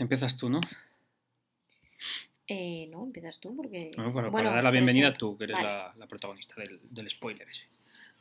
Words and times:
Empiezas 0.00 0.34
tú, 0.34 0.48
¿no? 0.48 0.60
Eh, 2.46 2.88
no, 2.90 3.04
empiezas 3.04 3.38
tú 3.38 3.54
porque... 3.54 3.90
No, 3.98 4.14
para, 4.14 4.30
Bueno, 4.30 4.48
para 4.48 4.54
dar 4.54 4.64
la 4.64 4.70
bienvenida 4.70 5.12
sí. 5.12 5.18
tú, 5.18 5.36
que 5.36 5.44
eres 5.44 5.56
Vale. 5.58 5.68
la, 5.68 5.94
la 5.94 6.06
protagonista 6.06 6.54
del, 6.56 6.80
del 6.88 7.10
spoiler 7.10 7.46
ese. 7.46 7.66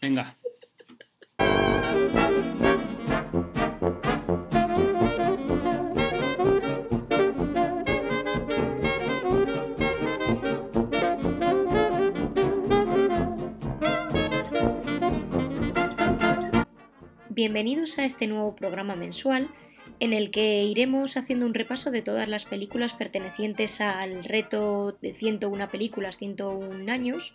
Venga. 0.01 0.35
Bienvenidos 17.29 17.97
a 17.99 18.03
este 18.03 18.27
nuevo 18.27 18.53
programa 18.53 18.97
mensual 18.97 19.49
en 19.99 20.13
el 20.13 20.31
que 20.31 20.63
iremos 20.63 21.17
haciendo 21.17 21.45
un 21.45 21.53
repaso 21.53 21.91
de 21.91 22.01
todas 22.01 22.27
las 22.27 22.45
películas 22.45 22.93
pertenecientes 22.93 23.81
al 23.81 24.23
reto 24.23 24.97
de 25.01 25.13
101 25.13 25.69
películas, 25.69 26.17
101 26.17 26.91
años, 26.91 27.33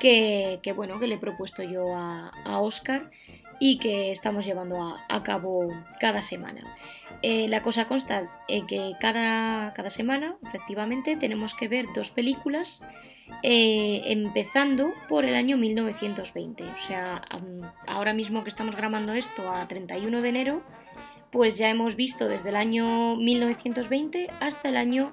que, 0.00 0.60
bueno, 0.74 0.98
que 0.98 1.06
le 1.06 1.16
he 1.16 1.18
propuesto 1.18 1.62
yo 1.62 1.94
a, 1.94 2.60
Oscar 2.60 3.10
y 3.58 3.78
que 3.78 4.12
estamos 4.12 4.46
llevando 4.46 4.96
a, 5.08 5.22
cabo 5.22 5.68
cada 5.98 6.22
semana. 6.22 6.76
Eh, 7.22 7.48
la 7.48 7.62
cosa 7.62 7.86
consta 7.86 8.30
en 8.48 8.66
que 8.66 8.92
cada, 8.98 9.74
cada 9.74 9.90
semana, 9.90 10.36
efectivamente, 10.46 11.16
tenemos 11.16 11.54
que 11.54 11.68
ver 11.68 11.86
dos 11.94 12.10
películas 12.10 12.80
eh, 13.42 14.02
empezando 14.06 14.92
por 15.08 15.24
el 15.24 15.34
año 15.34 15.56
1920. 15.56 16.64
O 16.64 16.80
sea, 16.80 17.22
ahora 17.86 18.12
mismo 18.12 18.42
que 18.42 18.50
estamos 18.50 18.76
grabando 18.76 19.12
esto 19.12 19.50
a 19.50 19.66
31 19.66 20.20
de 20.22 20.28
enero, 20.28 20.62
pues 21.30 21.58
ya 21.58 21.70
hemos 21.70 21.96
visto 21.96 22.28
desde 22.28 22.50
el 22.50 22.56
año 22.56 23.16
1920 23.16 24.28
hasta 24.40 24.68
el 24.68 24.76
año 24.76 25.12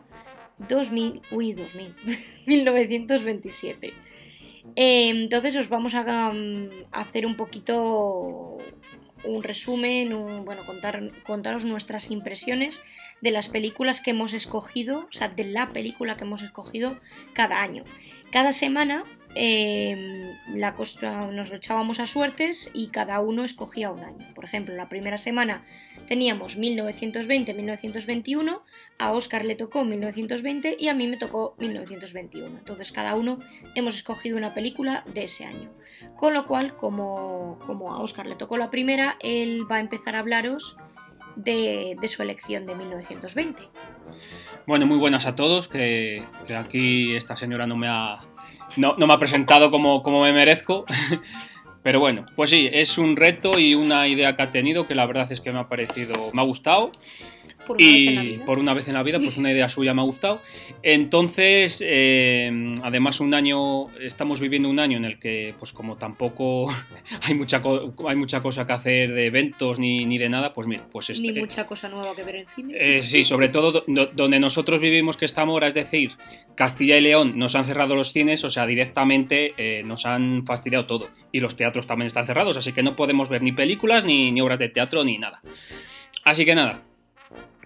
2000, 0.70 1.22
uy, 1.32 1.54
2000, 1.54 1.96
1927. 2.46 3.94
Eh, 4.76 5.10
entonces 5.10 5.56
os 5.56 5.70
vamos 5.70 5.96
a, 5.96 6.30
um, 6.30 6.70
hacer 6.92 7.26
un 7.26 7.38
poquito 7.38 8.58
un 9.24 9.42
resumen, 9.42 10.10
bueno, 10.44 10.66
contar, 10.66 11.10
contaros 11.24 11.64
nuestras 11.64 12.12
impresiones 12.12 12.82
de 13.22 13.32
las 13.32 13.48
películas 13.48 14.02
que 14.02 14.12
hemos 14.12 14.34
escogido, 14.34 15.08
o 15.10 15.12
sea, 15.12 15.30
de 15.30 15.46
la 15.46 15.72
película 15.72 16.18
que 16.18 16.26
hemos 16.26 16.42
escogido 16.42 17.00
cada 17.34 17.62
año. 17.62 17.86
Cada 18.30 18.52
semana 18.52 19.06
eh, 19.36 20.36
la 20.54 20.76
nos 21.32 21.50
lo 21.50 21.56
echábamos 21.56 22.00
a 22.00 22.08
suertes 22.08 22.70
y 22.74 22.88
cada 22.88 23.20
uno 23.20 23.44
escogía 23.44 23.92
un 23.92 24.04
año. 24.04 24.26
Por 24.34 24.46
ejemplo, 24.46 24.76
la 24.76 24.90
primera 24.90 25.18
semana 25.18 25.64
teníamos 26.08 26.58
1920-1921, 26.58 28.62
a 28.98 29.12
Oscar 29.12 29.46
le 29.46 29.56
tocó 29.56 29.86
1920 29.86 30.78
y 30.80 30.88
a 30.88 30.94
mí 30.94 31.08
me 31.08 31.18
tocó 31.18 31.56
1921. 31.60 32.58
Entonces 32.58 32.92
cada 32.92 33.16
uno 33.16 33.40
hemos 33.76 33.96
escogido 33.96 34.38
una 34.38 34.54
película 34.54 35.04
de 35.14 35.26
ese 35.26 35.46
año. 35.46 35.70
Con 36.16 36.34
lo 36.34 36.46
cual, 36.46 36.76
como, 36.76 37.60
como 37.66 37.94
a 37.94 38.00
Oscar 38.00 38.26
le 38.26 38.36
tocó 38.36 38.58
la 38.58 38.72
primera, 38.72 39.18
él 39.20 39.70
va 39.70 39.78
a 39.78 39.80
empezar 39.80 40.16
a 40.16 40.20
hablaros 40.20 40.78
de, 41.36 41.96
de 42.00 42.08
su 42.08 42.24
elección 42.24 42.66
de 42.66 42.76
1920. 42.76 43.64
Bueno, 44.66 44.86
muy 44.86 44.98
buenas 44.98 45.26
a 45.26 45.36
todos, 45.36 45.68
que, 45.68 46.26
aquí 46.56 47.16
esta 47.16 47.38
señora 47.38 47.68
no 47.68 47.78
me 47.78 47.88
ha, 47.88 48.20
no, 48.76 48.96
no 48.98 49.08
me 49.08 49.14
ha 49.14 49.20
presentado 49.20 49.72
como, 49.72 50.04
como 50.04 50.24
me 50.24 50.34
merezco. 50.34 50.86
Pero 51.84 52.00
bueno, 52.00 52.26
pues 52.36 52.50
sí, 52.50 52.70
es 52.72 52.98
un 52.98 53.16
reto 53.16 53.60
y 53.60 53.76
una 53.76 54.08
idea 54.08 54.36
que 54.36 54.44
ha 54.44 54.52
tenido 54.52 54.88
que 54.88 54.96
la 54.96 55.06
verdad 55.06 55.32
es 55.32 55.42
que 55.42 55.52
me 55.52 55.60
ha 55.60 55.68
parecido, 55.68 56.32
me 56.34 56.42
ha 56.42 56.46
gustado. 56.46 56.92
Por 57.66 57.82
y 57.82 58.40
por 58.46 58.60
una 58.60 58.74
vez 58.74 58.88
en 58.88 58.94
la 58.94 59.04
vida, 59.04 59.20
pues 59.20 59.38
una 59.38 59.52
idea 59.52 59.68
suya 59.70 59.94
me 59.94 60.02
ha 60.02 60.06
gustado. 60.06 60.42
Entonces, 60.84 61.84
eh, 61.86 62.74
además 62.82 63.20
un 63.20 63.34
año, 63.34 63.90
estamos 64.00 64.40
viviendo 64.40 64.70
un 64.70 64.80
año 64.80 64.98
en 64.98 65.06
el 65.06 65.20
que, 65.20 65.54
pues 65.60 65.74
como 65.74 65.98
tampoco 65.98 66.70
hay 67.22 67.34
mucha, 67.34 67.62
hay 68.08 68.16
mucha 68.16 68.42
cosa 68.42 68.66
que 68.66 68.74
hacer 68.74 69.14
de 69.14 69.26
eventos 69.28 69.80
ni, 69.80 70.06
ni 70.06 70.18
de 70.18 70.30
nada, 70.30 70.54
pues 70.54 70.68
mira, 70.68 70.84
pues 70.92 71.10
Ni 71.20 71.28
este- 71.30 71.40
mucha 71.40 71.68
cosa 71.68 71.90
nueva 71.90 72.16
que 72.16 72.24
ver 72.24 72.36
en 72.38 72.48
cine. 72.48 72.74
eh, 72.80 73.04
sí, 73.04 73.24
sobre 73.24 73.50
todo 73.50 73.72
do- 73.72 73.84
do- 73.88 74.08
donde 74.08 74.40
nosotros 74.40 74.80
vivimos 74.82 75.18
que 75.18 75.26
estamos 75.26 75.54
ahora, 75.54 75.68
es 75.68 75.74
decir, 75.74 76.12
Castilla 76.56 76.98
y 76.98 77.02
León 77.02 77.38
nos 77.38 77.56
han 77.56 77.66
cerrado 77.66 77.96
los 77.96 78.12
cines, 78.14 78.44
o 78.44 78.50
sea, 78.50 78.66
directamente 78.66 79.54
eh, 79.58 79.84
nos 79.84 80.06
han 80.06 80.46
fastidiado 80.46 80.86
todo. 80.86 81.10
Y 81.32 81.40
los 81.42 81.56
teatros 81.56 81.86
también 81.86 82.08
están 82.08 82.26
cerrados, 82.26 82.58
así 82.58 82.74
que 82.74 82.82
no 82.84 82.96
podemos 82.96 83.30
ver 83.30 83.42
ni 83.42 83.52
películas, 83.52 84.04
ni, 84.04 84.32
ni 84.32 84.42
obras 84.42 84.60
de 84.60 84.70
teatro, 84.70 85.04
ni 85.04 85.18
nada. 85.18 85.42
Así 86.24 86.46
que 86.46 86.56
nada. 86.56 86.82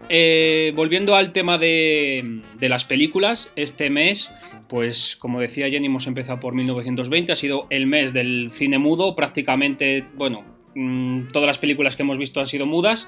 Eh, 0.10 0.74
volviendo 0.76 1.16
al 1.16 1.32
tema 1.32 1.58
de, 1.58 2.42
las 2.60 2.86
películas, 2.86 3.50
este 3.56 3.90
mes, 3.90 4.32
pues 4.68 5.16
como 5.16 5.40
decía 5.40 5.70
Jenny, 5.70 5.86
hemos 5.88 6.08
empezado 6.08 6.40
por 6.40 6.54
1920, 6.54 7.32
ha 7.32 7.36
sido 7.36 7.68
el 7.70 7.88
mes 7.88 8.14
del 8.14 8.50
cine 8.52 8.78
mudo, 8.78 9.16
prácticamente, 9.16 10.04
bueno, 10.16 10.44
mm, 10.76 11.28
todas 11.32 11.48
las 11.48 11.60
películas 11.60 11.96
que 11.96 12.04
hemos 12.04 12.18
visto 12.18 12.40
han 12.40 12.48
sido 12.48 12.66
mudas. 12.66 13.08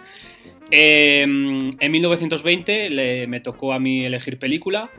Eh, 0.72 1.24
en 1.24 1.92
1920 1.92 2.90
le- 2.90 3.28
me 3.28 3.42
tocó 3.42 3.74
a 3.74 3.80
mí 3.80 4.06
elegir 4.06 4.40
película 4.40 4.90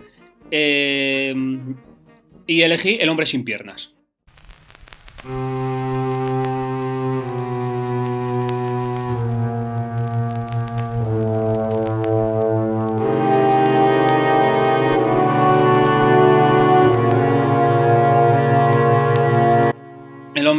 eh, 0.50 1.34
y 2.46 2.60
elegí 2.62 2.98
El 3.00 3.08
hombre 3.08 3.24
sin 3.26 3.44
piernas. 3.44 3.94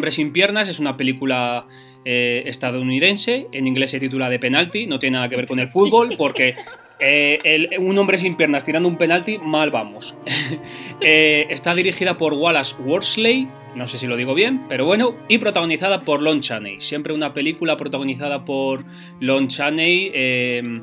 Hombre 0.06 0.12
sin 0.12 0.32
piernas 0.32 0.68
es 0.68 0.78
una 0.80 0.98
película 0.98 1.66
eh, 2.06 2.44
estadounidense, 2.46 3.48
en 3.52 3.66
inglés 3.66 3.90
se 3.90 4.00
titula 4.00 4.30
The 4.30 4.38
Penalty, 4.38 4.86
no 4.86 5.00
tiene 5.00 5.16
nada 5.16 5.30
que 5.30 5.36
ver 5.36 5.48
con 5.48 5.58
el 5.60 5.68
fútbol, 5.68 6.14
porque 6.16 6.54
eh, 7.00 7.70
un 7.80 7.98
hombre 7.98 8.20
sin 8.20 8.36
piernas 8.38 8.64
tirando 8.64 8.88
un 8.88 8.98
penalti, 8.98 9.40
mal 9.40 9.72
vamos. 9.72 10.16
Eh, 11.02 11.48
está 11.50 11.74
dirigida 11.76 12.16
por 12.18 12.34
Wallace 12.34 12.76
Worsley, 12.82 13.48
no 13.76 13.88
sé 13.88 13.98
si 13.98 14.06
lo 14.08 14.16
digo 14.16 14.34
bien, 14.36 14.62
pero 14.70 14.86
bueno, 14.86 15.16
y 15.28 15.40
protagonizada 15.40 16.04
por 16.04 16.22
Lon 16.22 16.40
Chaney. 16.42 16.80
Siempre 16.82 17.12
una 17.14 17.34
película 17.34 17.76
protagonizada 17.76 18.46
por 18.46 18.86
Lon 19.20 19.48
Chaney 19.50 20.12
eh, 20.14 20.82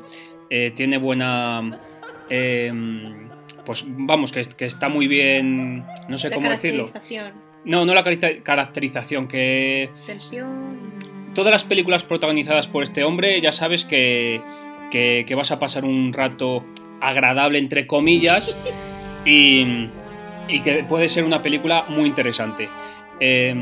eh, 0.49 0.71
tiene 0.75 0.97
buena... 0.97 1.79
eh, 2.29 2.71
pues 3.65 3.85
vamos, 3.87 4.31
que, 4.33 4.41
es- 4.41 4.53
que 4.53 4.65
está 4.65 4.89
muy 4.89 5.07
bien, 5.07 5.85
no 6.09 6.17
sé 6.17 6.27
cómo 6.35 6.47
decirlo. 6.61 6.83
No, 7.65 7.85
no 7.85 7.93
la 7.93 8.03
caracter- 8.03 8.43
caracterización, 8.43 9.27
que 9.27 9.89
tensión. 10.05 10.79
todas 11.33 11.51
las 11.51 11.63
películas 11.63 12.03
protagonizadas 12.03 12.67
por 12.67 12.83
este 12.83 13.03
hombre 13.03 13.39
ya 13.41 13.51
sabes 13.51 13.85
que, 13.85 14.41
que- 14.91 15.23
que 15.27 15.35
vas 15.35 15.51
a 15.51 15.59
pasar 15.59 15.85
un 15.85 16.11
rato 16.13 16.65
agradable, 17.01 17.59
entre 17.59 17.87
comillas, 17.87 18.57
y, 19.25 19.87
y 20.49 20.59
que 20.61 20.83
puede 20.83 21.07
ser 21.09 21.23
una 21.23 21.41
película 21.41 21.85
muy 21.89 22.05
interesante. 22.05 22.67
Eh, 23.19 23.55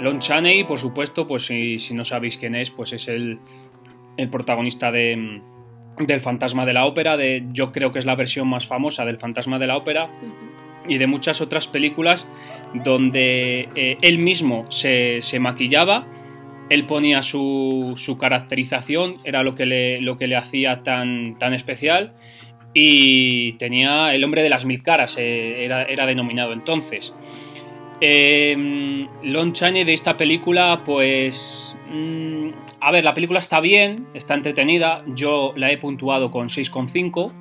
Lon 0.00 0.20
Chaney, 0.20 0.62
por 0.64 0.78
supuesto, 0.78 1.26
pues 1.26 1.46
si, 1.46 1.80
si 1.80 1.94
no 1.94 2.04
sabéis 2.04 2.38
quién 2.38 2.54
es, 2.54 2.70
pues 2.70 2.92
es 2.92 3.08
el, 3.08 3.40
el 4.16 4.28
protagonista 4.28 4.92
de, 4.92 5.40
del 5.98 6.20
Fantasma 6.20 6.64
de 6.64 6.72
la 6.72 6.84
Ópera, 6.86 7.16
de, 7.16 7.44
yo 7.52 7.72
creo 7.72 7.90
que 7.90 7.98
es 7.98 8.06
la 8.06 8.14
versión 8.14 8.46
más 8.46 8.66
famosa 8.68 9.04
del 9.04 9.18
Fantasma 9.18 9.58
de 9.58 9.66
la 9.66 9.76
Ópera, 9.76 10.08
y 10.88 10.98
de 10.98 11.06
muchas 11.06 11.40
otras 11.40 11.68
películas 11.68 12.28
donde 12.74 13.68
eh, 13.74 13.98
él 14.02 14.18
mismo 14.18 14.64
se, 14.70 15.22
se 15.22 15.38
maquillaba, 15.40 16.06
él 16.70 16.86
ponía 16.86 17.22
su, 17.22 17.94
su 17.96 18.18
caracterización, 18.18 19.14
era 19.24 19.42
lo 19.42 19.54
que 19.54 19.66
le, 19.66 20.00
lo 20.00 20.18
que 20.18 20.26
le 20.26 20.36
hacía 20.36 20.82
tan, 20.82 21.36
tan 21.36 21.54
especial, 21.54 22.14
y 22.74 23.52
tenía 23.52 24.14
el 24.14 24.22
hombre 24.24 24.42
de 24.42 24.50
las 24.50 24.64
mil 24.64 24.82
caras, 24.82 25.16
eh, 25.18 25.64
era, 25.64 25.84
era 25.84 26.06
denominado 26.06 26.52
entonces. 26.52 27.14
Eh, 28.00 29.04
Lon 29.24 29.52
Chaney 29.52 29.84
de 29.84 29.92
esta 29.92 30.16
película, 30.16 30.82
pues... 30.84 31.76
mm, 31.90 32.50
a 32.80 32.92
ver, 32.92 33.02
la 33.02 33.14
película 33.14 33.40
está 33.40 33.60
bien, 33.60 34.06
está 34.14 34.34
entretenida, 34.34 35.04
yo 35.08 35.52
la 35.56 35.72
he 35.72 35.78
puntuado 35.78 36.30
con 36.30 36.48
6,5, 36.48 37.32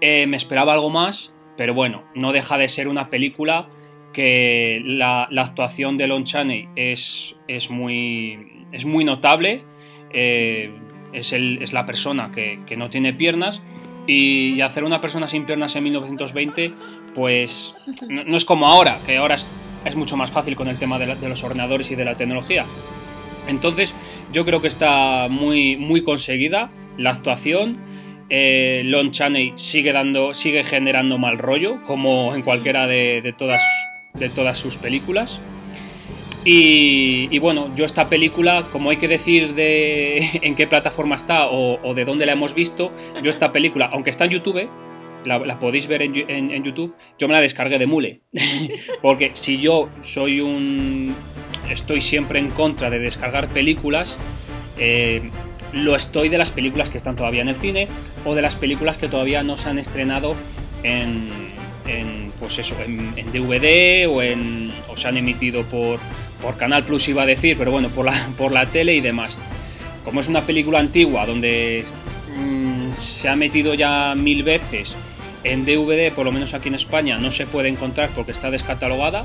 eh, 0.00 0.26
me 0.26 0.36
esperaba 0.36 0.72
algo 0.72 0.88
más, 0.88 1.34
pero 1.56 1.74
bueno, 1.74 2.04
no 2.14 2.32
deja 2.32 2.58
de 2.58 2.68
ser 2.68 2.88
una 2.88 3.08
película 3.10 3.68
que 4.12 4.80
la, 4.84 5.28
la 5.30 5.42
actuación 5.42 5.96
de 5.96 6.06
Lon 6.06 6.24
Chaney 6.24 6.68
es, 6.76 7.36
es, 7.48 7.70
muy, 7.70 8.64
es 8.72 8.84
muy 8.86 9.04
notable, 9.04 9.62
eh, 10.12 10.70
es, 11.12 11.32
el- 11.32 11.62
es 11.62 11.72
la 11.72 11.84
persona 11.86 12.30
que, 12.30 12.60
que 12.66 12.76
no 12.76 12.88
tiene 12.90 13.12
piernas 13.12 13.60
y 14.06 14.60
hacer 14.60 14.84
una 14.84 15.00
persona 15.00 15.26
sin 15.26 15.44
piernas 15.46 15.74
en 15.76 15.84
1920 15.84 16.72
pues 17.14 17.74
no, 18.08 18.36
es 18.36 18.44
como 18.44 18.68
ahora, 18.68 18.98
que 19.04 19.16
ahora 19.16 19.34
es, 19.34 19.48
mucho 19.96 20.16
más 20.16 20.30
fácil 20.30 20.56
con 20.56 20.68
el 20.68 20.78
tema 20.78 20.98
de 20.98 21.28
los 21.28 21.44
ordenadores 21.44 21.90
y 21.90 21.94
de 21.94 22.04
la 22.04 22.16
tecnología. 22.16 22.64
Entonces 23.48 23.94
yo 24.32 24.44
creo 24.44 24.60
que 24.60 24.68
está 24.68 25.28
muy, 25.30 25.76
muy 25.76 26.02
conseguida 26.02 26.70
la 26.98 27.10
actuación 27.10 27.78
eh, 28.28 28.82
Lon 28.84 29.10
Chaney 29.10 29.52
sigue, 29.56 29.92
dando, 29.92 30.34
sigue 30.34 30.62
generando 30.62 31.18
mal 31.18 31.38
rollo, 31.38 31.82
como 31.84 32.34
en 32.34 32.42
cualquiera 32.42 32.86
de, 32.86 33.34
todas, 33.36 33.62
de 34.14 34.28
todas 34.28 34.58
sus 34.58 34.76
películas. 34.76 35.40
Y, 36.48 37.38
bueno, 37.40 37.72
yo 37.74 37.84
esta 37.84 38.08
película, 38.08 38.64
como 38.70 38.90
hay 38.90 38.98
que 38.98 39.08
decir 39.08 39.54
de 39.54 40.30
en 40.42 40.54
qué 40.54 40.66
plataforma 40.66 41.16
está 41.16 41.48
o, 41.48 41.94
de 41.94 42.04
dónde 42.04 42.26
la 42.26 42.32
hemos 42.32 42.54
visto, 42.54 42.92
yo 43.22 43.30
esta 43.30 43.52
película, 43.52 43.90
aunque 43.92 44.10
está 44.10 44.24
en 44.26 44.30
YouTube, 44.30 44.68
la, 45.24 45.58
podéis 45.58 45.88
ver 45.88 46.02
en, 46.02 46.62
YouTube, 46.62 46.94
yo 47.18 47.26
me 47.26 47.34
la 47.34 47.40
descargué 47.40 47.78
de 47.78 47.86
mule. 47.86 48.20
Porque 49.02 49.30
si 49.32 49.60
yo 49.60 49.88
soy 50.00 50.40
un... 50.40 51.16
estoy 51.68 52.00
siempre 52.00 52.38
en 52.38 52.50
contra 52.50 52.90
de 52.90 53.00
descargar 53.00 53.48
películas, 53.48 54.16
eh, 54.78 55.30
lo 55.76 55.94
estoy 55.94 56.28
de 56.28 56.38
las 56.38 56.50
películas 56.50 56.90
que 56.90 56.96
están 56.96 57.16
todavía 57.16 57.42
en 57.42 57.48
el 57.48 57.56
cine 57.56 57.88
o 58.24 58.34
de 58.34 58.42
las 58.42 58.54
películas 58.54 58.96
que 58.96 59.08
todavía 59.08 59.42
no 59.42 59.56
se 59.56 59.68
han 59.68 59.78
estrenado 59.78 60.34
en, 60.82 61.28
en 61.86 62.32
pues 62.38 62.58
eso, 62.58 62.74
en, 62.84 63.14
DVD 63.32 64.08
o, 64.08 64.22
en, 64.22 64.72
o 64.88 64.96
se 64.96 65.08
han 65.08 65.16
emitido 65.16 65.64
por, 65.64 65.98
por 66.42 66.56
Canal 66.56 66.84
Plus 66.84 67.08
iba 67.08 67.22
a 67.22 67.26
decir, 67.26 67.56
pero 67.58 67.70
bueno, 67.70 67.88
por 67.88 68.06
la, 68.06 68.28
por 68.38 68.52
la 68.52 68.66
tele 68.66 68.94
y 68.94 69.00
demás. 69.00 69.36
Como 70.04 70.20
es 70.20 70.28
una 70.28 70.42
película 70.42 70.78
antigua 70.78 71.26
donde 71.26 71.84
mm, 72.38 72.94
se 72.94 73.28
ha 73.28 73.36
metido 73.36 73.74
ya 73.74 74.14
mil 74.16 74.42
veces 74.42 74.96
en 75.44 75.64
DVD, 75.64 76.12
por 76.12 76.24
lo 76.24 76.32
menos 76.32 76.54
aquí 76.54 76.68
en 76.68 76.74
España, 76.74 77.18
no 77.18 77.30
se 77.30 77.46
puede 77.46 77.68
encontrar 77.68 78.10
porque 78.14 78.32
está 78.32 78.50
descatalogada, 78.50 79.24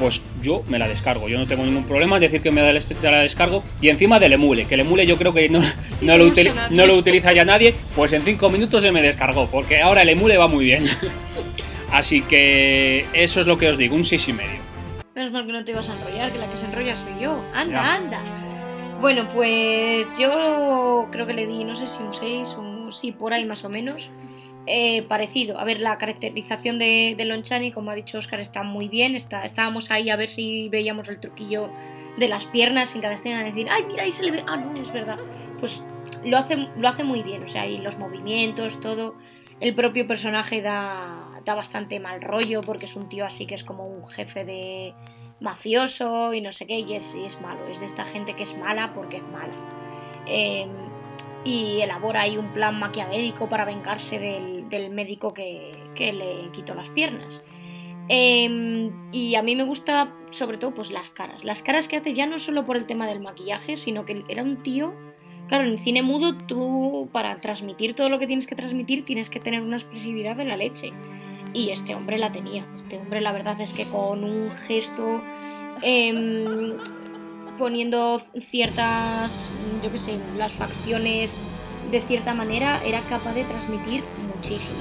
pues 0.00 0.22
yo 0.42 0.64
me 0.66 0.78
la 0.78 0.88
descargo. 0.88 1.28
Yo 1.28 1.38
no 1.38 1.46
tengo 1.46 1.62
ningún 1.62 1.84
problema 1.84 2.16
en 2.16 2.22
decir 2.22 2.40
que 2.40 2.50
me 2.50 2.62
la 2.62 3.18
descargo. 3.20 3.62
Y 3.80 3.90
encima 3.90 4.18
del 4.18 4.32
emule, 4.32 4.64
que 4.64 4.74
el 4.74 4.80
emule 4.80 5.06
yo 5.06 5.16
creo 5.16 5.34
que 5.34 5.48
no, 5.48 5.60
no, 6.00 6.16
lo, 6.16 6.32
no 6.70 6.86
lo 6.86 6.96
utiliza 6.96 7.32
ya 7.32 7.44
nadie, 7.44 7.74
pues 7.94 8.12
en 8.14 8.22
cinco 8.22 8.48
minutos 8.48 8.82
se 8.82 8.90
me 8.90 9.02
descargó, 9.02 9.46
porque 9.46 9.82
ahora 9.82 10.02
el 10.02 10.08
emule 10.08 10.38
va 10.38 10.48
muy 10.48 10.64
bien. 10.64 10.84
Así 11.92 12.22
que 12.22 13.04
eso 13.12 13.40
es 13.40 13.46
lo 13.46 13.58
que 13.58 13.68
os 13.68 13.76
digo, 13.76 13.94
un 13.94 14.04
6 14.04 14.28
y 14.28 14.32
medio. 14.32 14.60
Menos 15.14 15.32
mal 15.32 15.44
que 15.44 15.52
no 15.52 15.64
te 15.64 15.72
ibas 15.72 15.88
a 15.88 15.92
enrollar, 15.92 16.32
que 16.32 16.38
la 16.38 16.46
que 16.46 16.56
se 16.56 16.64
enrolla 16.64 16.94
soy 16.94 17.12
yo. 17.20 17.44
Anda, 17.52 17.94
anda. 17.94 18.20
Bueno, 19.00 19.28
pues 19.34 20.06
yo 20.18 21.08
creo 21.10 21.26
que 21.26 21.32
le 21.34 21.46
di, 21.46 21.64
no 21.64 21.74
sé 21.74 21.88
si 21.88 22.02
un 22.02 22.14
6 22.14 22.48
o 22.56 22.92
sí, 22.92 23.12
por 23.12 23.34
ahí 23.34 23.44
más 23.44 23.64
o 23.64 23.68
menos. 23.68 24.10
Eh, 24.66 25.02
parecido. 25.02 25.58
A 25.58 25.64
ver, 25.64 25.80
la 25.80 25.98
caracterización 25.98 26.78
de, 26.78 27.14
de 27.16 27.24
Lonchani, 27.24 27.72
como 27.72 27.90
ha 27.90 27.94
dicho 27.94 28.18
Oscar, 28.18 28.40
está 28.40 28.62
muy 28.62 28.88
bien. 28.88 29.14
Está, 29.14 29.44
estábamos 29.44 29.90
ahí 29.90 30.10
a 30.10 30.16
ver 30.16 30.28
si 30.28 30.68
veíamos 30.68 31.08
el 31.08 31.18
truquillo 31.18 31.70
de 32.18 32.28
las 32.28 32.46
piernas 32.46 32.90
sin 32.90 33.00
cada 33.00 33.14
escena 33.14 33.42
decir, 33.42 33.68
ay, 33.70 33.84
mira, 33.88 34.04
ahí 34.04 34.12
se 34.12 34.22
le 34.22 34.32
ve. 34.32 34.44
Ah, 34.46 34.56
no, 34.56 34.80
es 34.80 34.92
verdad. 34.92 35.18
Pues 35.58 35.82
lo 36.24 36.36
hace, 36.36 36.68
lo 36.76 36.88
hace 36.88 37.04
muy 37.04 37.22
bien. 37.22 37.42
O 37.42 37.48
sea, 37.48 37.66
y 37.66 37.78
los 37.78 37.98
movimientos, 37.98 38.80
todo. 38.80 39.16
El 39.60 39.74
propio 39.74 40.06
personaje 40.06 40.62
da, 40.62 41.40
da 41.44 41.54
bastante 41.54 42.00
mal 42.00 42.22
rollo 42.22 42.62
porque 42.62 42.86
es 42.86 42.96
un 42.96 43.08
tío 43.08 43.26
así 43.26 43.46
que 43.46 43.54
es 43.54 43.64
como 43.64 43.86
un 43.86 44.06
jefe 44.06 44.44
de 44.44 44.94
mafioso 45.40 46.32
y 46.34 46.40
no 46.40 46.52
sé 46.52 46.66
qué, 46.66 46.80
y 46.80 46.94
es, 46.94 47.14
es 47.14 47.40
malo, 47.40 47.66
es 47.68 47.80
de 47.80 47.86
esta 47.86 48.04
gente 48.04 48.34
que 48.34 48.42
es 48.42 48.56
mala 48.56 48.92
porque 48.94 49.16
es 49.16 49.22
mala. 49.24 49.54
Em, 50.26 50.70
y 51.44 51.80
elabora 51.80 52.22
ahí 52.22 52.36
un 52.36 52.52
plan 52.52 52.78
maquiavélico 52.78 53.48
para 53.48 53.64
vengarse 53.64 54.18
del, 54.18 54.90
médico 54.90 55.32
que, 55.34 55.72
le 55.96 56.50
quitó 56.52 56.74
las 56.74 56.88
piernas. 56.90 57.42
Em, 58.08 58.90
y 59.12 59.36
a 59.36 59.42
mí 59.42 59.54
me 59.54 59.62
gusta 59.62 60.14
sobre 60.30 60.58
todo 60.58 60.74
pues 60.74 60.90
las 60.90 61.10
caras. 61.10 61.44
Las 61.44 61.62
caras 61.62 61.86
que 61.86 61.96
hace 61.96 62.14
ya 62.14 62.26
no 62.26 62.38
solo 62.38 62.66
por 62.66 62.76
el 62.76 62.86
tema 62.86 63.06
del 63.06 63.20
maquillaje, 63.20 63.76
sino 63.76 64.04
que 64.04 64.24
era 64.28 64.42
un 64.42 64.62
tío 64.62 64.94
Claro, 65.50 65.64
en 65.64 65.70
el 65.70 65.78
cine 65.80 66.04
mudo 66.04 66.36
tú 66.36 67.08
para 67.10 67.40
transmitir 67.40 67.94
todo 67.94 68.08
lo 68.08 68.20
que 68.20 68.28
tienes 68.28 68.46
que 68.46 68.54
transmitir 68.54 69.04
tienes 69.04 69.30
que 69.30 69.40
tener 69.40 69.62
una 69.62 69.78
expresividad 69.78 70.36
de 70.36 70.44
la 70.44 70.56
leche. 70.56 70.92
Y 71.52 71.70
este 71.70 71.96
hombre 71.96 72.18
la 72.18 72.30
tenía. 72.30 72.64
Este 72.76 72.98
hombre 72.98 73.20
la 73.20 73.32
verdad 73.32 73.60
es 73.60 73.72
que 73.72 73.84
con 73.86 74.22
un 74.22 74.52
gesto... 74.52 75.24
Em, 75.82 76.76
poniendo 77.60 78.18
ciertas, 78.40 79.50
yo 79.84 79.92
qué 79.92 79.98
sé, 79.98 80.18
las 80.38 80.50
facciones 80.50 81.38
de 81.90 82.00
cierta 82.00 82.32
manera, 82.32 82.80
era 82.86 83.00
capaz 83.02 83.34
de 83.34 83.44
transmitir 83.44 84.02
muchísimo. 84.34 84.78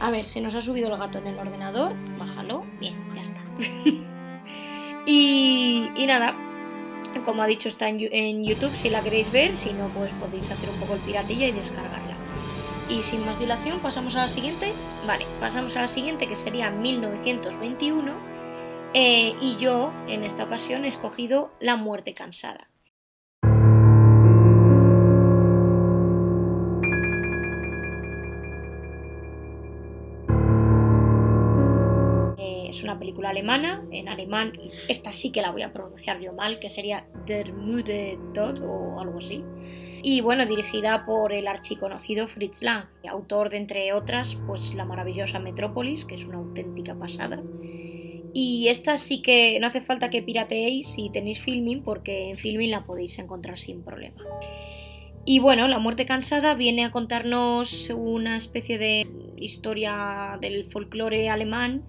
A 0.00 0.10
ver, 0.10 0.26
se 0.26 0.40
nos 0.40 0.56
ha 0.56 0.60
subido 0.60 0.92
el 0.92 0.98
gato 0.98 1.18
en 1.18 1.28
el 1.28 1.38
ordenador, 1.38 1.94
bájalo, 2.18 2.64
bien, 2.80 2.96
ya 3.14 3.22
está. 3.22 3.40
y, 5.06 5.88
y, 5.94 6.06
nada, 6.06 6.36
como 7.24 7.42
ha 7.42 7.46
dicho, 7.46 7.68
está 7.68 7.88
en, 7.88 8.44
YouTube 8.44 8.74
si 8.74 8.90
la 8.90 9.00
queréis 9.00 9.30
ver, 9.30 9.54
si 9.54 9.72
no, 9.72 9.86
pues 9.90 10.12
podéis 10.14 10.50
hacer 10.50 10.68
un 10.68 10.76
poco 10.80 10.94
el 10.94 11.00
piratilla 11.00 11.46
y 11.46 11.52
descargarla. 11.52 12.16
Y 12.90 13.04
sin 13.04 13.24
más 13.24 13.38
dilación, 13.38 13.78
pasamos 13.78 14.16
a 14.16 14.22
la 14.22 14.28
siguiente. 14.28 14.72
Vale, 15.06 15.26
pasamos 15.38 15.76
a 15.76 15.82
la 15.82 15.88
siguiente 15.88 16.26
que 16.26 16.34
sería 16.34 16.70
1921. 16.70 18.33
Eh, 18.96 19.34
y 19.40 19.56
yo, 19.56 19.92
en 20.06 20.22
esta 20.22 20.44
ocasión, 20.44 20.84
he 20.84 20.88
escogido 20.88 21.50
La 21.58 21.74
muerte 21.74 22.14
cansada. 22.14 22.68
es 32.74 32.82
una 32.82 32.98
película 32.98 33.30
alemana, 33.30 33.84
en 33.92 34.08
alemán, 34.08 34.52
esta 34.88 35.12
sí 35.12 35.30
que 35.30 35.40
la 35.40 35.52
voy 35.52 35.62
a 35.62 35.72
pronunciar 35.72 36.20
yo 36.20 36.32
mal, 36.32 36.58
que 36.58 36.68
sería 36.68 37.06
Der 37.24 37.52
Müde 37.52 38.18
Tod 38.32 38.64
o 38.64 38.98
algo 38.98 39.18
así. 39.18 39.44
Y 40.02 40.20
bueno, 40.22 40.44
dirigida 40.44 41.06
por 41.06 41.32
el 41.32 41.46
archiconocido 41.46 42.26
Fritz 42.26 42.62
Lang, 42.62 42.86
autor 43.08 43.50
de 43.50 43.58
entre 43.58 43.92
otras, 43.92 44.36
pues 44.46 44.74
la 44.74 44.84
maravillosa 44.84 45.38
Metrópolis, 45.38 46.04
que 46.04 46.16
es 46.16 46.26
una 46.26 46.38
auténtica 46.38 46.96
pasada. 46.96 47.40
Y 48.36 48.66
esta 48.66 48.96
sí 48.96 49.22
que 49.22 49.58
no 49.60 49.68
hace 49.68 49.80
falta 49.80 50.10
que 50.10 50.20
pirateéis 50.20 50.88
si 50.88 51.08
tenéis 51.08 51.40
filming, 51.40 51.82
porque 51.82 52.30
en 52.30 52.36
filming 52.36 52.72
la 52.72 52.84
podéis 52.84 53.18
encontrar 53.20 53.58
sin 53.58 53.82
problema. 53.82 54.20
Y 55.24 55.38
bueno, 55.38 55.68
La 55.68 55.78
muerte 55.78 56.04
cansada 56.04 56.54
viene 56.54 56.84
a 56.84 56.90
contarnos 56.90 57.88
una 57.90 58.36
especie 58.36 58.76
de 58.76 59.06
historia 59.38 60.36
del 60.40 60.66
folclore 60.66 61.30
alemán 61.30 61.84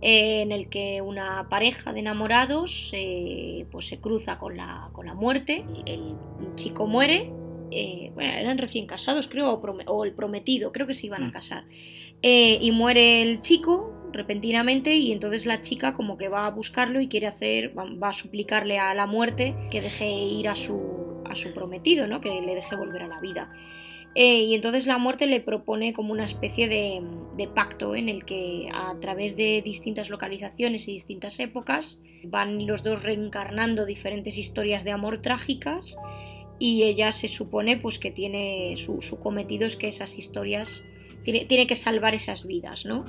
en 0.00 0.50
el 0.50 0.68
que 0.68 1.00
una 1.00 1.48
pareja 1.48 1.92
de 1.92 2.00
enamorados 2.00 2.90
eh, 2.92 3.66
pues 3.70 3.86
se 3.86 4.00
cruza 4.00 4.36
con 4.38 4.56
la, 4.56 4.88
con 4.92 5.06
la 5.06 5.14
muerte, 5.14 5.64
el 5.86 6.16
chico 6.56 6.88
muere, 6.88 7.30
eh, 7.70 8.10
bueno, 8.14 8.32
eran 8.32 8.58
recién 8.58 8.86
casados 8.86 9.28
creo, 9.28 9.62
o, 9.86 10.04
el 10.04 10.12
prometido, 10.12 10.72
creo 10.72 10.88
que 10.88 10.94
se 10.94 11.06
iban 11.06 11.22
a 11.22 11.28
mm. 11.28 11.32
casar, 11.32 11.64
eh, 12.20 12.58
y 12.60 12.72
muere 12.72 13.22
el 13.22 13.40
chico 13.42 14.01
repentinamente 14.12 14.94
y 14.96 15.12
entonces 15.12 15.46
la 15.46 15.60
chica 15.60 15.94
como 15.94 16.16
que 16.16 16.28
va 16.28 16.46
a 16.46 16.50
buscarlo 16.50 17.00
y 17.00 17.08
quiere 17.08 17.26
hacer, 17.26 17.76
va, 17.76 18.08
a 18.08 18.12
suplicarle 18.12 18.78
a 18.78 18.94
la 18.94 19.06
muerte 19.06 19.54
que 19.70 19.80
deje 19.80 20.10
ir 20.10 20.48
a 20.48 20.54
su, 20.54 21.22
a 21.24 21.34
su 21.34 21.52
prometido, 21.52 22.06
¿no? 22.06 22.20
que 22.20 22.40
le 22.40 22.54
deje 22.54 22.76
volver 22.76 23.02
a 23.02 23.08
la 23.08 23.20
vida. 23.20 23.52
Eh, 24.14 24.42
y 24.42 24.54
entonces 24.54 24.86
la 24.86 24.98
muerte 24.98 25.26
le 25.26 25.40
propone 25.40 25.94
como 25.94 26.12
una 26.12 26.24
especie 26.24 26.68
de, 26.68 27.02
pacto 27.54 27.96
en 27.96 28.08
el 28.08 28.24
que 28.24 28.68
a 28.72 28.94
través 29.00 29.36
de 29.36 29.62
distintas 29.62 30.10
localizaciones 30.10 30.86
y 30.86 30.92
distintas 30.92 31.40
épocas 31.40 32.00
van 32.22 32.68
los 32.68 32.84
dos 32.84 33.02
reencarnando 33.02 33.84
diferentes 33.84 34.38
historias 34.38 34.84
de 34.84 34.92
amor 34.92 35.18
trágicas 35.18 35.96
y 36.60 36.84
ella 36.84 37.10
se 37.10 37.26
supone 37.26 37.78
pues 37.78 37.98
que 37.98 38.12
tiene 38.12 38.76
su, 38.76 39.00
cometido 39.18 39.66
es 39.66 39.74
que 39.74 39.88
esas 39.88 40.16
historias 40.18 40.84
tiene, 41.24 41.46
tiene, 41.46 41.66
que 41.66 41.74
salvar 41.74 42.14
esas 42.14 42.46
vidas, 42.46 42.84
¿no? 42.86 43.06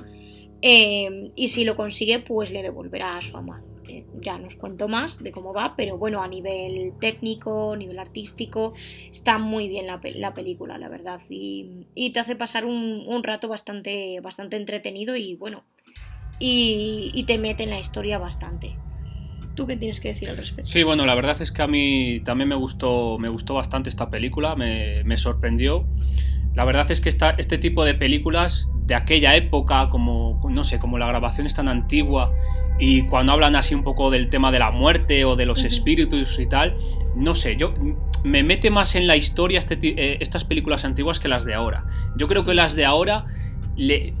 Eh, 0.66 1.30
y 1.36 1.48
si 1.48 1.64
lo 1.64 1.76
consigue 1.76 2.20
pues 2.20 2.50
le 2.50 2.62
devolverá 2.62 3.18
a 3.18 3.20
su 3.20 3.36
amado 3.36 3.74
ya 4.20 4.38
no 4.38 4.46
os 4.46 4.56
cuento 4.56 4.88
más 4.88 5.22
de 5.22 5.30
cómo 5.32 5.52
va, 5.52 5.74
pero 5.76 5.98
bueno, 5.98 6.22
a 6.22 6.28
nivel 6.28 6.92
técnico, 7.00 7.76
nivel 7.76 7.98
artístico, 7.98 8.74
está 9.10 9.38
muy 9.38 9.68
bien 9.68 9.86
la, 9.86 10.00
película, 10.34 10.78
la 10.78 10.88
verdad, 10.88 11.20
y, 11.28 12.10
te 12.12 12.20
hace 12.20 12.36
pasar 12.36 12.64
un, 12.64 13.22
rato 13.22 13.48
bastante, 13.48 14.20
bastante 14.20 14.56
entretenido 14.56 15.16
y 15.16 15.34
bueno, 15.34 15.64
y, 16.38 17.24
te 17.26 17.38
mete 17.38 17.64
en 17.64 17.70
la 17.70 17.78
historia 17.78 18.18
bastante. 18.18 18.76
¿Tú 19.54 19.68
qué 19.68 19.76
tienes 19.76 20.00
que 20.00 20.08
decir 20.08 20.28
al 20.28 20.36
respecto? 20.36 20.68
Sí, 20.68 20.82
bueno, 20.82 21.06
la 21.06 21.14
verdad 21.14 21.40
es 21.40 21.52
que 21.52 21.62
a 21.62 21.68
mí 21.68 22.20
también 22.24 22.48
me 22.48 22.56
gustó, 22.56 23.18
me 23.18 23.28
gustó 23.28 23.54
bastante 23.54 23.88
esta 23.88 24.10
película, 24.10 24.56
me, 24.56 25.04
me 25.04 25.16
sorprendió. 25.16 25.86
La 26.54 26.64
verdad 26.64 26.90
es 26.90 27.00
que 27.00 27.08
esta, 27.08 27.30
este 27.30 27.58
tipo 27.58 27.84
de 27.84 27.94
películas 27.94 28.68
de 28.86 28.94
aquella 28.94 29.34
época, 29.34 29.88
como 29.88 30.40
no 30.48 30.62
sé, 30.64 30.78
como 30.78 30.98
la 30.98 31.06
grabación 31.06 31.46
es 31.46 31.54
tan 31.54 31.68
antigua 31.68 32.32
y 32.78 33.02
cuando 33.02 33.32
hablan 33.32 33.56
así 33.56 33.74
un 33.74 33.82
poco 33.82 34.10
del 34.10 34.28
tema 34.28 34.52
de 34.52 34.58
la 34.58 34.70
muerte 34.70 35.24
o 35.24 35.36
de 35.36 35.46
los 35.46 35.64
espíritus 35.64 36.38
y 36.38 36.46
tal, 36.46 36.76
no 37.16 37.34
sé, 37.34 37.56
yo 37.56 37.74
me 38.24 38.42
mete 38.42 38.70
más 38.70 38.94
en 38.94 39.06
la 39.06 39.16
historia 39.16 39.58
este, 39.58 39.78
eh, 39.82 40.18
estas 40.20 40.44
películas 40.44 40.84
antiguas 40.84 41.20
que 41.20 41.28
las 41.28 41.44
de 41.44 41.54
ahora. 41.54 41.84
Yo 42.16 42.28
creo 42.28 42.44
que 42.44 42.54
las 42.54 42.74
de 42.74 42.84
ahora 42.84 43.26
le 43.76 44.14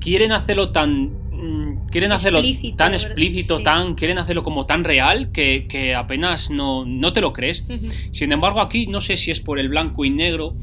quieren 0.00 0.32
hacerlo 0.32 0.70
tan 0.70 1.10
mm, 1.30 1.86
quieren 1.90 2.12
hacerlo 2.12 2.40
tan 2.76 2.94
explícito, 2.94 3.62
tan 3.62 3.94
quieren 3.94 4.18
hacerlo 4.18 4.42
como 4.42 4.66
tan 4.66 4.84
real 4.84 5.30
que, 5.32 5.94
apenas 5.96 6.50
no, 6.50 6.84
no, 6.84 7.12
te 7.12 7.20
lo 7.20 7.32
crees. 7.32 7.66
Sin 8.12 8.32
embargo, 8.32 8.60
aquí 8.60 8.86
no 8.86 9.00
sé 9.00 9.16
si 9.16 9.30
es 9.30 9.40
por 9.40 9.58
el 9.58 9.68
blanco 9.68 10.04
y 10.04 10.10
negro 10.10 10.54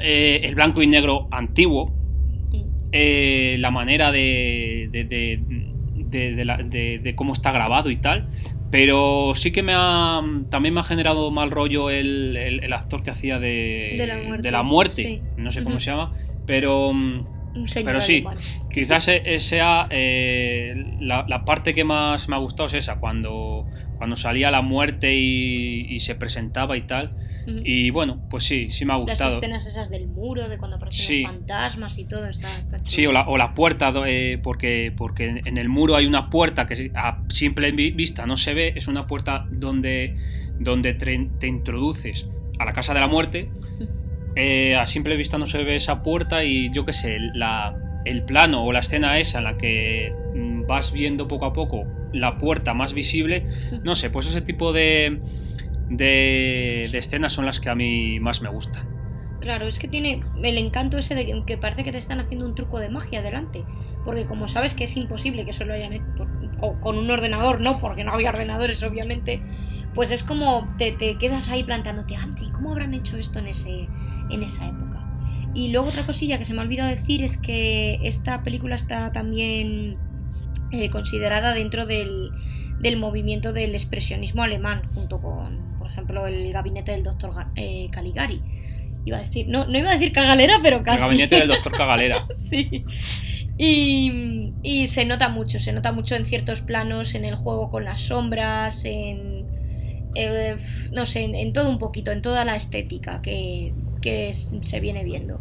eh, 0.00 0.40
el 0.44 0.54
blanco 0.54 0.82
y 0.82 0.86
negro 0.86 1.28
antiguo, 1.30 1.92
eh, 2.92 3.56
la 3.58 3.70
manera 3.70 4.10
de, 4.10 4.88
de, 4.90 6.44
la- 6.44 6.56
de- 6.56 7.14
cómo 7.14 7.32
está 7.32 7.52
grabado 7.52 7.90
y 7.90 7.96
tal. 7.96 8.28
Pero 8.70 9.32
sí 9.34 9.50
que 9.50 9.62
me 9.64 9.72
ha, 9.74 10.20
también 10.48 10.74
me 10.74 10.80
ha 10.80 10.84
generado 10.84 11.30
mal 11.32 11.50
rollo 11.50 11.90
el, 11.90 12.36
el- 12.36 12.62
el 12.64 12.72
actor 12.72 13.02
que 13.02 13.10
hacía 13.10 13.38
de, 13.40 13.96
De 13.98 14.06
la 14.06 14.18
muerte, 14.18 14.50
la 14.50 14.62
muerte. 14.62 15.02
sí. 15.02 15.22
No 15.36 15.50
sé 15.50 15.64
cómo 15.64 15.78
se 15.80 15.90
llama, 15.90 16.12
pero 16.46 16.92
mm, 16.92 17.24
Pero 17.84 18.00
sí. 18.00 18.24
quizás 18.72 19.08
e- 19.08 19.40
sea 19.40 19.88
eh, 19.90 20.84
la, 21.00 21.24
la 21.28 21.44
parte 21.44 21.74
que 21.74 21.82
más 21.82 22.28
me 22.28 22.36
ha 22.36 22.38
gustado 22.38 22.68
es 22.68 22.74
esa, 22.74 23.00
cuando, 23.00 23.66
cuando 23.98 24.14
salía 24.14 24.52
la 24.52 24.62
muerte 24.62 25.16
y, 25.16 25.86
y 25.92 25.98
se 26.00 26.14
presentaba 26.14 26.76
y 26.76 26.82
tal. 26.82 27.10
Y 27.46 27.90
bueno, 27.90 28.20
pues 28.30 28.44
sí, 28.44 28.70
sí 28.70 28.84
me 28.84 28.92
ha 28.92 28.98
Las 28.98 29.08
gustado. 29.10 29.36
escenas 29.36 29.66
esas 29.66 29.90
del 29.90 30.06
muro, 30.08 30.48
de 30.48 30.58
cuando 30.58 30.76
aparecen 30.76 31.06
Sí. 31.06 31.22
los 31.22 31.32
fantasmas 31.32 31.98
y 31.98 32.04
todo, 32.04 32.26
está, 32.28 32.58
está 32.58 32.76
chulo. 32.78 32.90
Sí, 32.90 33.06
o 33.06 33.12
la, 33.12 33.28
o 33.28 33.36
la 33.38 33.54
puerta, 33.54 33.92
eh, 34.06 34.38
porque, 34.42 34.92
porque 34.96 35.42
en 35.44 35.56
el 35.58 35.68
muro 35.68 35.96
hay 35.96 36.06
una 36.06 36.30
puerta 36.30 36.66
que 36.66 36.90
a 36.94 37.22
simple 37.28 37.72
vi- 37.72 37.90
vista 37.92 38.26
no 38.26 38.36
se 38.36 38.54
ve, 38.54 38.72
es 38.76 38.88
una 38.88 39.06
puerta 39.06 39.46
donde, 39.50 40.16
donde 40.58 40.94
te, 40.94 41.28
te 41.38 41.46
introduces 41.46 42.26
a 42.58 42.64
la 42.64 42.72
casa 42.72 42.94
de 42.94 43.00
la 43.00 43.08
muerte. 43.08 43.50
Eh, 44.36 44.76
a 44.76 44.86
simple 44.86 45.16
vista 45.16 45.38
no 45.38 45.46
se 45.46 45.62
ve 45.64 45.76
esa 45.76 46.02
puerta 46.02 46.44
y 46.44 46.70
yo 46.72 46.84
qué 46.84 46.92
sé, 46.92 47.18
la, 47.34 47.74
el 48.04 48.22
plano 48.22 48.64
o 48.64 48.72
la 48.72 48.78
escena 48.78 49.18
esa 49.18 49.38
en 49.38 49.44
la 49.44 49.56
que 49.56 50.12
mm, 50.34 50.66
vas 50.66 50.92
viendo 50.92 51.26
poco 51.26 51.46
a 51.46 51.52
poco 51.52 51.84
la 52.12 52.38
puerta 52.38 52.72
más 52.74 52.92
visible, 52.94 53.44
no 53.82 53.94
sé, 53.94 54.10
pues 54.10 54.26
ese 54.26 54.40
tipo 54.40 54.72
de, 54.72 55.20
de, 55.90 56.88
de 56.90 56.98
escenas 56.98 57.32
son 57.32 57.44
las 57.44 57.60
que 57.60 57.68
a 57.68 57.74
mí 57.74 58.18
más 58.20 58.40
me 58.40 58.48
gustan. 58.48 58.86
Claro, 59.40 59.66
es 59.66 59.78
que 59.78 59.88
tiene 59.88 60.22
el 60.42 60.58
encanto 60.58 60.98
ese 60.98 61.14
de 61.14 61.42
que- 61.46 61.58
parece 61.58 61.82
que 61.82 61.92
te 61.92 61.98
están 61.98 62.20
haciendo 62.20 62.46
un 62.46 62.54
truco 62.54 62.78
de 62.78 62.90
magia 62.90 63.22
delante. 63.22 63.64
Porque 64.04 64.26
como 64.26 64.48
sabes 64.48 64.74
que 64.74 64.84
es 64.84 64.96
imposible 64.96 65.44
que 65.44 65.50
eso 65.50 65.64
lo 65.64 65.74
hayan 65.74 65.92
hecho 65.92 66.26
con, 66.80 66.98
un 66.98 67.10
ordenador, 67.10 67.60
¿no? 67.60 67.80
Porque 67.80 68.04
no 68.04 68.12
había 68.12 68.30
ordenadores, 68.30 68.82
obviamente. 68.82 69.42
Pues 69.94 70.10
es 70.10 70.22
como 70.22 70.66
te, 70.78 70.96
quedas 71.18 71.48
ahí 71.48 71.64
plantándote, 71.64 72.16
anda, 72.16 72.40
¿y 72.42 72.50
cómo 72.50 72.70
habrán 72.70 72.94
hecho 72.94 73.16
esto 73.16 73.40
en, 73.40 73.48
ese, 73.48 73.88
en 74.30 74.42
esa 74.42 74.68
época? 74.68 75.06
Y 75.52 75.70
luego 75.70 75.88
otra 75.88 76.06
cosilla 76.06 76.38
que 76.38 76.44
se 76.44 76.54
me 76.54 76.60
ha 76.60 76.62
olvidado 76.64 76.88
decir 76.88 77.22
es 77.22 77.36
que 77.36 77.98
esta 78.02 78.42
película 78.44 78.76
está 78.76 79.10
también 79.10 79.96
eh, 80.70 80.90
considerada 80.90 81.54
dentro 81.54 81.86
del, 81.86 82.30
del 82.78 82.98
movimiento 82.98 83.52
del 83.52 83.74
expresionismo 83.74 84.44
alemán, 84.44 84.82
junto 84.94 85.20
con, 85.20 85.69
ejemplo, 85.90 86.26
el 86.26 86.52
gabinete 86.52 86.92
del 86.92 87.02
doctor 87.02 87.32
Caligari. 87.90 88.42
Iba 89.04 89.16
a 89.18 89.20
decir, 89.20 89.48
no, 89.48 89.66
no 89.66 89.78
iba 89.78 89.90
a 89.90 89.94
decir 89.94 90.12
cagalera, 90.12 90.60
pero 90.62 90.78
El 90.78 90.82
casi. 90.84 91.00
gabinete 91.02 91.36
del 91.36 91.48
doctor 91.48 91.72
Cagalera. 91.76 92.26
Sí. 92.48 92.84
Y, 93.58 94.52
y 94.62 94.86
se 94.88 95.04
nota 95.04 95.28
mucho, 95.28 95.58
se 95.58 95.72
nota 95.72 95.92
mucho 95.92 96.14
en 96.16 96.24
ciertos 96.24 96.60
planos, 96.62 97.14
en 97.14 97.24
el 97.24 97.34
juego 97.34 97.70
con 97.70 97.84
las 97.84 98.00
sombras, 98.02 98.84
en. 98.84 99.46
eh, 100.14 100.56
no 100.92 101.06
sé, 101.06 101.24
en, 101.24 101.34
en 101.34 101.52
todo 101.52 101.68
un 101.70 101.78
poquito, 101.78 102.10
en 102.10 102.22
toda 102.22 102.44
la 102.44 102.56
estética 102.56 103.20
que, 103.22 103.74
que 104.00 104.32
se 104.34 104.80
viene 104.80 105.04
viendo. 105.04 105.40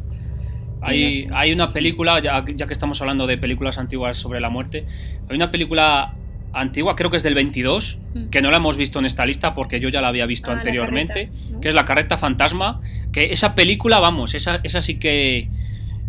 Hay, 0.81 1.03
no 1.03 1.11
sé. 1.11 1.27
hay 1.33 1.51
una 1.51 1.73
película, 1.73 2.21
ya, 2.21 2.43
ya 2.55 2.65
que 2.67 2.73
estamos 2.73 3.01
hablando 3.01 3.27
de 3.27 3.37
películas 3.37 3.77
antiguas 3.77 4.17
sobre 4.17 4.39
la 4.39 4.49
muerte, 4.49 4.85
hay 5.29 5.35
una 5.35 5.51
película 5.51 6.13
antigua, 6.53 6.95
creo 6.95 7.09
que 7.11 7.17
es 7.17 7.23
del 7.23 7.35
22, 7.35 7.97
Mm. 8.13 8.29
que 8.29 8.41
no 8.41 8.49
la 8.51 8.57
hemos 8.57 8.75
visto 8.77 8.97
en 8.99 9.05
esta 9.05 9.25
lista 9.25 9.53
porque 9.53 9.79
yo 9.79 9.89
ya 9.89 10.01
la 10.01 10.07
había 10.07 10.25
visto 10.25 10.49
Ah, 10.51 10.57
anteriormente, 10.57 11.27
carreta, 11.27 11.51
¿no? 11.51 11.61
que 11.61 11.67
es 11.69 11.75
La 11.75 11.85
Carreta 11.85 12.17
Fantasma, 12.17 12.81
que 13.13 13.31
esa 13.31 13.53
película, 13.55 13.99
vamos, 13.99 14.33
esa, 14.33 14.59
esa 14.63 14.81
sí 14.81 14.97
que... 14.99 15.49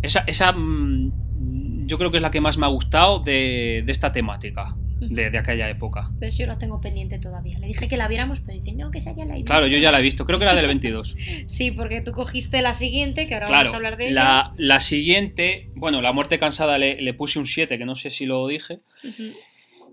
Esa, 0.01 0.23
esa 0.27 0.51
mm, 0.51 1.85
yo 1.87 1.97
creo 1.97 2.09
que 2.11 2.17
es 2.17 2.23
la 2.23 2.31
que 2.31 2.41
más 2.41 2.57
me 2.57 2.65
ha 2.65 2.69
gustado 2.69 3.19
de, 3.19 3.83
de 3.85 3.91
esta 3.91 4.11
temática, 4.11 4.75
de, 4.99 5.29
de 5.29 5.37
aquella 5.37 5.67
época. 5.69 6.09
Pues 6.19 6.37
yo 6.37 6.45
la 6.47 6.57
tengo 6.57 6.79
pendiente 6.79 7.19
todavía. 7.19 7.57
Le 7.59 7.67
dije 7.67 7.87
que 7.87 7.97
la 7.97 8.07
viéramos, 8.07 8.39
pero 8.39 8.57
dice, 8.57 8.71
no, 8.71 8.91
que 8.91 8.99
esa 8.99 9.15
ya 9.15 9.25
la 9.25 9.33
he 9.33 9.37
visto. 9.37 9.51
Claro, 9.51 9.67
yo 9.67 9.77
ya 9.77 9.91
la 9.91 9.99
he 9.99 10.01
visto, 10.03 10.25
creo 10.25 10.37
que 10.39 10.45
era 10.45 10.55
del 10.55 10.67
22. 10.67 11.15
Sí, 11.47 11.71
porque 11.71 12.01
tú 12.01 12.11
cogiste 12.13 12.61
la 12.61 12.73
siguiente, 12.75 13.27
que 13.27 13.33
ahora 13.33 13.47
Claro, 13.47 13.59
vamos 13.65 13.73
a 13.73 13.75
hablar 13.77 13.97
de 13.97 14.05
ella. 14.05 14.13
la, 14.13 14.53
la 14.57 14.79
siguiente, 14.79 15.69
bueno, 15.75 16.01
La 16.01 16.13
Muerte 16.13 16.39
Cansada 16.39 16.77
le, 16.77 17.01
le 17.01 17.13
puse 17.13 17.39
un 17.39 17.45
7, 17.47 17.77
que 17.77 17.85
no 17.85 17.95
sé 17.95 18.09
si 18.09 18.25
lo 18.25 18.47
dije. 18.47 18.79
Ujú. 19.03 19.33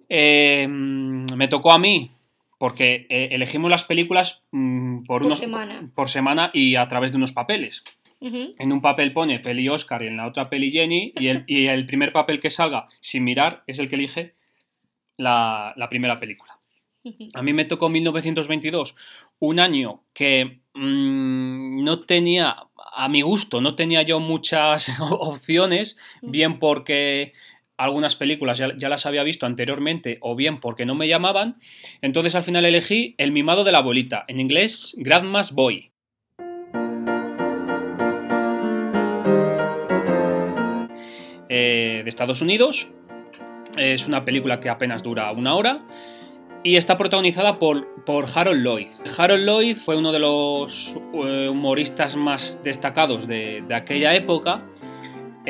Eh, 0.08 0.66
mm, 0.68 1.34
me 1.36 1.48
tocó 1.48 1.72
a 1.72 1.78
mí, 1.78 2.10
porque 2.58 3.06
eh, 3.08 3.28
elegimos 3.32 3.70
las 3.70 3.84
películas 3.84 4.42
mm, 4.52 5.04
por, 5.04 5.22
Por 5.22 5.26
unos, 5.26 5.38
semana. 5.38 5.90
por 5.94 6.08
semana 6.08 6.50
y 6.52 6.76
a 6.76 6.88
través 6.88 7.12
de 7.12 7.16
unos 7.18 7.32
papeles. 7.32 7.84
En 8.20 8.72
un 8.72 8.80
papel 8.80 9.12
pone 9.12 9.38
peli 9.38 9.68
Oscar 9.68 10.02
y 10.02 10.08
en 10.08 10.16
la 10.16 10.26
otra 10.26 10.50
peli 10.50 10.72
Jenny, 10.72 11.12
y 11.14 11.28
el, 11.28 11.44
y 11.46 11.66
el 11.66 11.86
primer 11.86 12.12
papel 12.12 12.40
que 12.40 12.50
salga 12.50 12.88
sin 13.00 13.22
mirar 13.22 13.62
es 13.68 13.78
el 13.78 13.88
que 13.88 13.94
elige 13.94 14.34
la, 15.16 15.72
la 15.76 15.88
primera 15.88 16.18
película. 16.18 16.58
A 17.32 17.42
mí 17.42 17.52
me 17.52 17.64
tocó 17.64 17.88
1922, 17.88 18.96
un 19.38 19.60
año 19.60 20.02
que 20.12 20.60
mm, 20.74 21.84
no 21.84 22.00
tenía, 22.00 22.56
a 22.92 23.08
mi 23.08 23.22
gusto, 23.22 23.60
no 23.60 23.76
tenía 23.76 24.02
yo 24.02 24.18
muchas 24.18 24.90
opciones, 25.00 25.96
bien 26.20 26.58
porque 26.58 27.34
algunas 27.78 28.16
películas 28.16 28.58
ya, 28.58 28.76
ya 28.76 28.88
las 28.88 29.06
había 29.06 29.22
visto 29.22 29.46
anteriormente 29.46 30.18
o 30.20 30.36
bien 30.36 30.60
porque 30.60 30.84
no 30.84 30.94
me 30.94 31.08
llamaban. 31.08 31.56
Entonces 32.02 32.34
al 32.34 32.44
final 32.44 32.66
elegí 32.66 33.14
El 33.18 33.32
mimado 33.32 33.64
de 33.64 33.72
la 33.72 33.78
abuelita, 33.78 34.24
en 34.28 34.40
inglés 34.40 34.94
Grandma's 34.98 35.52
Boy. 35.52 35.92
Eh, 41.48 42.02
de 42.04 42.08
Estados 42.08 42.42
Unidos. 42.42 42.90
Es 43.76 44.06
una 44.06 44.24
película 44.24 44.60
que 44.60 44.68
apenas 44.68 45.02
dura 45.02 45.30
una 45.32 45.54
hora 45.54 45.80
y 46.62 46.76
está 46.76 46.96
protagonizada 46.96 47.58
por, 47.58 48.04
por 48.04 48.26
Harold 48.34 48.62
Lloyd. 48.62 48.88
Harold 49.16 49.46
Lloyd 49.46 49.76
fue 49.76 49.96
uno 49.96 50.12
de 50.12 50.18
los 50.18 50.98
eh, 51.14 51.48
humoristas 51.48 52.16
más 52.16 52.62
destacados 52.62 53.26
de, 53.26 53.62
de 53.66 53.74
aquella 53.74 54.14
época. 54.14 54.64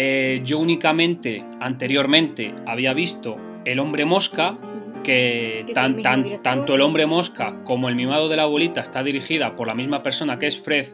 Eh, 0.01 0.43
yo 0.45 0.61
únicamente, 0.61 1.45
anteriormente, 1.61 2.55
había 2.67 2.93
visto 2.95 3.37
El 3.65 3.81
hombre 3.81 4.05
mosca, 4.05 4.57
que, 5.03 5.65
tan- 5.75 6.03
tan- 6.03 6.41
tanto 6.43 6.75
El 6.77 6.83
hombre 6.83 7.05
mosca 7.07 7.57
como 7.65 7.89
El 7.89 7.97
mimado 7.97 8.29
de 8.29 8.37
la 8.37 8.43
abuelita 8.45 8.81
está 8.81 9.03
dirigida 9.03 9.57
por 9.57 9.67
la 9.67 9.75
misma 9.75 10.03
persona 10.05 10.39
que 10.39 10.47
es 10.47 10.57
Fred 10.61 10.87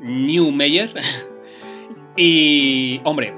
Newmeyer. 0.00 0.92
y, 2.16 3.00
hombre, 3.04 3.32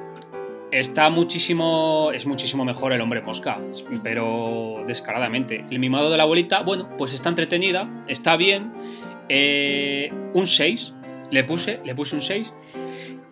está 0.71 1.11
muchísimo, 1.11 2.11
es 2.13 2.27
muchísimo 2.27 2.65
mejor 2.65 2.93
El 2.93 3.01
hombre 3.01 3.21
mosca, 3.21 3.59
pero 4.03 4.85
descaradamente. 4.87 5.65
El 5.71 5.79
mimado 5.81 6.11
de 6.11 6.17
la 6.17 6.23
abuelita, 6.23 6.63
bueno, 6.63 6.89
pues 6.97 7.13
está 7.13 7.29
entretenida, 7.29 7.89
está 8.09 8.37
bien. 8.37 8.73
eh, 9.29 10.11
un 10.35 10.47
6, 10.47 10.95
le 11.31 11.45
puse, 11.45 11.81
le 11.85 11.95
puse 11.95 12.15
un 12.17 12.23
6. 12.23 12.55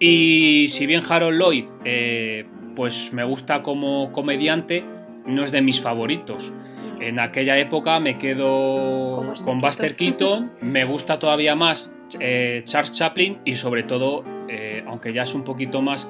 Y 0.05 0.67
si 0.67 0.87
bien 0.87 1.01
Harold 1.09 1.39
Lloyd, 1.39 1.65
eh, 1.85 2.45
pues 2.75 3.13
me 3.13 3.23
gusta 3.23 3.63
como 3.63 4.11
comediante, 4.11 4.85
no 5.27 5.45
es 5.45 5.53
de 5.53 5.63
mis 5.63 5.81
favoritos. 5.81 6.53
En 6.99 7.21
aquella 7.21 7.57
época 7.57 8.01
me 8.01 8.19
quedo 8.19 9.33
Con 9.45 9.61
Buster 9.61 9.95
Keaton, 9.95 10.55
me 10.61 10.83
gusta 10.83 11.21
todavía 11.21 11.55
más 11.55 11.95
eh, 12.19 12.63
Charles 12.65 12.91
Chaplin 12.91 13.39
y 13.45 13.55
sobre 13.55 13.85
todo, 13.85 14.25
eh, 14.49 14.83
aunque 14.89 15.13
ya 15.13 15.23
es 15.23 15.35
un 15.35 15.45
poquito 15.45 15.83
más 15.83 16.09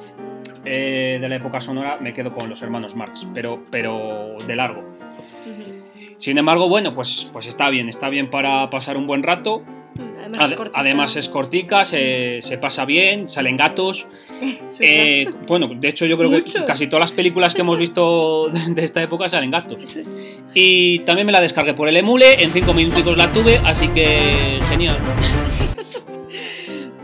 de 0.65 1.27
la 1.29 1.37
época 1.37 1.61
sonora, 1.61 1.99
me 2.01 2.15
quedo 2.15 2.33
con 2.33 2.49
los 2.49 2.63
hermanos 2.63 2.97
Marx, 2.97 3.29
pero, 3.35 3.63
pero 3.71 4.39
de 4.47 4.57
largo. 4.57 4.85
Sin 6.17 6.39
embargo, 6.39 6.71
bueno, 6.71 6.95
pues, 6.95 7.29
pues 7.31 7.47
está 7.47 7.69
bien, 7.69 7.91
está 7.91 8.09
bien 8.09 8.31
para 8.31 8.71
pasar 8.71 8.97
un 8.97 9.07
buen 9.07 9.23
rato. 9.23 9.63
Además, 10.19 10.41
Ade- 10.41 10.51
es 10.53 10.57
cortita. 10.57 10.81
además 10.81 11.17
es 11.17 11.29
cortica, 11.29 11.85
se, 11.85 12.39
se 12.43 12.59
pasa 12.59 12.85
bien, 12.85 13.29
salen 13.29 13.57
gatos. 13.57 14.07
Eh, 14.81 15.27
bueno, 15.47 15.69
de 15.69 15.89
hecho 15.89 16.07
yo 16.07 16.17
creo 16.17 16.31
que 16.31 16.43
casi 16.67 16.87
todas 16.89 17.03
las 17.03 17.13
películas 17.13 17.55
que 17.55 17.61
hemos 17.61 17.79
visto 17.79 18.49
de 18.49 18.83
esta 18.83 19.03
época 19.03 19.29
salen 19.29 19.51
gatos. 19.51 19.95
Y 20.55 21.01
también 21.01 21.27
me 21.27 21.33
la 21.33 21.41
descargué 21.41 21.75
por 21.75 21.89
el 21.89 21.97
emule, 21.97 22.43
en 22.43 22.51
5 22.51 22.73
minuticos 22.73 23.17
la 23.17 23.31
tuve, 23.31 23.59
así 23.65 23.89
que 23.89 24.59
genial. 24.69 24.97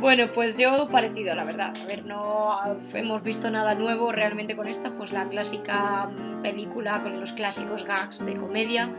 Bueno, 0.00 0.30
pues 0.32 0.56
yo 0.56 0.88
parecido, 0.90 1.34
la 1.34 1.42
verdad. 1.44 1.74
A 1.76 1.84
ver, 1.84 2.04
no 2.04 2.56
hemos 2.94 3.22
visto 3.24 3.50
nada 3.50 3.74
nuevo 3.74 4.12
realmente 4.12 4.54
con 4.54 4.68
esta, 4.68 4.92
pues 4.92 5.12
la 5.12 5.28
clásica 5.28 6.08
película 6.42 7.02
con 7.02 7.20
los 7.20 7.32
clásicos 7.32 7.84
gags 7.84 8.24
de 8.24 8.36
comedia. 8.36 8.90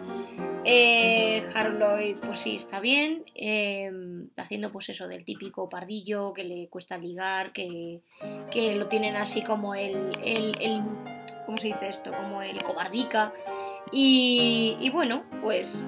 Eh, 0.65 1.43
Harold 1.53 1.79
Lloyd, 1.79 2.17
pues 2.17 2.39
sí, 2.39 2.55
está 2.55 2.79
bien, 2.79 3.23
eh, 3.35 3.91
haciendo 4.37 4.71
pues 4.71 4.89
eso 4.89 5.07
del 5.07 5.23
típico 5.23 5.69
pardillo 5.69 6.33
que 6.33 6.43
le 6.43 6.67
cuesta 6.67 6.97
ligar, 6.97 7.53
que, 7.53 8.01
que 8.51 8.75
lo 8.75 8.87
tienen 8.87 9.15
así 9.15 9.41
como 9.41 9.73
el, 9.75 10.09
el, 10.23 10.51
el- 10.59 10.83
¿cómo 11.45 11.57
se 11.57 11.67
dice 11.67 11.87
esto? 11.89 12.11
Como 12.15 12.41
el 12.41 12.61
cobardica. 12.61 13.33
Y, 13.91 14.75
y 14.79 14.89
bueno, 14.91 15.23
pues 15.41 15.83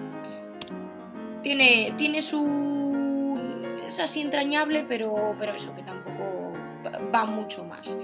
tiene, 1.43 1.93
tiene 1.97 2.21
su... 2.21 3.37
es 3.87 3.99
así 3.99 4.21
entrañable, 4.21 4.85
pero, 4.87 5.35
pero 5.37 5.53
eso, 5.55 5.75
que 5.75 5.83
tampoco 5.83 6.53
va 7.13 7.25
mucho 7.25 7.65
más. 7.65 7.95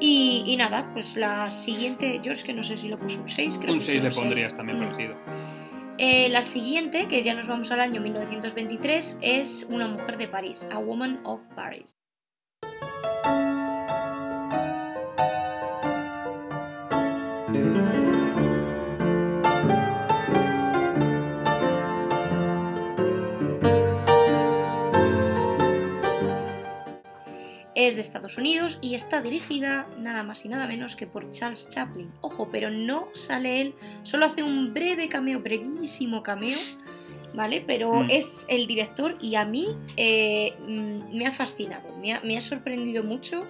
Y, 0.00 0.44
y 0.46 0.56
nada, 0.56 0.88
pues 0.94 1.16
la 1.16 1.50
siguiente, 1.50 2.20
yo 2.22 2.32
es 2.32 2.42
que 2.44 2.52
no 2.52 2.62
sé 2.62 2.76
si 2.76 2.88
lo 2.88 2.98
puso 2.98 3.20
un 3.20 3.28
6, 3.28 3.58
creo 3.60 3.72
Un 3.74 3.78
que 3.78 3.84
6 3.84 3.98
sí, 4.00 4.04
le 4.08 4.10
pondrías 4.10 4.56
también 4.56 4.78
Mm. 4.78 4.82
parecido. 4.84 5.16
Eh, 6.04 6.28
la 6.30 6.42
siguiente, 6.42 7.06
que 7.06 7.22
ya 7.22 7.32
nos 7.32 7.46
vamos 7.46 7.70
al 7.70 7.78
año 7.78 8.00
1923, 8.00 9.18
es 9.20 9.64
Una 9.70 9.86
mujer 9.86 10.18
de 10.18 10.26
París, 10.26 10.66
A 10.72 10.78
Woman 10.80 11.20
of 11.22 11.46
Paris. 11.54 12.01
Es 27.84 27.96
de 27.96 28.00
Estados 28.02 28.38
Unidos 28.38 28.78
y 28.80 28.94
está 28.94 29.20
dirigida 29.22 29.88
nada 29.98 30.22
más 30.22 30.44
y 30.44 30.48
nada 30.48 30.68
menos 30.68 30.94
que 30.94 31.08
por 31.08 31.28
Charles 31.32 31.68
Chaplin. 31.68 32.12
Ojo, 32.20 32.48
pero 32.52 32.70
no 32.70 33.08
sale 33.14 33.60
él, 33.60 33.74
solo 34.04 34.26
hace 34.26 34.44
un 34.44 34.72
breve 34.72 35.08
cameo, 35.08 35.40
brevísimo 35.40 36.22
cameo, 36.22 36.58
¿vale? 37.34 37.64
Pero 37.66 38.04
Mm. 38.04 38.10
es 38.10 38.46
el 38.48 38.68
director 38.68 39.18
y 39.20 39.34
a 39.34 39.44
mí 39.44 39.66
eh, 39.96 40.52
mm, 40.64 41.12
me 41.16 41.26
ha 41.26 41.32
fascinado, 41.32 41.96
me 41.96 42.12
ha, 42.12 42.20
me 42.20 42.36
ha 42.36 42.40
sorprendido 42.40 43.02
mucho 43.02 43.44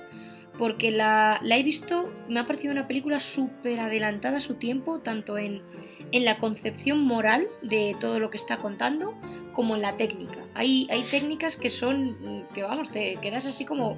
porque 0.58 0.90
la, 0.90 1.38
la 1.42 1.58
he 1.58 1.62
visto, 1.62 2.10
me 2.28 2.40
ha 2.40 2.46
parecido 2.46 2.72
una 2.72 2.86
película 2.86 3.20
súper 3.20 3.80
adelantada 3.80 4.38
a 4.38 4.40
su 4.40 4.54
tiempo, 4.54 5.00
tanto 5.00 5.36
en, 5.36 5.60
en 6.10 6.24
la 6.24 6.38
concepción 6.38 7.04
moral 7.04 7.48
de 7.60 7.96
todo 8.00 8.18
lo 8.18 8.30
que 8.30 8.38
está 8.38 8.58
contando, 8.58 9.14
como 9.52 9.76
en 9.76 9.82
la 9.82 9.98
técnica. 9.98 10.38
Hay, 10.54 10.86
hay 10.90 11.02
técnicas 11.02 11.58
que 11.58 11.68
son, 11.68 12.46
que 12.54 12.62
vamos, 12.62 12.90
te 12.90 13.16
quedas 13.16 13.44
así 13.46 13.64
como, 13.64 13.96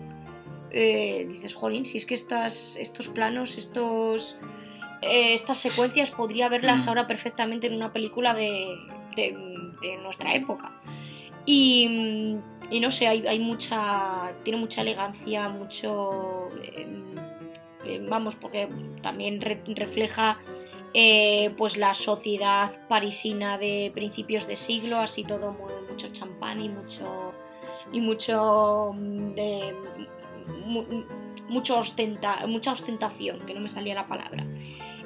eh, 0.76 1.26
dices, 1.28 1.54
jolín, 1.54 1.84
si 1.84 1.98
es 1.98 2.06
que 2.06 2.14
estas, 2.14 2.76
estos 2.76 3.08
planos, 3.08 3.56
estos, 3.58 4.36
eh, 5.02 5.34
estas 5.34 5.58
secuencias 5.58 6.10
podría 6.10 6.48
verlas 6.48 6.84
Mm. 6.84 6.88
ahora 6.88 7.06
perfectamente 7.06 7.66
en 7.68 7.74
una 7.74 7.92
película 7.92 8.34
de, 8.34 8.74
de- 9.16 9.36
de 9.82 9.96
nuestra 10.02 10.34
época. 10.34 10.72
Y, 11.46 12.36
y 12.70 12.80
no 12.80 12.90
sé, 12.90 13.06
hay, 13.06 13.26
hay 13.26 13.38
mucha, 13.38 14.32
tiene 14.42 14.58
mucha 14.58 14.80
elegancia, 14.80 15.48
mucho, 15.48 16.48
eh, 16.62 16.86
vamos, 18.08 18.34
porque 18.34 18.68
también 19.02 19.40
re- 19.40 19.62
refleja 19.66 20.38
pues 21.56 21.76
la 21.76 21.92
sociedad 21.92 22.70
parisina 22.88 23.58
de 23.58 23.90
principios 23.94 24.46
de 24.46 24.54
siglo, 24.56 24.98
así 24.98 25.24
todo 25.24 25.52
muy, 25.52 25.72
mucho 25.90 26.06
champán 26.12 26.60
y 26.62 26.68
mucho 26.68 27.32
y 27.92 28.00
mucho 28.00 28.92
mm, 28.94 29.32
de- 29.34 29.74
mu- 30.66 30.84
mucho 31.48 31.78
ostenta, 31.78 32.46
mucha 32.46 32.72
ostentación, 32.72 33.40
que 33.46 33.54
no 33.54 33.60
me 33.60 33.68
salía 33.68 33.94
la 33.94 34.06
palabra. 34.06 34.46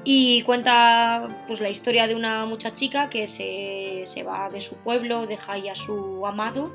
Y 0.05 0.43
cuenta 0.43 1.45
pues 1.49 1.61
la 1.61 1.69
historia 1.71 2.07
de 2.07 2.15
una 2.15 2.47
muchachica 2.47 3.11
que 3.11 3.27
se, 3.27 4.03
se 4.05 4.23
va 4.23 4.49
de 4.49 4.61
su 4.61 4.77
pueblo, 4.77 5.27
deja 5.27 5.55
ahí 5.55 5.69
a 5.69 5.75
su 5.75 6.25
amado 6.27 6.73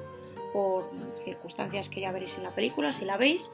por 0.52 0.92
circunstancias 1.24 1.90
que 1.90 2.02
ya 2.02 2.12
veréis 2.12 2.38
en 2.38 2.44
la 2.44 2.54
película, 2.54 2.94
si 2.94 3.06
la 3.06 3.18
veis, 3.18 3.52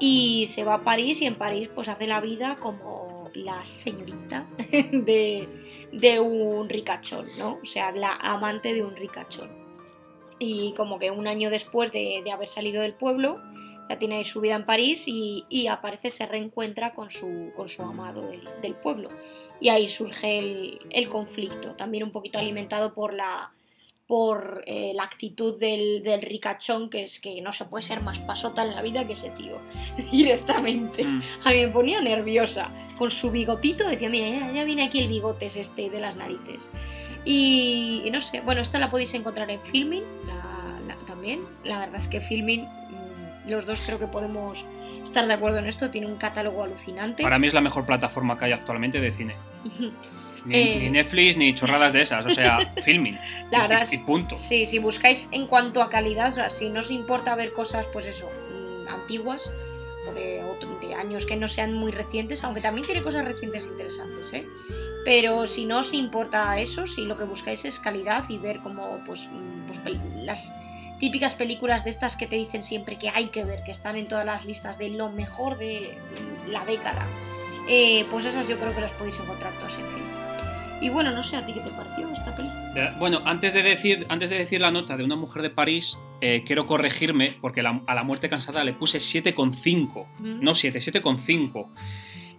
y 0.00 0.46
se 0.46 0.64
va 0.64 0.74
a 0.74 0.82
París 0.82 1.20
y 1.22 1.26
en 1.26 1.36
París 1.36 1.68
pues 1.74 1.88
hace 1.88 2.06
la 2.08 2.20
vida 2.20 2.56
como 2.58 3.30
la 3.34 3.64
señorita 3.64 4.46
de, 4.92 5.48
de 5.92 6.20
un 6.20 6.68
ricachón, 6.68 7.26
¿no? 7.38 7.58
O 7.62 7.66
sea, 7.66 7.92
la 7.92 8.14
amante 8.14 8.72
de 8.74 8.82
un 8.82 8.96
ricachón. 8.96 9.50
Y 10.38 10.72
como 10.74 10.98
que 10.98 11.10
un 11.12 11.28
año 11.28 11.50
después 11.50 11.92
de, 11.92 12.22
de 12.24 12.32
haber 12.32 12.48
salido 12.48 12.82
del 12.82 12.94
pueblo, 12.94 13.40
ya 13.92 13.98
tiene 13.98 14.16
ahí 14.16 14.24
su 14.24 14.40
vida 14.40 14.54
en 14.56 14.64
París 14.66 15.04
y, 15.06 15.44
y 15.48 15.66
aparece, 15.68 16.10
se 16.10 16.26
reencuentra 16.26 16.92
con 16.94 17.10
su, 17.10 17.50
con 17.56 17.68
su 17.68 17.82
amado 17.82 18.22
del, 18.22 18.48
del 18.60 18.74
pueblo. 18.74 19.08
Y 19.60 19.68
ahí 19.68 19.88
surge 19.88 20.38
el, 20.38 20.78
el 20.90 21.08
conflicto, 21.08 21.74
también 21.74 22.04
un 22.04 22.10
poquito 22.10 22.38
alimentado 22.38 22.94
por 22.94 23.14
la, 23.14 23.52
por 24.08 24.64
eh, 24.66 24.92
la 24.94 25.04
actitud 25.04 25.58
del, 25.58 26.02
del 26.02 26.20
ricachón, 26.20 26.90
que 26.90 27.04
es 27.04 27.20
que 27.20 27.40
no 27.40 27.52
se 27.52 27.64
puede 27.64 27.82
ser 27.84 28.02
más 28.02 28.18
pasota 28.18 28.62
en 28.64 28.74
la 28.74 28.82
vida 28.82 29.06
que 29.06 29.12
ese 29.14 29.30
tío, 29.30 29.58
directamente. 30.12 31.04
Mm. 31.04 31.22
A 31.44 31.50
mí 31.52 31.56
me 31.66 31.68
ponía 31.68 32.00
nerviosa. 32.00 32.68
Con 32.98 33.10
su 33.10 33.30
bigotito 33.30 33.86
decía, 33.88 34.08
mira, 34.08 34.28
ya, 34.28 34.52
ya 34.52 34.64
viene 34.64 34.84
aquí 34.84 34.98
el 34.98 35.08
bigote 35.08 35.46
es 35.46 35.56
este 35.56 35.88
de 35.90 36.00
las 36.00 36.16
narices. 36.16 36.70
Y, 37.24 38.02
y 38.04 38.10
no 38.10 38.20
sé, 38.20 38.40
bueno, 38.40 38.60
esta 38.60 38.78
la 38.78 38.90
podéis 38.90 39.14
encontrar 39.14 39.48
en 39.50 39.60
Filmin 39.62 40.02
la- 40.26 40.80
la- 40.88 41.06
también. 41.06 41.40
La 41.64 41.78
verdad 41.78 41.96
es 41.96 42.08
que 42.08 42.20
Filmin, 42.20 42.66
los 43.46 43.66
dos 43.66 43.80
creo 43.84 43.98
que 43.98 44.06
podemos 44.06 44.64
estar 45.02 45.26
de 45.26 45.32
acuerdo 45.34 45.58
en 45.58 45.66
esto, 45.66 45.90
tiene 45.90 46.06
un 46.06 46.16
catálogo 46.16 46.62
alucinante. 46.64 47.22
Para 47.22 47.38
mí 47.38 47.46
es 47.48 47.54
la 47.54 47.60
mejor 47.60 47.84
plataforma 47.86 48.38
que 48.38 48.46
hay 48.46 48.52
actualmente 48.52 49.00
de 49.00 49.12
cine. 49.12 49.34
Ni, 50.44 50.56
Eh. 50.56 50.78
ni 50.80 50.90
Netflix 50.90 51.36
ni 51.36 51.54
chorradas 51.54 51.92
de 51.92 52.00
esas, 52.00 52.26
o 52.26 52.30
sea, 52.30 52.58
filming. 52.84 53.16
La 53.52 53.58
Y- 53.58 53.68
verdad 53.68 53.88
y, 53.92 53.98
punto. 53.98 54.36
Sí, 54.36 54.66
si 54.66 54.80
buscáis 54.80 55.28
en 55.30 55.46
cuanto 55.46 55.80
a 55.80 55.88
calidad, 55.88 56.32
o 56.32 56.34
sea, 56.34 56.50
si 56.50 56.68
no 56.68 56.80
os 56.80 56.90
importa 56.90 57.36
ver 57.36 57.52
cosas, 57.52 57.86
pues 57.92 58.06
eso, 58.06 58.28
mm, 58.28 58.88
antiguas 58.88 59.52
o 60.08 60.12
de, 60.12 60.42
otro- 60.42 60.76
de 60.80 60.94
años 60.96 61.26
que 61.26 61.36
no 61.36 61.46
sean 61.46 61.74
muy 61.74 61.92
recientes, 61.92 62.42
aunque 62.42 62.60
también 62.60 62.84
tiene 62.84 63.02
cosas 63.02 63.24
recientes 63.24 63.62
interesantes, 63.64 64.32
¿eh? 64.32 64.44
Pero 65.04 65.46
si 65.46 65.64
no 65.64 65.78
os 65.78 65.92
importa 65.94 66.58
eso, 66.58 66.88
si 66.88 67.04
lo 67.04 67.16
que 67.16 67.22
buscáis 67.22 67.64
es 67.64 67.78
calidad 67.78 68.28
y 68.28 68.38
ver 68.38 68.58
como, 68.58 68.98
pues, 69.06 69.28
mm, 69.30 69.66
pues 69.68 69.80
las 70.24 70.52
típicas 71.02 71.34
películas 71.34 71.82
de 71.82 71.90
estas 71.90 72.14
que 72.16 72.28
te 72.28 72.36
dicen 72.36 72.62
siempre 72.62 72.96
que 72.96 73.08
hay 73.08 73.26
que 73.26 73.42
ver, 73.44 73.64
que 73.64 73.72
están 73.72 73.96
en 73.96 74.06
todas 74.06 74.24
las 74.24 74.44
listas 74.46 74.78
de 74.78 74.88
lo 74.88 75.10
mejor 75.10 75.58
de 75.58 75.98
la 76.48 76.64
década, 76.64 77.08
eh, 77.68 78.06
pues 78.08 78.24
esas 78.24 78.46
yo 78.48 78.56
creo 78.56 78.72
que 78.72 78.80
las 78.82 78.92
podéis 78.92 79.18
encontrar 79.18 79.52
todas 79.54 79.74
en 79.78 79.84
film. 79.84 80.06
Y 80.80 80.90
bueno, 80.90 81.10
no 81.10 81.24
sé 81.24 81.34
a 81.36 81.44
ti 81.44 81.54
qué 81.54 81.60
te 81.60 81.70
pareció 81.70 82.08
esta 82.12 82.36
película. 82.36 82.72
Eh, 82.76 82.92
Bueno, 83.00 83.20
antes 83.24 83.52
de 83.52 83.64
decir, 83.64 84.06
antes 84.10 84.30
de 84.30 84.38
decir 84.38 84.60
la 84.60 84.70
nota 84.70 84.96
de 84.96 85.02
una 85.02 85.16
mujer 85.16 85.42
de 85.42 85.50
París, 85.50 85.98
eh, 86.20 86.44
quiero 86.46 86.66
corregirme 86.68 87.34
porque 87.40 87.62
la- 87.62 87.82
a 87.86 87.94
la 87.96 88.04
muerte 88.04 88.28
cansada 88.28 88.62
le 88.62 88.72
puse 88.72 89.00
7,5. 89.00 90.06
Mm. 90.20 90.40
No 90.40 90.54
7, 90.54 90.80
7,5. 90.80 91.68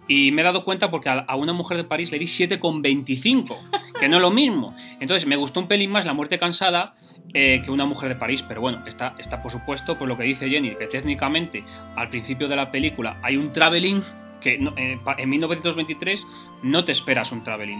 Y 0.08 0.32
me 0.32 0.40
he 0.42 0.44
dado 0.44 0.64
cuenta 0.64 0.90
porque 0.90 1.08
a, 1.10 1.20
a 1.20 1.36
una 1.36 1.52
mujer 1.54 1.76
de 1.78 1.84
París 1.84 2.12
le 2.12 2.18
di 2.18 2.26
7,25, 2.26 3.56
que 3.98 4.08
no 4.08 4.16
es 4.16 4.22
lo 4.22 4.30
mismo. 4.30 4.74
Entonces 5.00 5.26
me 5.26 5.36
gustó 5.36 5.60
un 5.60 5.68
pelín 5.68 5.90
más 5.90 6.04
la 6.04 6.12
muerte 6.12 6.38
cansada 6.38 6.94
eh, 7.34 7.60
que 7.64 7.70
una 7.70 7.84
mujer 7.84 8.08
de 8.10 8.14
París, 8.14 8.42
pero 8.46 8.60
bueno, 8.60 8.82
está, 8.86 9.14
está 9.18 9.42
por 9.42 9.50
supuesto 9.52 9.98
por 9.98 10.08
lo 10.08 10.16
que 10.16 10.22
dice 10.22 10.48
Jenny, 10.48 10.74
que 10.76 10.86
técnicamente 10.86 11.64
al 11.96 12.08
principio 12.08 12.48
de 12.48 12.56
la 12.56 12.70
película 12.70 13.18
hay 13.22 13.36
un 13.36 13.52
traveling 13.52 14.02
que 14.40 14.58
no- 14.58 14.72
eh, 14.76 14.96
en 15.18 15.28
1923 15.30 16.24
no 16.62 16.84
te 16.84 16.92
esperas 16.92 17.32
un 17.32 17.42
traveling 17.42 17.78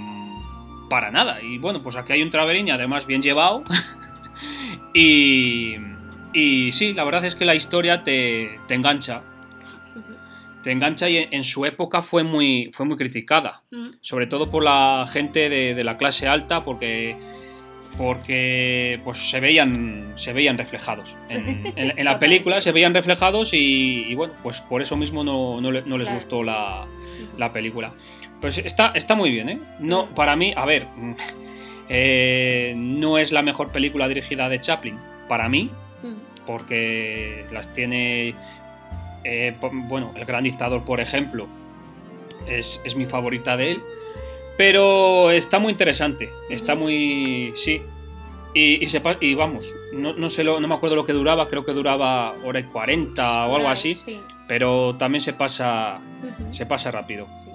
para 0.91 1.11
nada. 1.11 1.41
Y 1.43 1.59
bueno, 1.59 1.83
pues 1.83 1.97
aquí 1.97 2.13
hay 2.13 2.23
un 2.23 2.31
traveling 2.31 2.67
y 2.69 2.71
además 2.71 3.07
bien 3.07 3.23
llevado. 3.23 3.63
y, 4.95 5.75
y 6.33 6.73
sí, 6.73 6.93
la 6.93 7.05
verdad 7.05 7.25
es 7.25 7.35
que 7.35 7.45
la 7.45 7.55
historia 7.55 8.03
te, 8.05 8.59
te 8.69 8.75
engancha. 8.75 9.23
Te 10.63 10.73
engancha 10.73 11.09
y 11.11 11.19
en, 11.19 11.29
en 11.35 11.45
su 11.45 11.67
época 11.67 12.01
fue 12.03 12.23
muy, 12.25 12.71
fue 12.73 12.87
muy 12.87 12.97
criticada. 12.97 13.63
Mm. 13.71 13.89
Sobre 14.01 14.27
todo 14.27 14.51
por 14.51 14.63
la 14.63 15.07
gente 15.11 15.49
de, 15.49 15.75
de 15.75 15.85
la 15.85 15.97
clase 15.99 16.27
alta 16.27 16.65
porque 16.65 17.17
porque 17.97 18.99
pues 19.05 19.31
se 19.31 19.41
veían 19.41 20.13
se 20.17 20.33
veían 20.33 20.59
reflejados 20.59 21.17
en, 21.29 21.73
en- 21.77 21.99
en 21.99 22.05
la 22.05 22.19
película 22.19 22.61
se 22.61 22.73
veían 22.73 22.93
reflejados 22.95 23.55
y, 23.55 24.05
y 24.09 24.15
bueno 24.15 24.35
pues 24.43 24.61
por 24.61 24.83
eso 24.83 24.97
mismo 24.97 25.23
no, 25.25 25.61
no 25.61 25.71
le- 25.73 25.83
no 25.83 25.97
les 25.99 26.09
Claro. 26.09 26.21
gustó 26.21 26.43
la, 26.43 26.87
la 27.39 27.53
película. 27.53 27.93
Pues 28.41 28.59
está, 28.59 28.93
está 28.95 29.15
muy 29.15 29.31
bien, 29.31 29.49
¿eh? 29.49 29.59
No, 29.81 30.07
para 30.07 30.37
mí, 30.37 30.53
a 30.55 30.67
ver, 30.67 30.85
mm, 30.97 31.13
eh, 31.89 32.75
no 32.77 33.17
es 33.17 33.33
la 33.33 33.41
mejor 33.43 33.71
película 33.73 34.07
dirigida 34.09 34.49
de 34.51 34.61
Chaplin, 34.61 34.99
para 35.29 35.49
mí, 35.49 35.71
porque 36.47 37.47
las 37.53 37.73
tiene, 37.73 38.35
eh, 39.25 39.55
bueno, 39.61 40.11
El 40.15 40.25
Gran 40.27 40.45
Dictador, 40.45 40.85
por 40.85 41.01
ejemplo, 41.01 41.47
es, 42.47 42.81
es 42.85 42.97
mi 42.97 43.07
favorita 43.07 43.57
de 43.57 43.73
él, 43.73 43.79
pero 44.57 45.31
está 45.31 45.59
muy 45.59 45.73
interesante, 45.73 46.31
está 46.51 46.75
muy, 46.75 47.53
sí. 47.57 47.83
Y, 48.57 48.85
y, 48.85 48.89
se 48.89 49.01
pa- 49.01 49.17
y 49.21 49.35
vamos, 49.35 49.75
no, 49.93 50.13
no, 50.13 50.31
sé 50.31 50.45
lo- 50.45 50.61
no 50.61 50.69
me 50.69 50.75
acuerdo 50.77 50.95
lo 50.95 51.05
que 51.05 51.13
duraba, 51.13 51.49
creo 51.49 51.65
que 51.65 51.73
duraba 51.73 52.35
hora 52.45 52.61
y 52.61 52.65
40 52.65 53.47
o 53.47 53.57
algo 53.57 53.69
así, 53.69 53.95
Sí. 53.95 54.21
pero 54.47 54.95
también 54.97 55.21
se 55.21 55.33
pasa, 55.33 55.99
se 56.53 56.65
pasa 56.65 56.93
rápido. 56.93 57.27
Sí. 57.43 57.51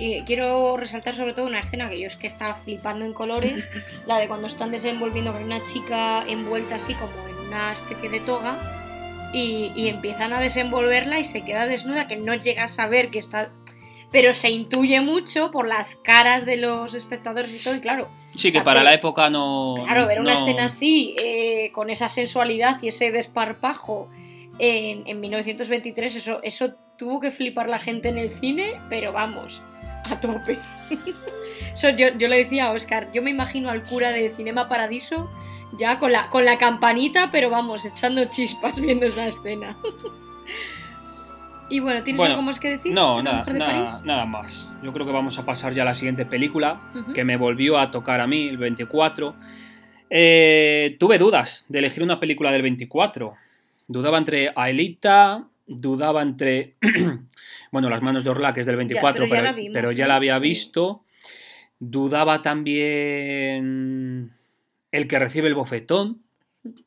Y 0.00 0.22
quiero 0.24 0.76
resaltar 0.76 1.16
sobre 1.16 1.32
todo 1.32 1.46
una 1.46 1.58
escena 1.60 1.88
que 1.88 1.98
yo 1.98 2.06
es 2.06 2.16
que 2.16 2.26
estaba 2.26 2.54
flipando 2.56 3.06
en 3.06 3.14
colores, 3.14 3.68
la 4.06 4.18
de 4.18 4.28
cuando 4.28 4.46
están 4.48 4.70
desenvolviendo 4.70 5.32
con 5.32 5.42
una 5.42 5.64
chica 5.64 6.22
envuelta 6.28 6.74
así 6.74 6.92
como 6.94 7.26
en 7.26 7.34
una 7.48 7.72
especie 7.72 8.10
de 8.10 8.20
toga 8.20 9.30
y, 9.32 9.72
y 9.74 9.88
empiezan 9.88 10.34
a 10.34 10.40
desenvolverla 10.40 11.18
y 11.20 11.24
se 11.24 11.42
queda 11.42 11.66
desnuda, 11.66 12.06
que 12.06 12.16
no 12.16 12.34
llegas 12.34 12.78
a 12.78 12.86
ver 12.86 13.08
que 13.10 13.18
está... 13.18 13.50
Pero 14.10 14.32
se 14.32 14.48
intuye 14.50 15.00
mucho 15.02 15.50
por 15.50 15.66
las 15.68 15.94
caras 15.96 16.46
de 16.46 16.56
los 16.56 16.94
espectadores 16.94 17.50
y 17.52 17.62
todo, 17.62 17.74
y 17.76 17.80
claro, 17.80 18.08
Sí, 18.34 18.48
O 18.48 18.52
sea, 18.52 18.60
que 18.60 18.64
para 18.64 18.80
ver- 18.80 18.90
la 18.90 18.94
época 18.94 19.28
no. 19.30 19.74
Claro, 19.84 20.06
ver 20.06 20.20
una 20.20 20.34
no- 20.34 20.40
escena 20.40 20.64
así, 20.66 21.14
eh, 21.18 21.70
con 21.72 21.90
esa 21.90 22.08
sensualidad 22.08 22.80
y 22.82 22.88
ese 22.88 23.10
desparpajo 23.10 24.08
en, 24.58 25.06
en 25.06 25.20
1923, 25.20 26.16
eso, 26.16 26.40
eso 26.42 26.74
tuvo 26.96 27.20
que 27.20 27.30
flipar 27.32 27.68
la 27.68 27.78
gente 27.78 28.08
en 28.08 28.18
el 28.18 28.32
cine, 28.32 28.80
pero 28.88 29.12
vamos, 29.12 29.60
a 30.04 30.18
tope. 30.20 30.58
Eso 31.74 31.90
yo, 31.90 32.08
yo 32.16 32.28
le 32.28 32.38
decía 32.38 32.66
a 32.66 32.72
Oscar, 32.72 33.10
yo 33.12 33.22
me 33.22 33.30
imagino 33.30 33.70
al 33.70 33.82
cura 33.84 34.10
de 34.10 34.30
Cinema 34.30 34.68
Paradiso 34.68 35.28
ya 35.78 35.98
con 35.98 36.10
la, 36.12 36.28
con 36.28 36.44
la 36.44 36.56
campanita, 36.58 37.30
pero 37.30 37.50
vamos, 37.50 37.84
echando 37.84 38.24
chispas 38.24 38.80
viendo 38.80 39.06
esa 39.06 39.26
escena. 39.28 39.76
y 41.70 41.80
bueno, 41.80 42.02
¿tienes 42.02 42.18
Bueno, 42.18 42.34
algo 42.34 42.42
más 42.42 42.58
que 42.60 42.70
decir? 42.70 42.92
No, 42.94 43.22
nada, 43.22 43.44
de 43.44 43.58
nada, 43.58 43.72
París? 43.72 44.00
nada 44.04 44.24
más. 44.24 44.66
Yo 44.82 44.92
creo 44.92 45.04
que 45.06 45.12
vamos 45.12 45.38
a 45.38 45.44
pasar 45.44 45.72
ya 45.74 45.82
a 45.82 45.84
la 45.86 45.94
siguiente 45.94 46.24
película, 46.24 46.80
que 47.14 47.24
me 47.24 47.36
volvió 47.36 47.78
a 47.78 47.90
tocar 47.90 48.20
a 48.20 48.26
mí, 48.26 48.48
el 48.48 48.56
24. 48.56 49.34
Eh, 50.10 50.96
tuve 50.98 51.18
dudas 51.18 51.66
de 51.68 51.80
elegir 51.80 52.02
una 52.02 52.18
película 52.20 52.50
del 52.52 52.62
24. 52.62 53.34
Dudaba 53.86 54.18
entre 54.18 54.52
Aelita, 54.54 55.44
dudaba 55.66 56.22
entre. 56.22 56.74
bueno, 57.72 57.90
Las 57.90 58.02
manos 58.02 58.24
de 58.24 58.30
Orla, 58.30 58.54
que 58.54 58.60
es 58.60 58.66
del 58.66 58.76
24, 58.76 59.24
pero 59.24 59.26
ya 59.26 59.30
pero, 59.30 59.42
la 59.44 59.52
vimos, 59.52 59.72
pero 59.74 59.92
ya 59.92 60.04
¿no? 60.04 60.08
la 60.08 60.14
había 60.16 60.36
Sí. 60.36 60.42
visto. 60.42 61.02
Dudaba 61.80 62.42
también. 62.42 64.32
El 64.90 65.06
que 65.08 65.18
recibe 65.18 65.48
el 65.48 65.54
bofetón. 65.54 66.22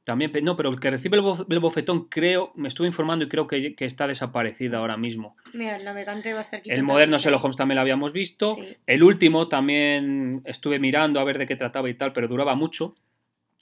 También, 0.04 0.32
no, 0.44 0.56
pero 0.58 0.70
el 0.70 0.80
que 0.80 0.90
recibe 0.92 1.18
el, 1.18 1.24
bof- 1.24 1.46
el 1.50 1.60
bofetón, 1.60 2.08
creo, 2.10 2.52
me 2.56 2.68
estuve 2.68 2.88
informando 2.88 3.26
y 3.26 3.30
creo 3.30 3.48
que, 3.48 3.76
que 3.76 3.86
está 3.86 4.08
desaparecida 4.08 4.78
ahora 4.78 4.98
mismo. 4.98 5.36
Mira, 5.54 5.76
el 5.78 5.84
navegante 5.84 6.34
va 6.34 6.40
a 6.40 6.42
estar. 6.42 6.62
El 6.66 6.84
moderno 6.84 7.18
Sherlock 7.18 7.44
Holmes 7.44 7.58
también 7.58 7.76
lo 7.76 7.82
habíamos 7.82 8.14
visto. 8.14 8.56
Sí. 8.56 8.76
El 8.88 9.04
último 9.04 9.48
también 9.48 10.42
estuve 10.46 10.80
mirando 10.80 11.20
a 11.20 11.24
ver 11.24 11.38
de 11.38 11.46
qué 11.48 11.56
trataba 11.56 11.90
y 11.90 11.94
tal, 11.94 12.14
pero 12.14 12.28
duraba 12.28 12.56
mucho. 12.56 12.96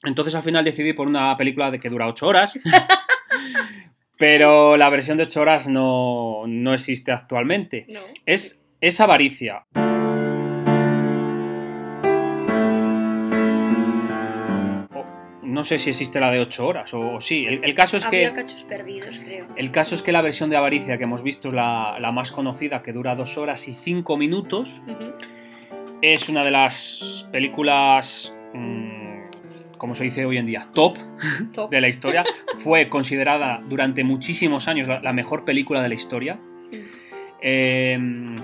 Entonces 0.03 0.33
al 0.35 0.43
final 0.43 0.63
decidí 0.63 0.93
por 0.93 1.07
una 1.07 1.35
película 1.37 1.71
de 1.71 1.79
que 1.79 1.89
dura 1.89 2.07
8 2.07 2.27
horas. 2.27 2.59
pero 4.17 4.77
la 4.77 4.89
versión 4.89 5.17
de 5.17 5.23
8 5.23 5.41
horas 5.41 5.67
no, 5.67 6.43
no 6.47 6.73
existe 6.73 7.11
actualmente. 7.11 7.85
No. 7.87 7.99
Es, 8.25 8.61
es 8.81 8.99
Avaricia. 8.99 9.65
No 15.59 15.65
sé 15.65 15.77
si 15.77 15.89
existe 15.89 16.21
la 16.21 16.31
de 16.31 16.39
8 16.39 16.65
horas 16.65 16.93
o, 16.93 17.15
o 17.15 17.19
sí. 17.19 17.45
El, 17.45 17.61
el 17.65 17.73
caso 17.73 17.97
es 17.97 18.05
Había 18.05 18.29
que. 18.29 18.35
cachos 18.35 18.63
perdidos, 18.63 19.19
creo. 19.19 19.45
El 19.57 19.71
caso 19.71 19.93
es 19.93 20.01
que 20.01 20.13
la 20.13 20.21
versión 20.21 20.49
de 20.49 20.55
Avaricia 20.55 20.97
que 20.97 21.03
hemos 21.03 21.21
visto 21.21 21.49
es 21.49 21.53
la, 21.53 21.97
la 21.99 22.13
más 22.13 22.31
conocida, 22.31 22.81
que 22.81 22.93
dura 22.93 23.13
2 23.15 23.37
horas 23.37 23.67
y 23.67 23.73
5 23.73 24.15
minutos. 24.15 24.81
Es 26.01 26.29
una 26.29 26.45
de 26.45 26.51
las 26.51 27.27
películas, 27.33 28.33
mm, 28.53 29.75
como 29.77 29.95
se 29.95 30.05
dice 30.05 30.25
hoy 30.25 30.37
en 30.37 30.45
día, 30.45 30.69
top 30.73 30.97
Top. 31.53 31.69
de 31.69 31.81
la 31.81 31.89
historia. 31.89 32.23
Fue 32.59 32.87
considerada 32.87 33.61
durante 33.67 34.05
muchísimos 34.05 34.69
años 34.69 34.87
la, 34.87 35.01
la 35.01 35.11
mejor 35.11 35.43
película 35.43 35.81
de 35.81 35.89
la 35.89 35.95
historia. 35.95 36.35
Mm. 36.35 36.75
Eh, 37.41 37.99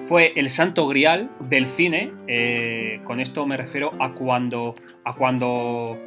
fue 0.06 0.34
el 0.36 0.50
santo 0.50 0.86
grial 0.88 1.30
del 1.40 1.66
cine. 1.66 2.12
eh, 2.28 3.00
con 3.06 3.22
esto 3.22 3.46
me 3.46 3.56
refiero 3.56 3.94
a 4.00 4.14
cuando, 4.14 4.76
a 5.06 5.14
cuando, 5.14 5.98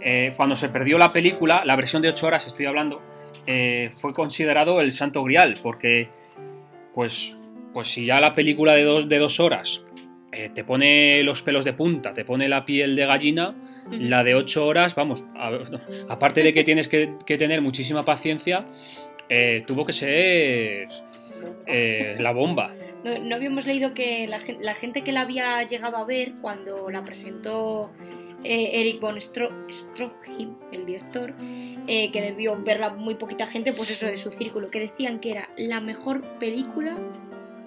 eh, 0.00 0.30
cuando 0.36 0.56
se 0.56 0.68
perdió 0.68 0.98
la 0.98 1.12
película, 1.12 1.62
la 1.64 1.76
versión 1.76 2.02
de 2.02 2.08
8 2.08 2.26
horas 2.26 2.46
estoy 2.46 2.66
hablando, 2.66 3.00
eh, 3.46 3.90
fue 3.96 4.12
considerado 4.12 4.80
el 4.80 4.92
santo 4.92 5.22
grial, 5.24 5.58
porque 5.62 6.08
pues, 6.92 7.36
pues 7.72 7.88
si 7.88 8.04
ya 8.04 8.20
la 8.20 8.34
película 8.34 8.74
de 8.74 8.82
dos, 8.82 9.08
de 9.08 9.18
dos 9.18 9.38
horas 9.40 9.82
eh, 10.32 10.48
te 10.52 10.64
pone 10.64 11.22
los 11.22 11.42
pelos 11.42 11.64
de 11.64 11.72
punta, 11.72 12.12
te 12.12 12.24
pone 12.24 12.48
la 12.48 12.64
piel 12.64 12.96
de 12.96 13.06
gallina, 13.06 13.54
la 13.90 14.22
de 14.24 14.34
8 14.34 14.66
horas, 14.66 14.94
vamos, 14.94 15.24
a- 15.36 15.58
aparte 16.08 16.42
de 16.42 16.52
que 16.52 16.62
tienes 16.64 16.86
que, 16.88 17.14
que 17.26 17.38
tener 17.38 17.62
muchísima 17.62 18.04
paciencia, 18.04 18.64
tuvo 19.66 19.86
que 19.86 19.92
ser 19.92 20.88
la 22.18 22.32
bomba. 22.32 22.70
No, 23.02 23.18
no 23.18 23.34
habíamos 23.34 23.64
leído 23.64 23.94
que 23.94 24.26
la 24.28 24.74
gente 24.74 25.00
que 25.00 25.10
la 25.10 25.22
había 25.22 25.62
llegado 25.62 25.96
a 25.96 26.04
ver 26.04 26.32
cuando 26.42 26.90
la 26.90 27.02
presentó 27.02 27.90
eh, 28.44 28.80
Eric 28.80 29.00
von 29.00 29.20
Stro 29.20 29.50
Stroheim, 29.70 30.54
el 30.72 30.86
director, 30.86 31.34
eh, 31.86 32.10
que 32.12 32.20
debió 32.22 32.60
verla 32.62 32.90
muy 32.90 33.14
poquita 33.16 33.46
gente, 33.46 33.72
pues 33.72 33.90
eso 33.90 34.06
de 34.06 34.16
su 34.16 34.30
círculo, 34.30 34.70
que 34.70 34.80
decían 34.80 35.18
que 35.20 35.32
era 35.32 35.48
la 35.56 35.80
mejor 35.80 36.22
película 36.38 36.98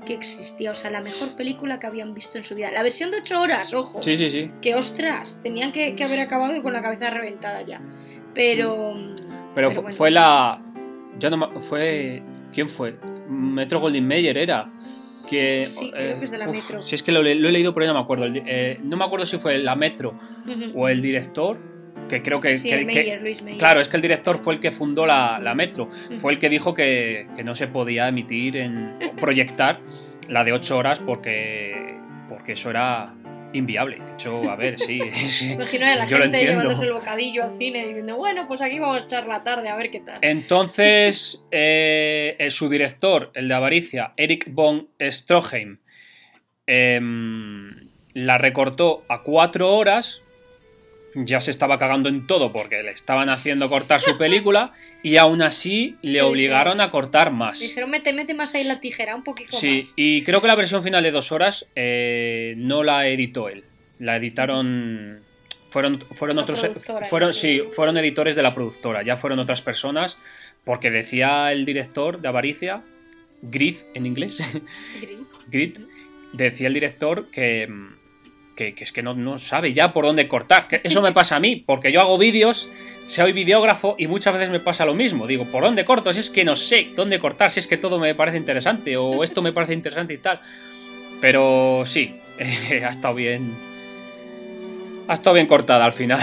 que 0.06 0.14
existía, 0.14 0.72
o 0.72 0.76
sea, 0.76 0.92
la 0.92 1.00
mejor 1.02 1.36
película 1.36 1.80
que 1.80 1.88
habían 1.88 2.14
visto 2.14 2.38
en 2.38 2.44
su 2.44 2.56
vida. 2.56 2.72
La 2.72 2.84
versión 2.84 3.10
de 3.12 3.18
8 3.20 3.40
horas, 3.42 3.74
ojo, 3.74 4.02
Sí, 4.02 4.16
sí, 4.18 4.30
sí. 4.30 4.52
que 4.62 4.76
ostras, 4.76 5.40
tenían 5.44 5.72
que, 5.72 5.96
que 5.96 6.04
haber 6.04 6.20
acabado 6.20 6.62
con 6.62 6.74
la 6.74 6.82
cabeza 6.82 7.10
reventada 7.10 7.62
ya. 7.62 7.82
Pero... 8.34 8.94
Pero, 8.96 9.52
Pero 9.56 9.72
fu- 9.72 9.82
bueno. 9.82 9.96
fue 9.96 10.12
la. 10.12 10.58
Ya 11.20 11.30
no 11.30 11.62
fue. 11.62 12.22
¿Quién 12.52 12.68
fue? 12.70 12.98
Metro 13.30 13.80
Goldwyn 13.80 14.08
Mayer 14.08 14.36
era. 14.38 14.72
Que, 15.30 15.66
Sí, 15.66 15.92
creo 15.92 16.20
que 16.20 16.26
es 16.26 16.32
de 16.32 16.38
la 16.38 16.48
Metro. 16.48 16.82
Si 16.82 16.96
es 16.96 17.04
que 17.04 17.12
lo, 17.12 17.22
he 17.22 17.36
leído, 17.36 17.74
pero 17.74 17.86
ya 17.86 17.94
no 17.94 18.00
me 18.00 18.04
acuerdo. 18.04 18.26
Eh, 18.28 18.80
no 18.84 18.98
me 18.98 19.06
acuerdo 19.06 19.26
si 19.26 19.38
fue 19.38 19.58
la 19.58 19.76
Metro 19.76 20.18
o 20.76 20.88
el 20.90 21.02
director. 21.02 21.58
Que 22.10 22.22
creo 22.22 22.42
que. 22.42 22.58
Sí, 22.58 22.68
que- 22.68 22.76
el 22.76 22.88
que- 22.88 23.18
Luis 23.22 23.46
claro, 23.58 23.80
es 23.80 23.88
que 23.88 23.96
el 23.96 24.02
director 24.02 24.38
fue 24.38 24.56
el 24.56 24.60
que 24.60 24.72
fundó 24.72 25.06
la, 25.06 25.40
la 25.40 25.56
Metro. 25.56 25.90
Fue 26.20 26.34
el 26.34 26.40
que 26.40 26.50
dijo 26.50 26.74
que, 26.74 27.28
que 27.36 27.44
no 27.44 27.56
se 27.56 27.68
podía 27.68 28.08
emitir 28.10 28.58
en. 28.58 28.98
proyectar 29.20 29.80
la 30.28 30.44
de 30.44 30.52
8 30.54 30.78
horas 30.78 31.00
porque. 31.00 31.98
Porque 32.28 32.54
eso 32.54 32.70
era 32.70 33.14
inviable. 33.54 34.00
De 34.00 34.14
hecho, 34.14 34.50
a 34.50 34.56
ver, 34.56 34.80
sí. 34.80 35.00
sí. 35.28 35.52
Imagino 35.54 35.86
a 35.86 35.96
la 35.96 36.06
gente 36.08 36.40
llevándose 36.40 36.86
el 36.86 36.94
bocadillo 36.94 37.44
al 37.44 37.58
cine 37.58 37.86
diciendo, 37.88 38.18
bueno, 38.18 38.48
pues 38.48 38.62
aquí 38.62 38.80
vamos 38.80 39.02
a 39.02 39.04
echar 39.06 39.28
la 39.28 39.44
tarde 39.44 39.70
a 39.70 39.76
ver 39.76 39.90
qué 39.92 40.00
tal. 40.02 40.18
Entonces, 40.22 41.44
eh, 41.52 42.36
el- 42.40 42.52
su 42.52 42.68
director, 42.70 43.32
el 43.36 43.48
de 43.48 43.54
Avaricia, 43.54 44.14
Eric 44.18 44.48
von 44.52 44.90
Stroheim, 45.00 45.78
em, 46.68 47.90
la 48.14 48.38
recortó 48.38 49.04
a 49.10 49.22
cuatro 49.22 49.72
horas. 49.76 50.22
Ya 51.16 51.42
se 51.42 51.52
estaba 51.52 51.78
cagando 51.78 52.10
en 52.10 52.26
todo 52.26 52.52
porque 52.52 52.82
le 52.82 52.92
estaban 52.92 53.30
haciendo 53.30 53.70
cortar 53.70 54.00
su 54.02 54.18
película 54.18 54.74
y 55.04 55.18
aún 55.18 55.42
así 55.44 55.96
le 56.02 56.22
obligaron 56.24 56.82
a 56.82 56.90
cortar 56.90 57.32
más. 57.32 57.60
Dijeron, 57.60 57.92
mete, 57.92 58.14
mete 58.14 58.34
más 58.34 58.56
ahí 58.56 58.64
la 58.64 58.80
tijera, 58.80 59.16
un 59.16 59.24
poquito 59.24 59.56
Sí, 59.56 59.78
más. 59.78 59.94
y 59.96 60.24
creo 60.24 60.42
que 60.42 60.48
la 60.48 60.56
versión 60.56 60.84
final 60.84 61.04
de 61.04 61.12
dos 61.12 61.32
horas 61.32 61.68
eh, 61.76 62.56
no 62.58 62.84
la 62.84 63.08
editó 63.08 63.48
él. 63.50 63.64
La 64.00 64.16
editaron. 64.16 65.22
Fueron, 65.70 66.00
fueron 66.12 66.38
La 66.38 66.44
otros. 66.44 66.66
Fueron, 67.10 67.34
sí. 67.34 67.60
sí, 67.60 67.62
fueron 67.72 67.98
editores 67.98 68.36
de 68.36 68.42
la 68.44 68.54
productora. 68.56 69.04
Ya 69.04 69.18
fueron 69.18 69.40
otras 69.40 69.62
personas. 69.62 70.18
Porque 70.64 70.90
decía 70.90 71.52
el 71.52 71.66
director 71.66 72.22
de 72.22 72.28
Avaricia, 72.28 72.82
Grit 73.42 73.80
en 73.94 74.06
inglés. 74.06 74.40
Grit, 75.48 75.78
decía 76.34 76.68
el 76.68 76.74
director 76.74 77.30
que, 77.30 77.68
que, 78.56 78.74
que 78.76 78.84
es 78.84 78.92
que 78.92 79.02
no, 79.04 79.14
no 79.14 79.38
sabe 79.38 79.74
ya 79.74 79.94
por 79.94 80.06
dónde 80.06 80.28
cortar. 80.28 80.68
Que 80.68 80.82
eso 80.84 81.02
me 81.02 81.12
pasa 81.12 81.36
a 81.36 81.40
mí, 81.40 81.58
porque 81.66 81.92
yo 81.92 82.02
hago 82.02 82.18
vídeos, 82.18 82.70
soy 83.08 83.32
videógrafo 83.34 83.96
y 83.98 84.08
muchas 84.08 84.34
veces 84.34 84.50
me 84.50 84.60
pasa 84.60 84.86
lo 84.86 84.94
mismo. 84.94 85.26
Digo, 85.28 85.46
¿por 85.52 85.64
dónde 85.64 85.86
corto? 85.86 86.14
Si 86.14 86.20
es 86.20 86.30
que 86.30 86.44
no 86.44 86.56
sé 86.56 86.90
dónde 86.96 87.20
cortar, 87.20 87.50
si 87.52 87.60
es 87.60 87.68
que 87.68 87.78
todo 87.78 88.00
me 88.00 88.14
parece 88.16 88.38
interesante 88.38 88.96
o 88.98 89.24
esto 89.24 89.42
me 89.42 89.52
parece 89.54 89.74
interesante 89.74 90.14
y 90.14 90.18
tal. 90.20 90.40
Pero 91.22 91.84
sí, 91.86 92.16
ha 92.86 92.90
estado 92.90 93.16
bien. 93.16 93.54
Ha 95.08 95.14
estado 95.16 95.34
bien 95.34 95.48
cortada 95.48 95.86
al 95.86 95.94
final. 95.94 96.22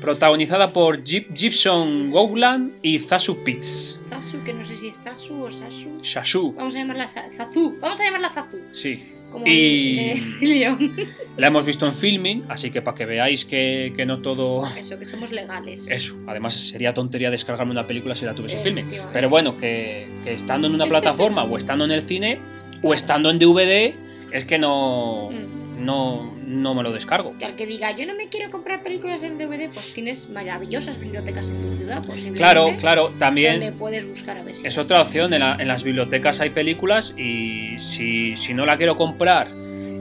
Protagonizada 0.00 0.72
por 0.72 1.04
Gib- 1.04 1.28
Gibson 1.34 2.10
Gowland 2.10 2.72
y 2.82 2.98
Zazu 2.98 3.44
Pitts. 3.44 4.00
Zasu, 4.08 4.42
que 4.42 4.52
no 4.52 4.64
sé 4.64 4.76
si 4.76 4.88
es 4.88 4.96
Zasu 4.96 5.44
o 5.44 5.50
Sasu. 5.50 6.52
Vamos 6.54 6.74
a 6.74 6.78
llamarla 6.78 7.06
Zazu. 7.06 7.78
Vamos 7.80 8.00
a 8.00 8.04
llamarla 8.04 8.30
Zazu. 8.32 8.58
sí. 8.72 9.08
Como 9.32 9.46
Y- 9.46 10.10
el. 10.42 11.08
La 11.38 11.46
hemos 11.46 11.64
visto 11.64 11.86
en 11.86 11.94
filming, 11.94 12.42
así 12.50 12.70
que 12.70 12.82
para 12.82 12.94
que 12.94 13.06
veáis 13.06 13.46
que, 13.46 13.92
que 13.96 14.04
no 14.04 14.20
todo. 14.20 14.62
Eso, 14.76 14.98
que 14.98 15.06
somos 15.06 15.32
legales. 15.32 15.90
Eso, 15.90 16.14
además 16.26 16.52
sería 16.54 16.92
tontería 16.92 17.30
descargarme 17.30 17.72
una 17.72 17.86
película 17.86 18.14
si 18.14 18.26
la 18.26 18.34
tuviese 18.34 18.58
en 18.58 18.62
filming. 18.62 18.86
Pero 19.14 19.30
bueno, 19.30 19.56
que, 19.56 20.08
que 20.24 20.34
estando 20.34 20.66
en 20.66 20.74
una 20.74 20.84
plataforma 20.86 21.44
o 21.44 21.56
estando 21.56 21.86
en 21.86 21.90
el 21.90 22.02
cine 22.02 22.38
o 22.82 22.92
estando 22.92 23.30
en 23.30 23.38
DVD, 23.38 23.94
es 24.30 24.44
que 24.44 24.58
no, 24.58 25.30
Mm. 25.30 25.84
no, 25.86 26.31
no 26.46 26.74
me 26.74 26.82
lo 26.82 26.92
descargo. 26.92 27.36
Que 27.38 27.44
al 27.44 27.56
que 27.56 27.66
diga, 27.66 27.96
yo 27.96 28.06
no 28.06 28.14
me 28.14 28.28
quiero 28.28 28.50
comprar 28.50 28.82
películas 28.82 29.22
en 29.22 29.38
DVD, 29.38 29.70
pues 29.72 29.92
tienes 29.94 30.28
maravillosas 30.30 30.98
bibliotecas 30.98 31.50
en 31.50 31.62
tu 31.62 31.70
ciudad, 31.70 31.98
posiblemente. 32.02 32.38
Claro, 32.38 32.68
claro, 32.78 33.02
Donde 33.04 33.18
también 33.18 33.74
puedes 33.78 34.08
buscar 34.08 34.36
a 34.38 34.42
ver 34.42 34.54
si 34.54 34.66
es 34.66 34.78
otra 34.78 35.00
opción. 35.02 35.32
En, 35.32 35.40
la- 35.40 35.56
en 35.58 35.68
las 35.68 35.84
bibliotecas 35.84 36.40
hay 36.40 36.50
películas 36.50 37.14
y 37.16 37.78
si, 37.78 38.36
si 38.36 38.54
no 38.54 38.66
la 38.66 38.76
quiero 38.76 38.96
comprar 38.96 39.48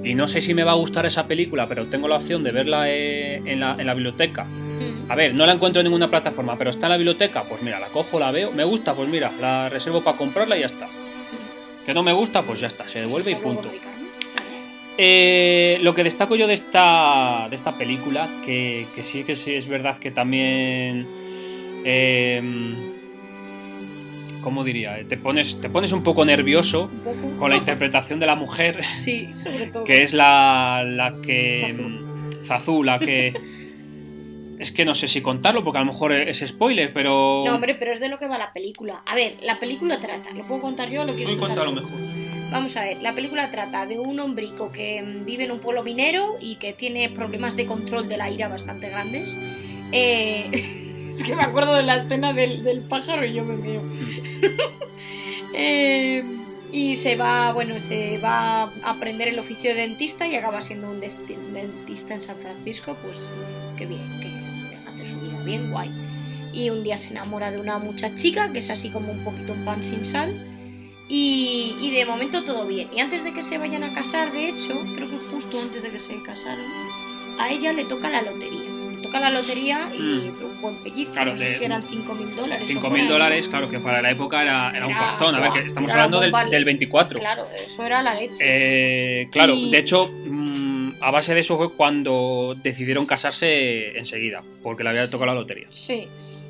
y 0.04 0.16
no 0.16 0.28
sé 0.28 0.42
si 0.42 0.54
me 0.54 0.64
va 0.64 0.72
a 0.72 0.76
gustar 0.76 1.06
esa 1.06 1.28
película, 1.28 1.68
pero 1.68 1.88
tengo 1.88 2.08
la 2.08 2.16
opción 2.16 2.44
de 2.44 2.52
verla 2.52 2.90
eh, 2.90 3.36
en, 3.46 3.60
la, 3.60 3.76
en 3.78 3.86
la 3.86 3.94
biblioteca. 3.94 4.46
Mm. 4.46 5.12
A 5.12 5.16
ver, 5.16 5.36
no 5.36 5.46
la 5.46 5.54
encuentro 5.54 5.80
en 5.82 5.86
ninguna 5.86 6.10
plataforma, 6.10 6.58
pero 6.58 6.72
está 6.72 6.88
en 6.88 6.92
la 6.94 6.98
biblioteca, 6.98 7.44
pues 7.48 7.62
mira, 7.62 7.80
la 7.80 7.88
cojo, 7.88 8.20
la 8.20 8.32
veo, 8.32 8.52
me 8.52 8.64
gusta, 8.64 8.96
pues 8.96 9.08
mira, 9.10 9.32
la 9.40 9.70
reservo 9.70 10.02
para 10.04 10.18
comprarla 10.18 10.58
y 10.58 10.62
ya 10.62 10.66
está. 10.66 10.88
Que 11.86 11.94
no 11.94 12.02
me 12.02 12.14
gusta, 12.14 12.42
pues 12.42 12.60
ya 12.60 12.68
está, 12.68 12.88
se 12.88 13.00
devuelve 13.02 13.32
y 13.32 13.36
punto. 13.36 13.70
Eh, 15.04 15.80
lo 15.82 15.96
que 15.96 16.04
destaco 16.04 16.36
yo 16.36 16.46
de 16.46 16.54
esta, 16.54 17.48
de 17.50 17.56
esta 17.56 17.76
película, 17.76 18.30
que, 18.46 18.86
que 18.94 19.04
sí 19.04 19.24
que 19.24 19.36
sí 19.36 19.56
es 19.56 19.66
verdad 19.68 19.98
que 19.98 20.12
también 20.12 21.08
eh, 21.84 22.40
¿cómo 24.44 24.64
diría? 24.64 24.98
Te 25.08 25.18
pones, 25.18 25.60
te 25.60 25.70
pones 25.70 25.92
un 25.92 26.04
poco 26.04 26.24
nervioso 26.24 26.84
Un 26.92 27.00
poco. 27.00 27.38
con 27.40 27.50
la 27.50 27.58
interpretación 27.58 28.20
de 28.20 28.28
la 28.28 28.36
mujer, 28.36 28.84
Sí, 28.86 29.34
sobre 29.34 29.68
todo. 29.74 29.84
que 29.86 30.04
es 30.04 30.14
la, 30.14 30.84
la 30.86 31.16
que... 31.22 31.74
Zazú. 31.76 32.46
Zazú, 32.46 32.84
la 32.84 33.00
que... 33.00 33.34
Es 34.62 34.72
que 34.72 34.86
no 34.86 34.94
sé 34.94 35.08
si 35.08 35.22
contarlo 35.24 35.64
porque 35.64 35.80
a 35.80 35.82
lo 35.82 35.88
mejor 35.88 36.12
es 36.14 36.44
spoiler, 36.46 36.94
pero... 36.94 37.42
No, 37.44 37.56
hombre, 37.56 37.74
pero 37.74 37.92
es 37.92 38.00
de 38.00 38.10
lo 38.10 38.20
que 38.20 38.28
va 38.28 38.38
la 38.38 38.54
película. 38.54 39.02
A 39.08 39.16
ver, 39.16 39.38
la 39.42 39.60
película 39.60 40.00
trata. 40.00 40.30
¿Lo 40.36 40.44
puedo 40.46 40.62
contar 40.62 40.88
yo 40.92 41.02
o 41.02 41.06
lo 41.06 41.16
quieres 41.16 41.36
Voy 41.36 41.44
a 41.44 41.48
contar 41.48 41.66
contarlo 41.66 41.90
tú? 41.90 41.98
mejor. 41.98 42.21
Vamos 42.52 42.76
a 42.76 42.82
ver, 42.82 43.02
la 43.02 43.14
película 43.14 43.50
trata 43.50 43.86
de 43.86 43.98
un 43.98 44.20
hombrico 44.20 44.74
que 44.74 45.02
mm, 45.02 45.26
vive 45.26 45.46
en 45.46 45.52
un 45.52 45.60
pueblo 45.60 45.84
minero 45.84 46.36
y 46.40 46.58
que 46.58 46.74
tiene 46.74 47.10
problemas 47.10 47.56
de 47.56 47.66
control 47.66 48.10
de 48.10 48.18
la 48.18 48.30
ira 48.30 48.50
bastante 48.50 48.90
grandes. 48.90 49.38
Eh, 49.94 50.50
es 51.14 51.24
que 51.24 51.34
me 51.34 51.44
acuerdo 51.44 51.74
de 51.74 51.84
la 51.84 51.96
escena 51.96 52.34
del, 52.34 52.82
pájaro 52.90 53.26
y 53.26 53.34
yo 53.34 53.46
me 53.46 53.56
meo. 53.56 53.82
Eh, 55.54 56.24
y 56.72 56.96
se 56.96 57.18
va, 57.18 57.52
bueno, 57.52 57.82
se 57.82 58.20
va 58.20 58.64
a 58.64 58.72
aprender 58.86 59.28
el 59.28 59.38
oficio 59.38 59.76
de 59.76 59.82
dentista 59.82 60.26
y 60.26 60.38
acaba 60.38 60.62
siendo 60.62 60.90
un 60.90 61.02
dentista 61.02 62.14
en 62.14 62.22
San 62.22 62.38
Francisco, 62.38 62.96
pues 63.04 63.30
qué 63.78 63.86
bien, 63.86 64.08
que 64.22 64.30
hace 64.88 65.12
su 65.12 65.20
vida 65.20 65.44
bien, 65.44 65.70
guay. 65.70 65.92
Y 66.54 66.70
un 66.70 66.84
día 66.84 66.98
se 66.98 67.10
enamora 67.10 67.52
de 67.52 67.60
una 67.60 67.80
muchachica 67.80 68.54
que 68.54 68.60
es 68.60 68.70
así 68.70 68.90
como 68.90 69.12
un 69.12 69.26
poquito 69.26 69.52
un 69.52 69.66
pan 69.66 69.84
sin 69.84 70.06
sal. 70.06 70.34
Y, 71.14 71.76
y 71.82 71.92
de 71.92 72.06
momento 72.06 72.46
todo 72.46 72.66
bien. 72.66 72.88
Y 72.96 73.02
antes 73.02 73.26
de 73.26 73.34
que 73.34 73.44
se 73.44 73.58
vayan 73.58 73.84
a 73.84 73.94
casar, 73.94 74.32
de 74.32 74.48
hecho, 74.48 74.74
creo 74.96 75.10
que 75.10 75.18
justo 75.30 75.60
antes 75.60 75.84
de 75.84 75.90
que 75.92 76.00
se 76.00 76.14
casaron, 76.24 76.64
a 77.38 77.52
ella 77.52 77.74
le 77.74 77.84
toca 77.84 78.10
la 78.10 78.22
lotería. 78.22 78.62
Le 78.96 79.02
toca 79.02 79.20
la 79.20 79.30
lotería 79.30 79.90
y 79.94 80.00
Mm. 80.02 80.44
un 80.46 80.62
buen 80.62 80.76
pellizco. 80.84 81.14
Claro, 81.14 81.32
no 81.32 81.38
sé 81.38 81.56
si 81.56 81.66
eran 81.66 81.84
5 81.84 82.14
mil 82.16 82.34
dólares. 82.34 82.64
o 82.64 82.68
5 82.68 82.82
por 82.82 82.92
mil 82.92 83.02
ahí, 83.02 83.08
¿no? 83.08 83.14
dólares, 83.14 83.48
claro 83.50 83.70
que 83.70 83.80
para 83.80 84.02
la 84.02 84.12
época 84.12 84.42
era, 84.42 84.72
era 84.74 84.88
un 84.88 84.94
pastón. 84.94 85.36
A 85.36 85.40
ver, 85.42 85.52
que 85.52 85.68
estamos 85.68 85.92
hablando 85.92 86.22
del, 86.22 86.32
del 86.50 86.64
24. 86.64 87.20
Claro, 87.20 87.46
eso 87.66 87.84
era 87.86 88.02
la 88.02 88.14
leche. 88.16 88.38
Eh, 88.40 89.28
claro, 89.34 89.54
Y- 89.56 89.70
de 89.70 89.78
hecho, 89.80 90.08
mm, 90.08 90.94
a 91.02 91.12
base 91.12 91.34
de 91.34 91.42
eso 91.42 91.58
fue 91.58 91.74
cuando 91.74 92.56
decidieron 92.64 93.06
casarse 93.06 93.98
enseguida, 93.98 94.44
porque 94.64 94.84
le 94.86 94.92
había 94.92 95.10
tocado 95.10 95.26
la 95.34 95.34
lotería. 95.42 95.68
Sí. 95.72 96.08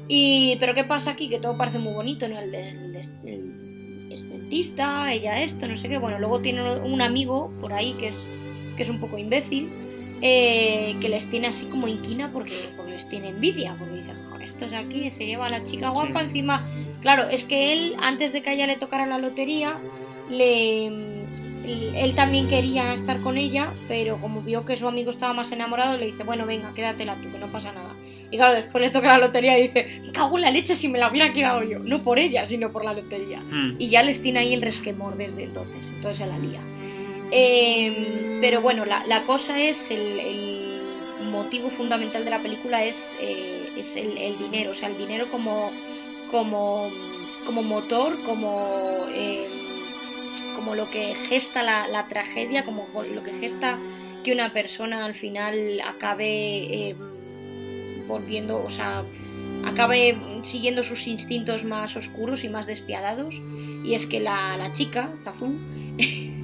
Y, 0.08 0.58
pero 0.60 0.76
¿qué 0.76 0.84
pasa 0.84 1.12
aquí? 1.12 1.30
Que 1.30 1.40
todo 1.40 1.58
parece 1.58 1.80
muy 1.80 1.94
bonito, 1.94 2.28
¿no? 2.28 2.38
El, 2.38 2.54
el, 2.54 2.96
el- 3.26 3.71
es 4.14 4.30
dentista, 4.30 5.12
ella 5.14 5.42
esto, 5.42 5.68
no 5.68 5.76
sé 5.76 5.90
qué. 5.90 5.98
Bueno, 5.98 6.20
luego 6.20 6.42
tiene 6.42 6.80
un 6.82 7.02
amigo 7.02 7.52
por 7.62 7.74
ahí 7.74 7.94
que 7.94 8.08
es, 8.10 8.30
que 8.76 8.84
es 8.84 8.90
un 8.90 9.00
poco 9.00 9.18
imbécil, 9.18 9.70
eh, 10.22 10.96
que 11.02 11.10
les 11.10 11.28
tiene 11.30 11.48
así 11.48 11.66
como 11.66 11.88
inquina 11.88 12.32
porque, 12.32 12.70
porque 12.78 12.92
les 12.92 13.10
tiene 13.10 13.30
envidia, 13.30 13.76
porque 13.80 13.96
dice, 13.96 14.14
joder, 14.30 14.44
estos 14.44 14.74
aquí 14.74 15.10
se 15.12 15.26
lleva 15.26 15.46
a 15.48 15.50
la 15.50 15.64
chica 15.64 15.90
guapa 15.90 16.20
Sí. 16.22 16.26
encima. 16.28 16.68
Claro, 17.02 17.28
es 17.30 17.46
que 17.46 17.74
él, 17.74 17.96
antes 18.02 18.32
de 18.34 18.42
que 18.42 18.52
a 18.52 18.54
ella 18.54 18.68
le 18.68 18.76
tocara 18.78 19.06
la 19.08 19.18
lotería, 19.18 19.80
le... 20.30 21.21
él- 21.96 22.16
también 22.16 22.48
quería 22.48 22.94
estar 22.94 23.22
con 23.22 23.38
ella, 23.38 23.74
pero 23.88 24.20
como 24.20 24.42
vio 24.42 24.66
que 24.66 24.76
su 24.78 24.88
amigo 24.88 25.10
estaba 25.12 25.34
más 25.34 25.52
enamorado, 25.52 25.98
le 25.98 26.08
dice, 26.08 26.24
bueno, 26.24 26.46
venga, 26.46 26.74
quédatela 26.74 27.16
tú, 27.22 27.32
que 27.32 27.38
no 27.40 27.52
pasa 27.52 27.72
nada. 27.72 27.96
Y 28.30 28.38
claro, 28.38 28.54
después 28.54 28.82
le 28.82 28.90
toca 28.90 29.08
la 29.10 29.18
lotería 29.18 29.58
y 29.60 29.64
dice, 29.64 30.02
me 30.06 30.12
cago 30.12 30.38
en 30.38 30.44
la 30.44 30.52
leche 30.52 30.76
si 30.76 30.88
me 30.88 30.98
la 31.00 31.10
hubiera 31.10 31.34
quedado 31.34 31.64
yo. 31.64 31.80
No 31.80 32.02
por 32.02 32.18
ella, 32.20 32.46
sino 32.46 32.72
por 32.72 32.86
la 32.86 32.94
lotería. 32.94 33.40
Mm. 33.42 33.76
Y 33.80 33.90
ya 33.90 34.04
les 34.04 34.22
tiene 34.22 34.40
ahí 34.40 34.54
el 34.54 34.62
resquemor 34.62 35.18
desde 35.18 35.44
entonces, 35.44 35.90
entonces 35.90 36.18
se 36.18 36.26
la 36.28 36.38
lía. 36.40 36.62
Eh, 37.32 38.38
pero 38.42 38.62
bueno, 38.62 38.86
la, 38.86 39.06
la 39.08 39.24
cosa 39.24 39.60
es, 39.60 39.90
el, 39.92 40.20
el 40.20 41.30
motivo 41.32 41.70
fundamental 41.70 42.24
de 42.26 42.30
la 42.30 42.40
película 42.40 42.84
es, 42.84 43.16
eh, 43.22 43.70
es 43.78 43.96
el, 43.96 44.18
el 44.18 44.38
dinero, 44.38 44.72
o 44.72 44.74
sea, 44.74 44.90
el 44.90 44.98
dinero 44.98 45.28
como, 45.32 45.72
como, 46.30 46.90
como 47.46 47.64
motor, 47.64 48.18
como, 48.26 48.68
eh, 49.14 49.48
como 50.62 50.76
lo 50.76 50.92
que 50.92 51.16
gesta 51.16 51.64
la, 51.64 52.06
tragedia, 52.08 52.64
como 52.64 52.86
lo 53.16 53.24
que 53.24 53.32
gesta 53.34 53.80
que 54.24 54.32
una 54.32 54.54
persona 54.54 55.06
al 55.06 55.16
final 55.16 55.82
acabe 55.84 56.90
eh, 56.90 56.96
volviendo, 58.08 58.64
o 58.64 58.70
sea, 58.70 59.04
acabe 59.66 60.22
siguiendo 60.44 60.84
sus 60.84 61.08
instintos 61.08 61.66
más 61.66 61.96
oscuros 61.96 62.44
y 62.44 62.50
más 62.50 62.68
despiadados. 62.68 63.42
Y 63.84 63.96
es 63.96 64.06
que 64.06 64.20
la, 64.20 64.56
la 64.56 64.72
chica, 64.72 65.12
Zazú, 65.24 65.58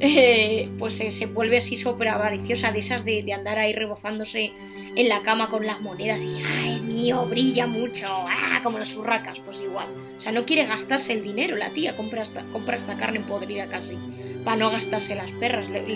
eh, 0.00 0.68
pues 0.78 0.94
se, 0.96 1.26
vuelve 1.26 1.58
así 1.58 1.76
súper 1.78 2.08
avariciosa, 2.08 2.70
de 2.72 2.80
esas 2.80 3.04
de, 3.04 3.22
de 3.22 3.32
andar 3.32 3.58
ahí 3.58 3.72
rebozándose 3.72 4.52
en 4.94 5.08
la 5.08 5.22
cama 5.22 5.48
con 5.48 5.66
las 5.66 5.80
monedas 5.80 6.22
y 6.22 6.42
¡ay, 6.44 6.80
mío, 6.80 7.26
brilla 7.26 7.66
mucho! 7.66 8.06
¡Ah! 8.08 8.60
Como 8.62 8.78
las 8.78 8.94
urracas, 8.94 9.40
pues 9.40 9.60
igual. 9.60 9.86
O 10.16 10.20
sea, 10.20 10.32
no 10.32 10.44
quiere 10.46 10.66
gastarse 10.66 11.12
el 11.12 11.22
dinero 11.22 11.56
la 11.56 11.70
tía, 11.70 11.96
compra 11.96 12.22
hasta, 12.22 12.44
compra 12.52 12.76
hasta 12.76 12.96
carne 12.96 13.20
podrida 13.20 13.66
casi, 13.68 13.96
para 14.44 14.56
no 14.56 14.70
gastarse 14.70 15.14
las 15.14 15.30
perras. 15.32 15.68
Le, 15.68 15.86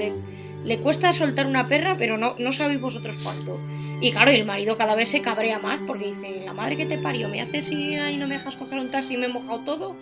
le- 0.64 0.78
cuesta 0.80 1.12
soltar 1.12 1.46
una 1.46 1.68
perra, 1.68 1.96
pero 1.98 2.18
no, 2.18 2.34
no 2.38 2.52
sabéis 2.52 2.80
vosotros 2.80 3.16
cuánto. 3.22 3.58
Y 4.00 4.12
claro, 4.12 4.30
el 4.30 4.44
marido 4.46 4.76
cada 4.76 4.94
vez 4.94 5.08
se 5.10 5.20
cabrea 5.22 5.58
más 5.58 5.80
porque 5.86 6.06
dice, 6.14 6.42
la 6.44 6.52
madre 6.52 6.76
que 6.76 6.86
te 6.86 6.98
parió, 6.98 7.28
me 7.28 7.40
haces 7.40 7.70
ir 7.70 8.00
ahí 8.00 8.14
y 8.14 8.18
no 8.18 8.26
me 8.26 8.34
dejas 8.34 8.56
coger 8.56 8.78
un 8.78 8.90
taxi 8.90 9.14
y 9.14 9.16
me 9.16 9.26
he 9.26 9.28
mojado 9.28 9.60
todo 9.60 9.96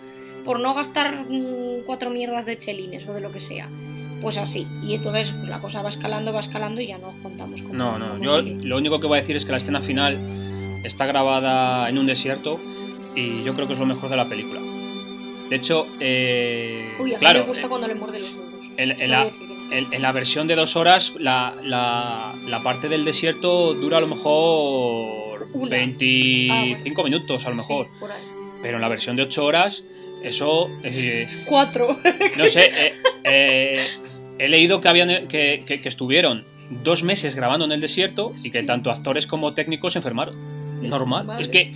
por 0.49 0.59
no 0.59 0.73
gastar 0.73 1.25
mm, 1.29 1.83
cuatro 1.85 2.09
mierdas 2.09 2.47
de 2.47 2.57
chelines 2.57 3.07
o 3.07 3.13
de 3.13 3.21
lo 3.21 3.31
que 3.31 3.39
sea. 3.39 3.69
Pues 4.19 4.35
así. 4.37 4.65
Y 4.81 4.95
entonces 4.95 5.29
pues, 5.31 5.47
la 5.47 5.59
cosa 5.59 5.83
va 5.83 5.89
escalando, 5.89 6.33
va 6.33 6.39
escalando 6.39 6.81
y 6.81 6.87
ya 6.87 6.97
no 6.97 7.09
os 7.09 7.15
contamos 7.21 7.61
cómo 7.61 7.75
No, 7.75 7.99
no, 7.99 8.17
yo 8.19 8.41
sigue. 8.41 8.55
lo 8.63 8.77
único 8.77 8.99
que 8.99 9.05
voy 9.05 9.19
a 9.19 9.21
decir 9.21 9.35
es 9.35 9.45
que 9.45 9.51
la 9.51 9.57
escena 9.59 9.83
final 9.83 10.17
está 10.83 11.05
grabada 11.05 11.87
en 11.87 11.99
un 11.99 12.07
desierto 12.07 12.59
y 13.15 13.43
yo 13.43 13.53
creo 13.53 13.67
que 13.67 13.73
es 13.73 13.79
lo 13.79 13.85
mejor 13.85 14.09
de 14.09 14.15
la 14.17 14.25
película. 14.27 14.59
De 15.51 15.55
hecho, 15.55 15.85
eh, 15.99 16.95
Uy, 16.99 17.11
a 17.11 17.13
mí 17.13 17.19
claro, 17.19 17.41
me 17.41 17.45
gusta 17.45 17.65
eh, 17.67 17.69
cuando 17.69 17.87
le 17.87 17.93
muerde 17.93 18.19
los 18.21 18.33
dedos. 18.35 18.71
en- 18.77 19.11
la- 19.11 19.29
en, 19.71 19.93
en 20.03 20.13
versión 20.15 20.47
de 20.47 20.55
dos 20.55 20.75
horas, 20.75 21.13
la, 21.19 21.53
la- 21.61 22.33
la 22.47 22.63
parte 22.63 22.89
del 22.89 23.05
desierto 23.05 23.75
dura 23.75 23.99
a 23.99 24.01
lo 24.01 24.07
mejor 24.07 25.47
Una. 25.53 25.69
25 25.69 27.03
minutos, 27.03 27.45
a 27.45 27.49
lo 27.51 27.55
mejor. 27.57 27.85
Sí, 27.85 27.91
por 27.99 28.11
ahí. 28.11 28.23
Pero 28.63 28.77
en 28.77 28.81
la 28.81 28.89
versión 28.89 29.15
de 29.15 29.21
8 29.23 29.45
horas, 29.45 29.83
eso. 30.23 30.69
eh, 30.83 31.27
Cuatro. 31.45 31.87
no 32.37 32.47
sé, 32.47 32.65
eh, 32.87 32.93
eh, 33.23 33.85
he 34.37 34.49
leído 34.49 34.79
que, 34.81 34.87
habían, 34.87 35.27
que, 35.27 35.63
que- 35.65 35.81
que 35.81 35.89
estuvieron 35.89 36.45
dos 36.83 37.03
meses 37.03 37.35
grabando 37.35 37.65
en 37.65 37.71
el 37.71 37.81
desierto 37.81 38.33
y 38.43 38.51
que 38.51 38.63
tanto 38.63 38.91
actores 38.91 39.25
como 39.27 39.53
técnicos 39.53 39.93
se 39.93 39.99
enfermaron. 39.99 40.35
Normal. 40.87 41.25
Vale. 41.25 41.41
Es 41.41 41.47
que. 41.47 41.73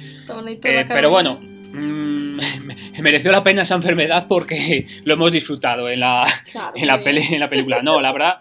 Pero 0.62 1.10
bueno. 1.10 1.40
mm, 1.42 2.40
mereció 3.02 3.32
la 3.32 3.44
pena 3.44 3.64
esa 3.64 3.76
enfermedad 3.76 4.28
porque 4.28 4.86
lo 5.04 5.16
hemos 5.16 5.32
disfrutado 5.32 5.90
en 5.90 6.00
la, 6.00 6.26
Claro, 6.52 6.72
en 6.76 6.88
la, 6.88 7.00
peli- 7.02 7.34
en 7.34 7.40
la 7.40 7.50
película. 7.50 7.82
No, 7.84 8.00
la 8.00 8.12
verdad, 8.14 8.40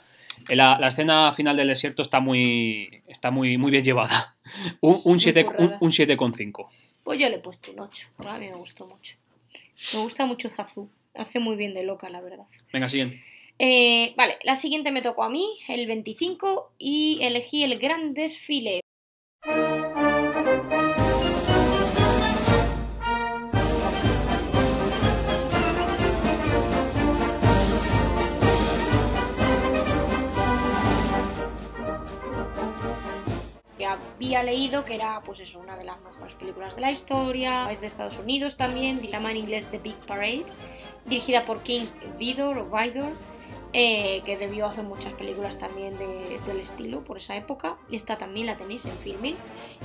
la, 0.49 0.79
la 0.79 0.89
escena 0.89 1.33
final 1.33 1.57
del 1.57 1.69
desierto 1.69 2.03
está 2.03 2.21
muy, 2.21 3.03
está 3.09 3.31
muy, 3.31 3.57
muy 3.59 3.71
bien 3.71 3.83
llevada. 3.83 4.37
Un, 4.81 5.01
un 5.05 5.13
Muy 5.13 5.19
7 5.19 5.47
un, 5.59 5.73
un 5.81 5.91
7,5. 5.91 6.67
Pues 7.03 7.19
yo 7.19 7.29
le 7.29 7.37
he 7.37 7.39
puesto 7.39 7.73
un 7.73 7.81
8, 7.81 8.09
porque 8.17 8.31
a 8.33 8.39
mí 8.39 8.49
me 8.49 8.57
gustó 8.57 8.87
mucho. 8.87 9.17
Me 9.95 10.01
gusta 10.01 10.27
mucho 10.27 10.49
Zazú. 10.49 10.89
Hace 11.15 11.41
muy 11.41 11.57
bien 11.57 11.75
de 11.75 11.83
loca, 11.83 12.09
la 12.09 12.21
verdad. 12.21 12.47
Venga, 12.73 12.89
siguiente. 12.89 13.23
Eh, 13.59 14.15
vale, 14.17 14.39
la 14.45 14.57
siguiente 14.57 14.91
me 14.91 15.03
tocó 15.03 15.25
a 15.25 15.31
mí, 15.31 15.47
el 15.69 15.87
25, 15.87 16.73
y 16.79 17.19
elegí 17.23 17.63
el 17.63 17.79
gran 17.79 18.15
desfile. 18.15 18.81
Había 33.93 34.43
leído 34.43 34.85
que 34.85 34.95
era 34.95 35.23
pues 35.25 35.41
eso, 35.41 35.59
una 35.59 35.77
de 35.77 35.85
las 35.85 36.01
mejores 36.03 36.35
películas 36.35 36.75
de 36.75 36.81
la 36.81 36.91
historia, 36.91 37.71
es 37.71 37.81
de 37.81 37.87
Estados 37.87 38.19
Unidos 38.19 38.57
también, 38.57 39.01
llama 39.01 39.31
en 39.31 39.39
inglés 39.39 39.67
The 39.71 39.79
Big 39.79 39.97
Parade, 40.07 40.45
dirigida 41.07 41.45
por 41.45 41.63
King 41.63 41.87
Vidor 42.19 42.59
o 42.59 42.65
Vidor, 42.67 43.13
eh, 43.73 44.21
que 44.27 44.37
debió 44.37 44.67
hacer 44.67 44.85
muchas 44.85 45.13
películas 45.15 45.59
también 45.59 45.97
de- 45.99 46.39
del 46.47 46.61
estilo 46.61 47.05
por 47.05 47.17
esa 47.17 47.37
época. 47.37 47.79
Esta 47.91 48.19
también 48.19 48.47
la 48.47 48.57
tenéis 48.59 48.85
en 48.85 48.93
Filmin. 48.93 49.35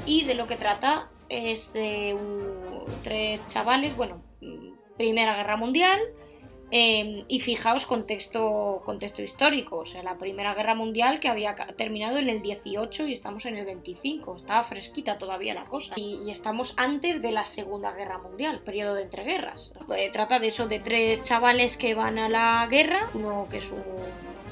Y 0.05 0.25
de 0.25 0.33
lo 0.35 0.45
que 0.45 0.57
trata 0.57 1.09
es 1.29 1.71
de 1.73 2.15
tres 3.03 3.45
chavales, 3.47 3.95
bueno, 3.95 4.21
mm, 4.41 4.71
Primera 4.97 5.35
Guerra 5.35 5.55
Mundial. 5.57 5.99
Eh, 6.71 7.23
y 7.27 7.39
fijaos 7.39 7.85
contexto, 7.85 8.81
contexto 8.83 9.21
histórico, 9.21 9.77
o 9.79 9.85
sea, 9.85 10.03
la 10.03 10.17
Primera 10.17 10.53
Guerra 10.53 10.75
Mundial 10.75 11.19
que 11.19 11.27
había 11.29 11.55
terminado 11.77 12.17
en 12.17 12.29
el 12.29 12.41
18 12.41 13.07
y 13.07 13.13
estamos 13.13 13.45
en 13.45 13.55
el 13.55 13.65
25, 13.65 14.35
estaba 14.37 14.63
fresquita 14.63 15.17
todavía 15.17 15.53
la 15.53 15.65
cosa. 15.65 15.93
Y, 15.95 16.19
y 16.25 16.31
estamos 16.31 16.73
antes 16.77 17.21
de 17.21 17.31
la 17.31 17.45
Segunda 17.45 17.93
Guerra 17.93 18.17
Mundial, 18.17 18.59
periodo 18.65 18.95
de 18.95 19.03
entreguerras. 19.03 19.71
Eh, 19.95 20.09
trata 20.11 20.39
de 20.39 20.47
eso, 20.49 20.67
de 20.67 20.79
tres 20.79 21.23
chavales 21.23 21.77
que 21.77 21.93
van 21.93 22.17
a 22.19 22.27
la 22.29 22.67
guerra, 22.69 22.99
uno 23.13 23.47
que 23.49 23.59
es 23.59 23.71
un 23.71 23.83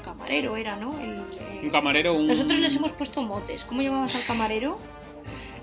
camarero 0.04 0.56
era, 0.56 0.76
¿no? 0.76 0.98
El, 1.00 1.16
eh, 1.18 1.60
Un 1.64 1.70
camarero, 1.70 2.14
un... 2.14 2.26
Nosotros 2.28 2.58
les 2.60 2.74
hemos 2.76 2.92
puesto 2.92 3.22
motes. 3.22 3.64
¿Cómo 3.64 3.82
llamabas 3.82 4.14
al 4.14 4.24
camarero? 4.24 4.78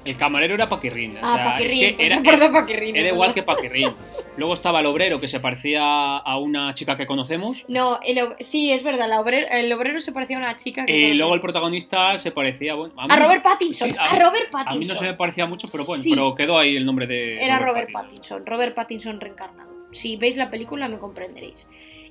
El 0.06 0.18
camarero 0.18 0.56
era 0.56 0.68
Paquirrín. 0.68 1.16
o 1.16 1.20
Ah, 1.24 1.34
sea, 1.36 1.46
Paquirrín. 1.46 1.84
es 1.98 2.14
que 2.14 2.22
pues 2.22 2.42
era, 2.42 3.00
era 3.00 3.08
igual 3.08 3.34
que 3.34 3.42
Paquirrín. 3.42 3.94
Luego 4.36 4.54
estaba 4.56 4.80
el 4.80 4.88
obrero, 4.88 5.20
que 5.20 5.28
se 5.28 5.40
parecía 5.40 6.18
a 6.18 6.38
una 6.40 6.74
chica 6.74 6.96
que 6.96 7.06
conocemos. 7.06 7.66
No, 7.68 8.00
el 8.04 8.20
sí, 8.40 8.72
es 8.72 8.82
verdad, 8.82 9.08
la 9.08 9.20
obrero- 9.22 9.48
el 9.52 9.72
obrero 9.72 10.02
se 10.02 10.12
parecía 10.12 10.38
a 10.38 10.40
una 10.40 10.56
chica 10.56 10.86
que 10.88 10.92
Y 10.92 11.14
luego 11.14 11.36
el 11.36 11.40
conocemos. 11.40 11.42
protagonista 11.42 12.18
se 12.18 12.32
parecía. 12.32 12.74
Bueno, 12.74 12.96
A 12.98 13.06
no- 13.08 13.16
Robert 13.26 13.44
Pattinson, 13.44 13.92
sí, 13.92 13.96
a, 14.00 14.16
Robert 14.18 14.46
A 14.54 14.58
mí 14.60 14.66
Pattinson. 14.66 14.96
no 14.96 15.00
se 15.00 15.06
me 15.06 15.14
parecía 15.14 15.46
mucho, 15.46 15.68
pero 15.72 15.86
bueno, 15.86 16.02
Sí. 16.02 16.10
pero 16.12 16.34
quedó 16.34 16.58
ahí 16.58 16.76
el 16.76 16.86
nombre 16.86 17.06
de. 17.06 17.44
Era 17.44 17.60
Robert 17.60 17.92
Pattinson, 17.92 18.44
Robert 18.46 18.74
Pattinson 18.74 19.22
reencarnado. 19.22 19.72
Si 19.92 20.16
veis 20.18 20.36
la 20.36 20.50
película 20.50 20.88
me 20.88 20.98
comprenderéis. 20.98 21.68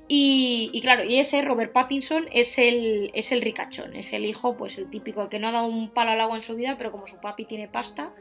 Y, 0.07 0.71
y 0.73 0.81
claro, 0.81 1.05
y 1.05 1.19
ese 1.19 1.43
Robert 1.43 1.73
Pattinson 1.73 2.27
es 2.33 2.59
el, 2.59 3.11
es 3.15 3.33
el 3.33 3.41
ricachón, 3.41 3.97
es 3.97 4.13
el 4.13 4.27
hijo, 4.27 4.57
pues 4.57 4.77
el 4.79 4.91
típico, 4.91 5.23
el 5.23 5.29
que 5.29 5.39
no 5.39 5.49
ha 5.49 5.53
dado 5.53 5.67
un 5.67 5.89
palo 5.91 6.11
al 6.11 6.21
agua 6.21 6.37
en 6.37 6.43
su 6.43 6.55
vida, 6.55 6.77
pero 6.77 6.93
como 6.93 7.07
su 7.07 7.19
papi 7.21 7.45
tiene 7.47 7.67
pasta, 7.69 8.13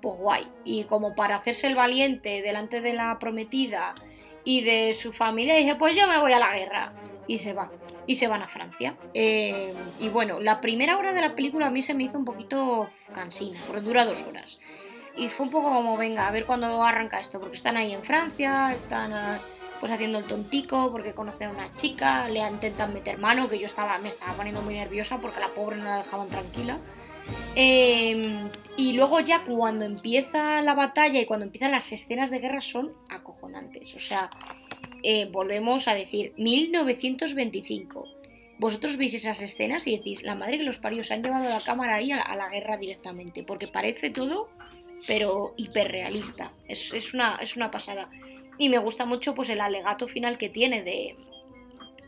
pues 0.00 0.18
guay. 0.18 0.46
Y 0.64 0.84
como 0.84 1.14
para 1.14 1.36
hacerse 1.36 1.66
el 1.66 1.74
valiente 1.74 2.42
delante 2.42 2.80
de 2.80 2.92
la 2.92 3.18
prometida 3.18 3.94
y 4.44 4.62
de 4.62 4.94
su 4.94 5.12
familia, 5.12 5.54
dice, 5.54 5.74
pues 5.76 5.96
yo 5.96 6.06
me 6.08 6.18
voy 6.18 6.32
a 6.32 6.38
la 6.38 6.54
guerra. 6.56 6.92
Y 7.26 7.38
se 7.38 7.52
va. 7.52 7.70
Y 8.06 8.16
se 8.16 8.26
van 8.26 8.42
a 8.42 8.48
Francia. 8.48 8.96
Eh, 9.12 9.74
y 9.98 10.08
bueno, 10.08 10.40
la 10.40 10.60
primera 10.60 10.96
hora 10.96 11.12
de 11.12 11.20
la 11.20 11.34
película 11.34 11.66
a 11.66 11.70
mí 11.70 11.82
se 11.82 11.94
me 11.94 12.04
hizo 12.04 12.18
un 12.18 12.24
poquito 12.24 12.88
cansina, 13.12 13.60
porque 13.66 13.82
dura 13.82 14.04
dos 14.04 14.22
horas. 14.22 14.58
Y 15.16 15.28
fue 15.28 15.46
un 15.46 15.52
poco 15.52 15.70
como, 15.70 15.96
venga, 15.96 16.26
a 16.26 16.30
ver 16.30 16.46
cuándo 16.46 16.82
arranca 16.82 17.20
esto, 17.20 17.40
porque 17.40 17.56
están 17.56 17.76
ahí 17.76 17.92
en 17.92 18.04
Francia, 18.04 18.72
están 18.72 19.12
ah, 19.12 19.38
pues 19.80 19.92
haciendo 19.92 20.18
el 20.18 20.24
tontico, 20.24 20.90
porque 20.90 21.12
conocen 21.12 21.48
a 21.48 21.50
una 21.50 21.74
chica, 21.74 22.28
le 22.28 22.40
intentan 22.40 22.94
meter 22.94 23.18
mano, 23.18 23.48
que 23.48 23.58
yo 23.58 23.66
estaba, 23.66 23.98
me 23.98 24.08
estaba 24.08 24.32
poniendo 24.34 24.62
muy 24.62 24.74
nerviosa 24.74 25.18
porque 25.18 25.40
la 25.40 25.48
pobre 25.48 25.76
no 25.76 25.84
la 25.84 25.98
dejaban 25.98 26.28
tranquila. 26.28 26.78
Eh, 27.56 28.50
y 28.76 28.92
luego 28.92 29.20
ya 29.20 29.44
cuando 29.44 29.84
empieza 29.84 30.62
la 30.62 30.74
batalla 30.74 31.20
y 31.20 31.26
cuando 31.26 31.46
empiezan 31.46 31.72
las 31.72 31.90
escenas 31.90 32.30
de 32.30 32.38
guerra 32.38 32.60
son 32.60 32.92
acojonantes. 33.08 33.94
O 33.94 34.00
sea, 34.00 34.30
eh, 35.02 35.26
volvemos 35.26 35.88
a 35.88 35.94
decir 35.94 36.32
1925. 36.36 38.06
Vosotros 38.60 38.96
veis 38.96 39.14
esas 39.14 39.40
escenas 39.42 39.86
y 39.86 39.96
decís, 39.96 40.22
la 40.22 40.34
madre 40.34 40.58
que 40.58 40.64
los 40.64 40.78
parios 40.78 41.10
han 41.10 41.22
llevado 41.22 41.48
la 41.48 41.60
cámara 41.60 41.96
ahí 41.96 42.12
a 42.12 42.16
la, 42.16 42.22
a 42.22 42.36
la 42.36 42.48
guerra 42.48 42.76
directamente, 42.76 43.42
porque 43.44 43.68
parece 43.68 44.10
todo, 44.10 44.48
pero 45.06 45.54
hiperrealista. 45.56 46.52
Es, 46.66 46.92
es, 46.92 47.14
una, 47.14 47.36
es 47.36 47.56
una 47.56 47.70
pasada. 47.70 48.10
Y 48.58 48.68
me 48.68 48.78
gusta 48.78 49.06
mucho 49.06 49.34
pues 49.34 49.48
el 49.50 49.60
alegato 49.60 50.08
final 50.08 50.38
que 50.38 50.48
tiene 50.48 50.82
de... 50.82 51.16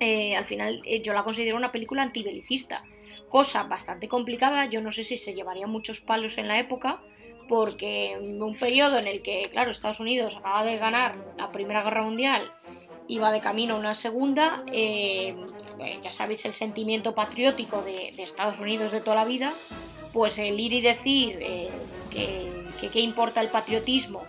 eh, 0.00 0.34
al 0.36 0.44
final 0.44 0.82
eh, 0.84 1.00
yo 1.02 1.12
la 1.12 1.22
considero 1.22 1.56
una 1.56 1.70
película 1.72 2.02
antibelicista. 2.02 2.84
Cosa 3.30 3.62
bastante 3.62 4.08
complicada, 4.08 4.66
yo 4.66 4.82
no 4.82 4.92
sé 4.92 5.04
si 5.04 5.16
se 5.16 5.32
llevaría 5.32 5.66
muchos 5.66 6.02
palos 6.02 6.36
en 6.36 6.48
la 6.48 6.58
época, 6.58 7.00
porque 7.48 8.12
en 8.12 8.42
un 8.42 8.58
periodo 8.58 8.98
en 8.98 9.06
el 9.06 9.22
que, 9.22 9.48
claro, 9.50 9.70
Estados 9.70 10.00
Unidos 10.00 10.36
acaba 10.36 10.64
de 10.64 10.76
ganar 10.76 11.16
la 11.38 11.50
Primera 11.50 11.82
Guerra 11.82 12.02
Mundial 12.02 12.52
iba 13.10 13.32
de 13.32 13.40
camino 13.40 13.74
a 13.74 13.78
una 13.78 13.94
segunda, 13.96 14.62
eh, 14.72 15.34
eh, 15.80 15.98
ya 16.00 16.12
sabéis 16.12 16.44
el 16.44 16.54
sentimiento 16.54 17.12
patriótico 17.12 17.82
de, 17.82 18.08
Estados 18.18 18.60
Unidos 18.60 18.92
de 18.92 19.00
toda 19.00 19.16
la 19.16 19.24
vida, 19.24 19.52
pues 20.12 20.38
el 20.38 20.60
ir 20.60 20.72
y 20.72 20.80
decir 20.80 21.38
eh, 21.40 21.68
que, 22.10 22.88
qué 22.88 23.00
importa 23.00 23.40
el 23.40 23.48
patriotismo, 23.48 24.22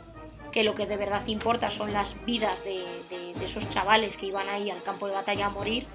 que 0.52 0.64
lo 0.64 0.74
que 0.74 0.88
de 0.88 0.98
verdad 0.98 1.26
importa 1.28 1.70
son 1.70 1.94
las 1.94 2.16
vidas 2.26 2.64
de, 2.64 2.84
de- 3.10 3.46
esos 3.46 3.70
chavales 3.70 4.18
que 4.18 4.26
iban 4.26 4.50
ahí 4.50 4.72
al 4.72 4.82
campo 4.82 5.08
de 5.08 5.14
batalla 5.14 5.46
a 5.46 5.50
morir, 5.50 5.86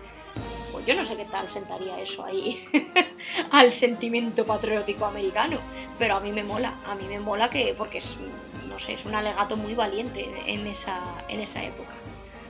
yo 0.86 0.94
no 0.94 1.04
sé 1.04 1.16
qué 1.16 1.24
tal 1.24 1.48
sentaría 1.50 1.98
eso 2.00 2.24
ahí 2.24 2.64
al 3.50 3.72
sentimiento 3.72 4.44
patriótico 4.46 5.04
americano, 5.06 5.58
pero 5.98 6.16
a 6.16 6.20
mí 6.20 6.32
me 6.32 6.44
mola, 6.44 6.74
a 6.86 6.94
mí 6.94 7.04
me 7.08 7.18
mola 7.20 7.50
que 7.50 7.74
porque 7.76 7.98
es 7.98 8.16
no 8.68 8.78
sé, 8.78 8.92
es 8.94 9.04
un 9.06 9.14
alegato 9.14 9.56
muy 9.56 9.74
valiente 9.74 10.26
en 10.46 10.66
esa 10.66 11.00
en 11.28 11.40
esa 11.40 11.64
época. 11.64 11.90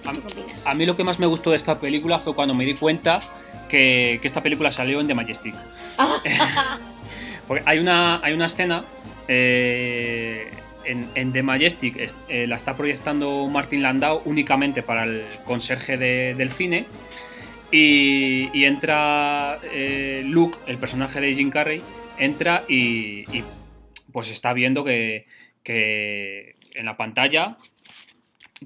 A, 0.05 0.13
¿Tú 0.13 0.21
qué 0.23 0.29
opinas? 0.41 0.67
a 0.67 0.75
mí 0.75 0.87
lo 0.87 0.97
que 0.97 1.05
más 1.05 1.19
me 1.19 1.27
gustó 1.27 1.51
de 1.51 1.57
esta 1.57 1.79
película 1.79 2.19
fue 2.19 2.35
cuando 2.35 2.55
me 2.55 2.65
di 2.65 2.75
cuenta 2.75 3.23
que, 3.69 4.19
que 4.21 4.27
esta 4.27 4.43
película 4.43 4.71
salió 4.73 5.01
en 5.01 5.07
The 5.07 5.15
Majestic. 5.15 5.55
Porque 7.49 7.63
hay 7.67 7.79
una, 7.79 8.21
hay 8.25 8.33
una 8.33 8.47
escena 8.47 8.85
eh, 9.29 10.51
en, 10.85 11.09
en 11.15 11.33
The 11.33 11.43
Majestic, 11.43 11.97
es- 11.97 12.15
eh, 12.29 12.47
la 12.47 12.57
está 12.57 12.77
proyectando 12.77 13.47
Martin 13.49 13.83
Landau 13.83 14.23
únicamente 14.25 14.83
para 14.83 15.05
el 15.05 15.25
conserje 15.45 15.97
de- 15.97 16.35
del 16.37 16.51
cine. 16.51 16.87
Y, 17.73 18.49
y 18.57 18.65
entra 18.65 19.59
eh, 19.73 20.23
Luke, 20.25 20.59
el 20.67 20.79
personaje 20.79 21.21
de 21.21 21.35
Jim 21.35 21.51
Carrey, 21.51 21.83
entra 22.19 22.65
y, 22.69 23.25
y, 23.37 23.45
pues 24.13 24.31
está 24.31 24.53
viendo 24.53 24.85
que, 24.85 25.27
que 25.63 26.55
en 26.75 26.85
la 26.87 26.97
pantalla 26.97 27.57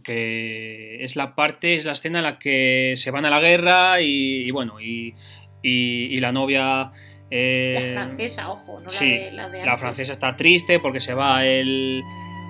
que 0.05 1.03
es 1.03 1.17
la 1.17 1.35
parte, 1.35 1.75
es 1.77 1.85
la 1.85 1.93
escena 1.93 2.19
en 2.19 2.25
la 2.25 2.39
que 2.39 2.95
se 2.97 3.11
van 3.11 3.25
a 3.25 3.31
la 3.31 3.41
guerra 3.41 4.01
y, 4.01 4.43
y 4.47 4.51
bueno, 4.53 4.81
y, 4.81 5.15
y- 5.63 6.05
y 6.17 6.21
la 6.21 6.31
novia... 6.31 6.93
eh, 7.31 7.95
la 7.95 8.01
francesa, 8.03 8.51
ojo, 8.51 8.81
no 8.81 8.89
sí, 8.91 9.11
la 9.11 9.25
de 9.25 9.33
la 9.33 9.49
de 9.49 9.65
la 9.67 9.79
francesa 9.79 10.13
está 10.13 10.37
triste 10.37 10.79
porque 10.79 11.01
se 11.01 11.13
va 11.15 11.45
el, 11.45 12.03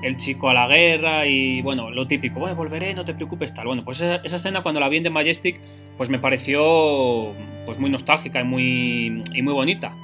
el 0.03 0.17
chico 0.17 0.49
a 0.49 0.55
la 0.55 0.67
guerra 0.67 1.27
y 1.27 1.63
bueno, 1.63 1.91
lo 1.91 2.07
típico, 2.07 2.41
bueno, 2.41 2.57
volveré, 2.57 2.95
no 2.95 3.05
te 3.05 3.15
preocupes, 3.15 3.55
tal. 3.55 3.67
Bueno, 3.67 3.85
pues 3.85 4.01
esa, 4.01 4.17
escena 4.25 4.63
cuando 4.63 4.81
la 4.81 4.89
vi 4.89 4.99
en 4.99 5.03
The 5.05 5.11
Majestic, 5.11 5.61
pues 5.97 6.09
me 6.09 6.19
pareció 6.19 7.35
pues 7.67 7.79
muy 7.79 7.91
nostálgica 7.91 8.41
y 8.41 8.45
muy, 8.45 9.23
y 9.35 9.43
muy 9.43 9.53
bonita. 9.53 9.95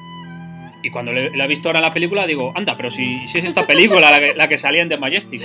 Y 0.82 0.90
cuando 0.90 1.12
la 1.12 1.44
he 1.44 1.48
visto 1.48 1.68
ahora 1.68 1.80
en 1.80 1.84
la 1.84 1.92
película 1.92 2.26
digo, 2.26 2.52
anda, 2.54 2.76
pero 2.76 2.90
si, 2.90 3.26
si 3.26 3.38
es 3.38 3.44
esta 3.44 3.66
película 3.66 4.10
la 4.10 4.20
que, 4.20 4.34
la 4.34 4.56
salía 4.56 4.82
en 4.82 4.88
The 4.88 4.98
Majestic. 4.98 5.42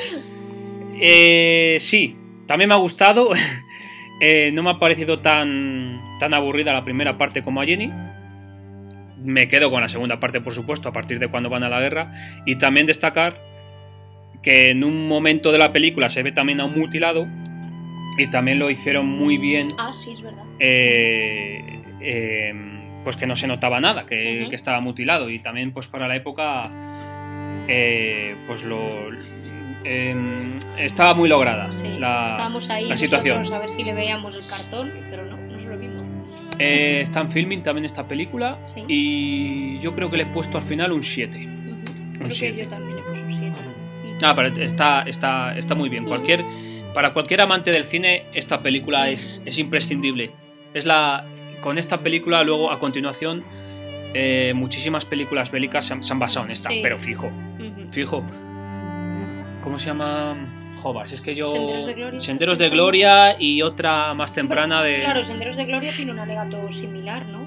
Eh, 1.00 1.78
sí, 1.80 2.16
también 2.46 2.70
me 2.70 2.76
ha 2.76 2.80
gustado. 2.80 3.30
Eh, 4.24 4.52
no 4.54 4.62
me 4.62 4.70
ha 4.70 4.78
parecido 4.78 5.18
tan, 5.18 6.00
tan 6.20 6.36
aburrida 6.36 6.72
la 6.74 6.86
primera 6.86 7.18
parte 7.18 7.42
como 7.42 7.60
a 7.60 7.66
Jenny. 7.66 7.92
Me 9.18 9.48
quedo 9.48 9.72
con 9.72 9.82
la 9.82 9.90
segunda 9.90 10.20
parte, 10.20 10.42
por 10.42 10.54
supuesto, 10.54 10.88
a 10.88 10.94
partir 10.94 11.18
de 11.18 11.28
cuando 11.28 11.50
van 11.50 11.64
a 11.64 11.70
la 11.70 11.80
guerra. 11.80 12.14
Y 12.46 12.58
también 12.58 12.86
destacar 12.86 13.42
que 14.42 14.72
en 14.72 14.84
un 14.84 15.08
momento 15.08 15.52
de 15.52 15.58
la 15.58 15.72
película 15.72 16.10
se 16.10 16.24
ve 16.24 16.32
también 16.32 16.60
a 16.62 16.66
un 16.66 16.78
mutilado. 16.80 17.28
Y 18.18 18.28
también 18.30 18.60
lo 18.60 18.70
hicieron 18.70 19.08
muy 19.08 19.38
bien. 19.38 19.70
Ah, 19.78 19.92
sí, 19.94 20.12
es 20.12 20.22
verdad. 20.22 20.44
eh, 20.60 21.80
eh, 22.02 22.54
pues 23.04 23.16
que 23.16 23.26
no 23.26 23.36
se 23.36 23.48
notaba 23.48 23.80
nada, 23.80 24.06
que, 24.06 24.44
estaba 24.54 24.80
mutilado. 24.82 25.30
Y 25.30 25.40
también, 25.40 25.72
pues 25.72 25.88
para 25.88 26.08
la 26.08 26.16
época, 26.16 26.70
eh, 27.68 28.36
pues 28.48 28.64
lo. 28.64 29.10
eh, 29.84 30.58
estaba 30.78 31.14
muy 31.16 31.28
lograda 31.30 31.72
Sí, 31.72 31.88
la, 32.00 32.28
estábamos 32.28 32.70
ahí 32.70 32.88
la 32.88 32.98
situación. 32.98 33.38
nosotros 33.40 33.58
a 33.58 33.62
ver 33.62 33.70
si 33.70 33.84
le 33.84 33.94
veíamos 33.94 34.36
el 34.36 34.46
cartón, 34.48 34.92
pero 35.10 35.26
no, 35.26 35.38
no 35.38 35.60
se 35.60 35.68
lo 35.70 35.78
vimos. 35.78 36.04
Eh, 36.60 37.00
está 37.02 37.22
en 37.22 37.30
filming 37.30 37.64
también 37.64 37.86
esta 37.86 38.08
película. 38.08 38.60
Sí. 38.64 38.84
Y 38.88 39.80
yo 39.80 39.96
creo 39.96 40.12
que 40.12 40.18
le 40.18 40.24
he 40.24 40.28
puesto 40.28 40.58
al 40.58 40.64
final 40.64 40.92
un 40.92 41.02
7. 41.04 41.38
Ujú. 41.38 42.18
Creo 42.18 42.28
que 42.28 42.30
siete. 42.36 42.64
yo 42.64 42.68
también 42.68 43.00
he 43.00 43.02
puesto 43.02 43.26
un 43.26 43.32
7. 43.32 43.41
Ah, 44.24 44.34
pero 44.36 44.48
está, 44.64 45.04
está, 45.04 45.58
está 45.58 45.76
muy 45.76 45.90
bien. 45.90 46.06
Cualquier, 46.06 46.44
para 46.94 47.14
cualquier 47.14 47.42
amante 47.42 47.72
del 47.72 47.84
cine, 47.86 48.24
esta 48.34 48.62
película 48.62 49.10
es, 49.10 49.42
es 49.46 49.58
imprescindible. 49.58 50.32
Es 50.74 50.86
la, 50.86 51.26
con 51.62 51.78
esta 51.78 52.00
película, 52.00 52.44
luego 52.44 52.72
a 52.72 52.80
continuación, 52.80 53.44
eh, 54.14 54.54
muchísimas 54.56 55.06
películas 55.06 55.52
bélicas 55.52 55.86
se 55.86 55.94
han, 55.94 56.04
se 56.04 56.12
han 56.14 56.20
basado 56.20 56.46
en 56.46 56.52
esta, 56.52 56.70
Sí. 56.70 56.80
pero 56.84 56.98
fijo, 57.00 57.32
fijo. 57.92 58.24
¿Cómo 59.62 59.78
se 59.80 59.88
llama? 59.88 60.58
Jovas, 60.78 61.12
es 61.12 61.22
que 61.22 61.36
yo. 61.36 61.46
Senderos 61.48 61.86
de 61.86 61.94
Gloria, 61.94 62.20
Senderos 62.20 62.54
¿estás 62.54 62.70
de? 62.72 62.76
Gloria 62.76 63.36
y 63.40 63.62
otra 63.62 64.14
más 64.14 64.34
temprana 64.34 64.82
de. 64.82 64.96
Claro, 65.02 65.24
Senderos 65.24 65.56
de 65.56 65.66
Gloria 65.66 65.92
tiene 65.96 66.12
un 66.12 66.20
alegato 66.20 66.72
similar, 66.72 67.26
¿no? 67.28 67.46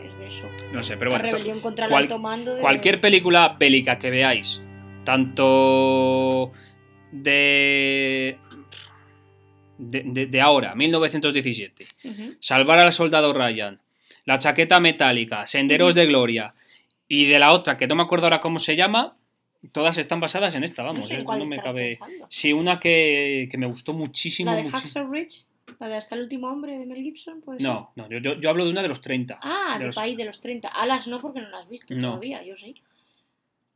Que 0.00 0.06
es 0.08 0.18
de 0.18 0.26
eso. 0.28 0.46
No 0.72 0.82
sé, 0.82 0.96
pero 0.96 1.10
la 1.10 1.18
bueno. 1.18 1.32
rebelión 1.32 1.60
contra 1.60 1.88
cual- 1.88 2.04
el 2.04 2.12
alto 2.12 2.22
mando. 2.22 2.54
De... 2.54 2.60
Cualquier 2.60 3.00
película 3.00 3.56
bélica 3.58 3.98
que 3.98 4.10
veáis, 4.10 4.62
tanto 5.06 6.52
de, 7.12 8.36
de, 9.78 10.02
de- 10.04 10.26
de 10.26 10.40
ahora, 10.40 10.74
1917, 10.74 11.86
Ujú. 12.04 12.34
Salvar 12.40 12.78
al 12.80 12.92
soldado 12.92 13.32
Ryan, 13.32 13.80
La 14.24 14.38
chaqueta 14.38 14.80
metálica, 14.80 15.46
Senderos 15.46 15.94
de 15.94 16.06
Gloria 16.06 16.52
y 17.08 17.26
de 17.26 17.38
la 17.38 17.52
otra, 17.52 17.76
que 17.78 17.86
no 17.86 17.94
me 17.94 18.02
acuerdo 18.02 18.26
ahora 18.26 18.40
cómo 18.40 18.58
se 18.58 18.74
llama, 18.76 19.16
todas 19.72 19.96
están 19.98 20.18
basadas 20.20 20.54
en 20.56 20.64
esta, 20.64 20.82
No 20.82 20.88
vamos, 20.88 21.06
sé 21.08 21.14
en 21.14 21.20
eh, 21.20 21.24
cuál 21.24 21.38
no 21.38 21.46
me 21.46 21.56
cabe... 21.58 21.96
pensando. 21.98 22.26
Sí, 22.28 22.52
una 22.52 22.80
que, 22.80 23.48
que 23.50 23.56
me 23.58 23.66
gustó 23.66 23.92
muchísimo. 23.92 24.50
La 24.50 24.56
de. 24.56 24.68
Hacksaw 24.68 25.08
Ridge, 25.10 25.44
la 25.78 25.88
de 25.88 25.96
Hasta 25.96 26.14
el 26.16 26.22
último 26.22 26.48
hombre 26.48 26.76
de 26.78 26.86
Mel 26.86 27.02
Gibson, 27.02 27.40
¿puede 27.40 27.60
ser? 27.60 27.68
No, 27.68 27.92
no, 27.96 28.08
yo, 28.10 28.18
yo- 28.18 28.40
yo 28.40 28.50
hablo 28.50 28.64
de 28.64 28.70
una 28.72 28.82
de 28.82 28.88
los 28.88 29.00
30. 29.00 29.38
Ah, 29.42 29.74
de 29.74 29.80
de 29.80 29.86
los- 29.86 29.94
país 29.94 30.16
de 30.16 30.24
los 30.24 30.40
30. 30.40 30.68
Alas 30.68 31.06
no, 31.06 31.20
porque 31.20 31.40
no 31.40 31.48
la 31.50 31.58
has 31.60 31.68
visto 31.68 31.94
No. 31.94 32.08
todavía, 32.08 32.42
yo 32.44 32.56
sí. 32.56 32.74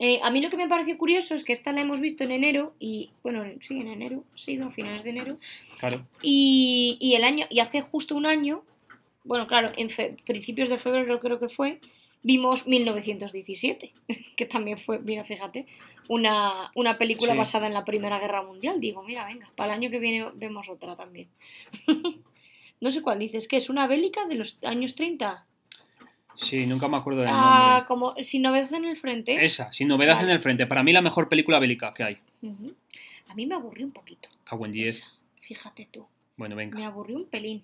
Eh, 0.02 0.18
a 0.22 0.30
mí 0.30 0.40
lo 0.40 0.48
que 0.48 0.56
me 0.56 0.66
pareció 0.66 0.96
curioso 0.96 1.34
es 1.34 1.44
que 1.44 1.52
esta 1.52 1.72
la 1.72 1.82
hemos 1.82 2.00
visto 2.00 2.24
en 2.24 2.32
enero 2.32 2.74
y, 2.80 3.10
bueno, 3.22 3.44
en- 3.44 3.60
sí, 3.60 3.78
en 3.80 3.88
enero, 3.88 4.24
ha 4.34 4.38
sido 4.38 4.66
a 4.66 4.70
finales 4.70 5.04
de 5.04 5.10
enero. 5.10 5.38
Claro. 5.78 6.06
Y, 6.22 6.96
y 7.00 7.14
el 7.14 7.22
año, 7.24 7.44
y 7.50 7.60
hace 7.60 7.82
justo 7.82 8.16
un 8.16 8.24
año, 8.24 8.64
bueno, 9.24 9.46
claro, 9.46 9.72
en 9.76 9.90
fe- 9.90 10.16
principios 10.24 10.70
de 10.70 10.78
febrero 10.78 11.20
creo 11.20 11.38
que 11.38 11.50
fue, 11.50 11.80
vimos 12.22 12.66
1917, 12.66 13.92
que 14.36 14.46
también 14.46 14.78
fue, 14.78 15.00
mira, 15.00 15.22
fíjate, 15.22 15.66
una, 16.08 16.72
una 16.74 16.96
película 16.98 17.32
Sí. 17.32 17.38
basada 17.38 17.66
en 17.66 17.74
la 17.74 17.84
Primera 17.84 18.18
Guerra 18.18 18.42
Mundial. 18.42 18.80
Digo, 18.80 19.02
mira, 19.02 19.26
venga, 19.26 19.50
para 19.54 19.74
el 19.74 19.78
año 19.80 19.90
que 19.90 19.98
viene 20.00 20.26
vemos 20.34 20.68
otra 20.70 20.96
también. 20.96 21.28
no 22.80 22.90
sé 22.90 23.02
cuál 23.02 23.18
dices, 23.18 23.46
que 23.48 23.56
es 23.56 23.68
una 23.68 23.86
bélica 23.86 24.24
de 24.26 24.34
los 24.36 24.58
años 24.64 24.94
30. 24.94 25.46
Sí, 26.36 26.66
nunca 26.66 26.88
me 26.88 26.96
acuerdo 26.96 27.20
del 27.20 27.28
Ah, 27.32 27.84
nombre. 27.84 27.86
como 27.88 28.14
Sin 28.22 28.42
novedad 28.42 28.72
en 28.74 28.84
el 28.86 28.96
frente. 28.96 29.44
Esa, 29.44 29.72
sin 29.72 29.88
novedad 29.88 30.14
Vale. 30.16 30.28
en 30.28 30.34
el 30.36 30.40
frente. 30.40 30.66
Para 30.66 30.82
mí 30.82 30.92
la 30.92 31.02
mejor 31.02 31.28
película 31.28 31.58
bélica 31.58 31.92
que 31.94 32.02
hay. 32.04 32.18
A 33.28 33.34
mí 33.34 33.46
me 33.46 33.54
aburrió 33.54 33.86
un 33.86 33.92
poquito. 33.92 34.28
Cago 34.44 34.66
en 34.66 34.72
10. 34.72 34.96
esa, 34.96 35.06
Fíjate 35.40 35.86
tú. 35.90 36.06
Bueno, 36.36 36.56
Me 36.56 36.64
venga. 36.66 36.86
aburrió 36.86 37.16
un 37.16 37.26
pelín. 37.26 37.62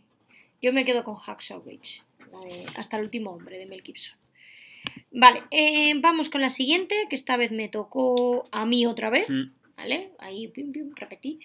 Yo 0.60 0.72
me 0.72 0.84
quedo 0.84 1.04
con 1.04 1.16
Hacksaw 1.16 1.62
Ridge, 1.64 2.02
la 2.32 2.40
de 2.40 2.66
Hasta 2.76 2.96
el 2.98 3.04
último 3.04 3.30
hombre 3.30 3.58
de 3.58 3.66
Mel 3.66 3.82
Gibson. 3.82 4.16
Vale, 5.10 5.42
eh, 5.50 5.94
vamos 6.00 6.28
con 6.28 6.40
la 6.40 6.50
siguiente, 6.50 6.94
que 7.08 7.16
esta 7.16 7.36
vez 7.36 7.52
me 7.52 7.68
tocó 7.68 8.48
a 8.52 8.64
mí 8.66 8.86
otra 8.86 9.10
vez, 9.10 9.28
Mm. 9.28 9.52
¿vale? 9.76 10.10
Ahí, 10.18 10.48
pim, 10.48 10.72
pim, 10.72 10.92
repetí. 10.94 11.38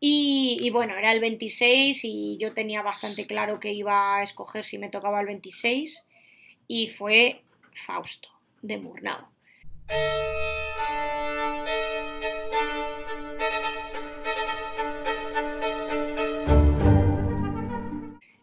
Y, 0.00 0.58
y 0.60 0.70
bueno, 0.70 0.94
era 0.96 1.12
el 1.12 1.20
26 1.20 2.00
y 2.04 2.36
yo 2.38 2.52
tenía 2.52 2.82
bastante 2.82 3.26
claro 3.26 3.58
que 3.60 3.72
iba 3.72 4.16
a 4.18 4.22
escoger 4.22 4.64
si 4.64 4.76
me 4.78 4.90
tocaba 4.90 5.20
el 5.20 5.26
26 5.26 6.04
y 6.68 6.88
fue 6.88 7.42
Fausto, 7.86 8.28
de 8.62 8.78
Murnau. 8.78 9.26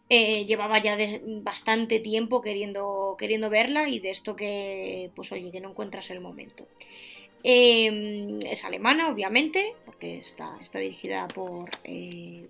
Eh, 0.08 0.44
llevaba 0.44 0.78
ya 0.82 0.94
de- 0.96 1.22
bastante 1.42 1.98
tiempo 1.98 2.42
queriendo, 2.42 3.16
queriendo 3.18 3.48
verla 3.48 3.88
y 3.88 3.98
de 3.98 4.10
esto 4.10 4.36
que, 4.36 5.10
pues 5.16 5.32
oye, 5.32 5.50
que 5.50 5.60
no 5.60 5.70
encuentras 5.70 6.10
el 6.10 6.20
momento. 6.20 6.66
Eh, 7.42 8.38
es 8.44 8.64
alemana, 8.64 9.10
obviamente, 9.10 9.74
porque 9.86 10.18
está, 10.18 10.58
está 10.60 10.78
dirigida 10.80 11.26
por, 11.28 11.70
eh, 11.84 12.46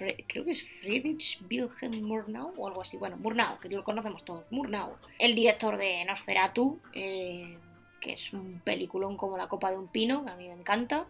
Fre- 0.00 0.24
creo 0.26 0.44
que 0.46 0.52
es 0.52 0.62
Friedrich 0.80 1.38
Wilhelm 1.50 2.02
Murnau 2.02 2.54
o 2.56 2.66
algo 2.66 2.80
así. 2.80 2.96
Bueno, 2.96 3.16
Murnau, 3.18 3.58
que 3.60 3.68
lo 3.68 3.84
conocemos 3.84 4.24
todos, 4.24 4.50
Murnau. 4.50 4.96
El 5.18 5.34
director 5.34 5.76
de 5.76 6.02
Nosferatu, 6.06 6.80
eh, 6.94 7.58
que 8.00 8.14
es 8.14 8.32
un 8.32 8.60
peliculón 8.64 9.16
como 9.18 9.36
La 9.36 9.46
Copa 9.48 9.70
de 9.70 9.76
un 9.76 9.88
Pino, 9.88 10.24
que 10.24 10.30
a 10.30 10.36
mí 10.36 10.48
me 10.48 10.54
encanta. 10.54 11.06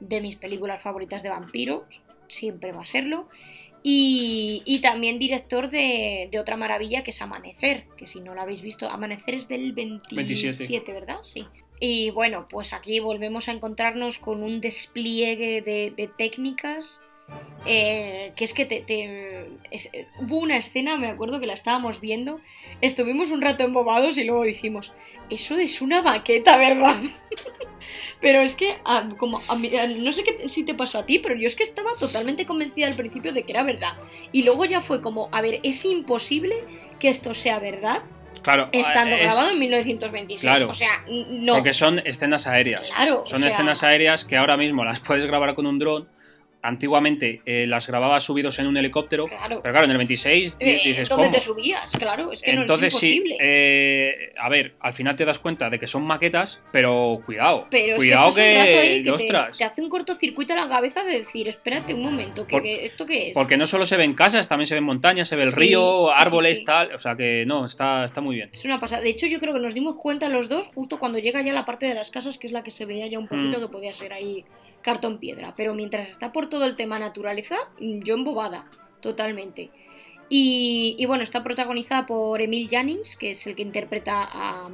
De 0.00 0.22
mis 0.22 0.36
películas 0.36 0.80
favoritas 0.82 1.22
de 1.22 1.28
vampiros, 1.28 1.82
siempre 2.28 2.72
va 2.72 2.82
a 2.82 2.86
serlo. 2.86 3.28
Y, 3.82 4.62
y 4.66 4.80
también 4.80 5.18
director 5.18 5.70
de, 5.70 6.28
de 6.30 6.38
otra 6.38 6.56
maravilla 6.56 7.02
que 7.02 7.10
es 7.10 7.22
Amanecer, 7.22 7.86
que 7.96 8.06
si 8.06 8.20
no 8.20 8.34
lo 8.34 8.40
habéis 8.42 8.60
visto, 8.62 8.88
Amanecer 8.88 9.34
es 9.34 9.48
del 9.48 9.72
27, 9.72 10.14
27. 10.16 10.92
¿verdad? 10.92 11.18
Sí. 11.22 11.46
Y 11.78 12.10
bueno, 12.10 12.46
pues 12.48 12.72
aquí 12.74 13.00
volvemos 13.00 13.48
a 13.48 13.52
encontrarnos 13.52 14.18
con 14.18 14.42
un 14.42 14.60
despliegue 14.60 15.62
de, 15.62 15.92
de 15.96 16.08
técnicas. 16.08 17.00
Eh, 17.66 18.32
que 18.36 18.44
es 18.44 18.54
que 18.54 18.64
te, 18.64 18.80
te- 18.80 19.46
es- 19.70 19.90
eh, 19.92 20.06
hubo 20.18 20.38
una 20.38 20.56
escena, 20.56 20.96
me 20.96 21.08
acuerdo 21.08 21.40
que 21.40 21.46
la 21.46 21.52
estábamos 21.54 22.00
viendo, 22.00 22.40
estuvimos 22.80 23.30
un 23.30 23.42
rato 23.42 23.64
embobados 23.64 24.16
y 24.18 24.24
luego 24.24 24.44
dijimos, 24.44 24.92
eso 25.28 25.56
es 25.58 25.80
una 25.82 26.00
maqueta, 26.02 26.56
¿verdad? 26.56 26.96
Pero 28.20 28.40
es 28.40 28.54
que, 28.54 28.76
ah, 28.84 29.08
como 29.16 29.40
a 29.48 29.56
mí- 29.56 29.70
no 29.98 30.12
sé 30.12 30.22
qué, 30.22 30.48
si 30.48 30.64
te 30.64 30.74
pasó 30.74 30.98
a 30.98 31.06
ti, 31.06 31.18
pero 31.18 31.34
yo 31.34 31.46
es 31.46 31.56
que 31.56 31.62
estaba 31.62 31.90
totalmente 31.98 32.44
convencida 32.44 32.86
al 32.86 32.94
principio 32.94 33.32
de 33.32 33.44
que 33.44 33.52
era 33.52 33.62
verdad. 33.62 33.94
Y 34.32 34.42
luego 34.42 34.66
ya 34.66 34.82
fue 34.82 35.00
como, 35.00 35.28
a 35.32 35.40
ver, 35.40 35.58
es 35.62 35.84
imposible 35.86 36.54
que 36.98 37.08
esto 37.08 37.32
sea 37.34 37.58
verdad 37.58 38.02
Claro, 38.42 38.68
estando 38.72 39.16
es- 39.16 39.22
grabado 39.22 39.50
en 39.50 39.58
1926. 39.58 40.40
Claro. 40.42 40.68
O 40.70 40.74
sea, 40.74 41.04
no. 41.08 41.54
Porque 41.54 41.72
son 41.72 42.00
escenas 42.00 42.46
aéreas. 42.46 42.88
Claro, 42.94 43.24
Son 43.26 43.36
o 43.38 43.40
sea- 43.40 43.48
escenas 43.48 43.82
aéreas 43.82 44.24
que 44.26 44.36
ahora 44.36 44.56
mismo 44.58 44.84
las 44.84 45.00
puedes 45.00 45.24
grabar 45.24 45.54
con 45.54 45.66
un 45.66 45.78
dron. 45.78 46.06
Antiguamente 46.62 47.40
eh, 47.46 47.66
las 47.66 47.86
grababas 47.86 48.22
subidos 48.22 48.58
en 48.58 48.66
un 48.66 48.76
helicóptero. 48.76 49.24
Claro. 49.24 49.60
Pero 49.62 49.72
claro, 49.72 49.84
en 49.86 49.90
el 49.92 49.96
26 49.96 50.58
di- 50.58 50.64
Eh, 50.64 50.80
dices, 50.84 51.08
¿Dónde 51.08 51.26
¿cómo? 51.28 51.34
te 51.36 51.40
subías? 51.40 51.92
Claro, 51.96 52.32
es 52.32 52.42
que 52.42 52.50
Entonces 52.50 52.92
no 52.92 52.98
es 52.98 53.00
sí, 53.00 53.14
imposible. 53.16 53.36
eh, 53.40 54.32
a 54.38 54.48
ver, 54.48 54.74
al 54.80 54.92
final 54.92 55.16
te 55.16 55.24
das 55.24 55.38
cuenta 55.38 55.70
de 55.70 55.78
que 55.78 55.86
son 55.86 56.02
maquetas, 56.04 56.60
pero 56.72 57.22
cuidado. 57.24 57.66
Pero 57.70 57.94
es 57.94 57.98
cuidado 57.98 58.34
que 58.34 58.52
estás 58.52 58.64
un 58.66 58.70
rato 58.70 58.80
ahí 58.80 59.02
que 59.02 59.56
te, 59.58 59.64
hace 59.64 59.82
un 59.82 59.88
cortocircuito 59.88 60.52
a 60.52 60.56
la 60.56 60.68
cabeza 60.68 61.02
de 61.02 61.12
decir, 61.20 61.48
espérate 61.48 61.94
un 61.94 62.02
momento, 62.02 62.46
que, 62.46 62.52
Por- 62.52 62.62
que 62.62 62.84
¿esto 62.84 63.06
qué 63.06 63.28
es? 63.28 63.34
Porque 63.34 63.56
no 63.56 63.66
solo 63.66 63.86
se 63.86 63.96
ven 63.96 64.14
casas, 64.14 64.48
también 64.48 64.66
se 64.66 64.74
ven 64.74 64.84
montañas, 64.84 65.28
se 65.28 65.36
ve 65.36 65.44
el 65.44 65.52
Sí, 65.52 65.60
río, 65.60 66.04
sí, 66.06 66.12
sí, 66.14 66.18
árboles, 66.20 66.58
sí. 66.58 66.64
tal. 66.64 66.94
O 66.94 66.98
sea 66.98 67.16
que 67.16 67.44
no, 67.46 67.64
está, 67.64 68.04
está 68.04 68.20
muy 68.20 68.36
bien. 68.36 68.50
Es 68.52 68.64
una 68.64 68.78
pasada. 68.80 69.02
De 69.02 69.08
hecho, 69.08 69.26
yo 69.26 69.38
creo 69.40 69.54
que 69.54 69.60
nos 69.60 69.74
dimos 69.74 69.96
cuenta 69.96 70.28
los 70.28 70.48
dos 70.48 70.68
justo 70.74 70.98
cuando 70.98 71.18
llega 71.18 71.40
ya 71.42 71.52
la 71.52 71.64
parte 71.64 71.86
de 71.86 71.94
las 71.94 72.10
casas, 72.10 72.36
que 72.38 72.46
es 72.46 72.52
la 72.52 72.62
que 72.62 72.70
se 72.70 72.84
veía 72.84 73.06
ya 73.06 73.18
un 73.18 73.28
poquito 73.28 73.58
Mm. 73.58 73.62
que 73.62 73.68
podía 73.68 73.94
ser 73.94 74.12
ahí 74.12 74.44
cartón 74.82 75.18
piedra. 75.18 75.54
Pero 75.56 75.74
mientras 75.74 76.08
está 76.08 76.32
por 76.32 76.48
todo 76.48 76.64
el 76.64 76.76
tema 76.76 76.98
naturaleza, 76.98 77.56
mm, 77.78 78.00
yo 78.02 78.14
embobada, 78.14 78.70
totalmente. 79.00 79.70
Y, 80.28 80.94
y 80.98 81.06
bueno, 81.06 81.24
está 81.24 81.42
protagonizada 81.42 82.06
por 82.06 82.40
Emil 82.40 82.68
Jannings, 82.70 83.16
que 83.16 83.32
es 83.32 83.46
el 83.46 83.56
que 83.56 83.62
interpreta 83.62 84.28
a, 84.30 84.68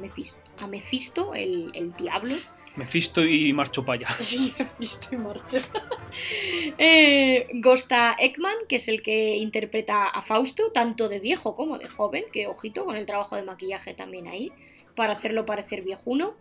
Mephisto, 0.67 1.33
el, 1.33 1.71
el 1.73 1.95
diablo. 1.95 2.35
Mephisto 2.77 3.25
y 3.25 3.51
marcho 3.53 3.83
allá. 3.87 4.07
Sí, 4.19 4.53
Mephisto 4.57 5.09
y 5.13 5.17
marcha. 5.17 5.61
Eh, 6.79 7.47
Gosta 7.55 8.15
Ekman, 8.17 8.55
que 8.69 8.77
es 8.77 8.87
el 8.87 9.01
que 9.01 9.35
interpreta 9.35 10.05
a 10.05 10.21
Fausto, 10.21 10.71
tanto 10.71 11.09
de 11.09 11.19
viejo 11.19 11.53
como 11.55 11.77
de 11.77 11.89
joven, 11.89 12.23
que 12.31 12.47
ojito 12.47 12.85
con 12.85 12.95
el 12.95 13.05
trabajo 13.05 13.35
de 13.35 13.43
maquillaje 13.43 13.93
también 13.93 14.27
ahí, 14.27 14.51
para 14.95 15.13
hacerlo 15.13 15.45
parecer 15.45 15.81
viejuno. 15.81 16.35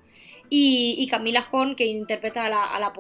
Y, 0.49 0.97
y 0.99 1.07
Camila 1.09 1.47
Horn, 1.51 1.76
que 1.76 1.86
interpreta 1.86 2.44
a 2.44 2.49
la, 2.49 2.64
a 2.64 2.80
la 2.80 2.92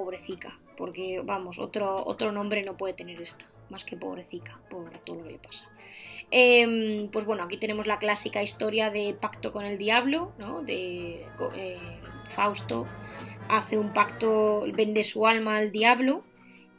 porque 0.76 1.22
vamos, 1.24 1.58
otro, 1.58 2.04
otro 2.04 2.32
nombre 2.32 2.62
no 2.62 2.76
puede 2.76 2.94
tener 2.94 3.20
esta, 3.20 3.46
más 3.70 3.84
que 3.84 3.96
pobrecica, 3.96 4.60
por 4.68 4.90
todo 4.98 5.16
lo 5.16 5.24
que 5.24 5.32
le 5.32 5.38
pasa. 5.38 5.64
Em, 6.30 7.08
pues 7.08 7.24
bueno, 7.24 7.44
aquí 7.44 7.56
tenemos 7.56 7.86
la 7.86 7.98
clásica 7.98 8.42
historia 8.42 8.90
de 8.90 9.14
pacto 9.14 9.52
con 9.52 9.64
el 9.64 9.78
diablo, 9.78 10.32
¿no? 10.38 10.62
De 10.62 11.24
eh, 11.54 11.78
Fausto 12.28 12.86
hace 13.48 13.78
un 13.78 13.92
pacto, 13.92 14.64
vende 14.74 15.04
su 15.04 15.26
alma 15.26 15.56
al 15.56 15.70
diablo 15.70 16.24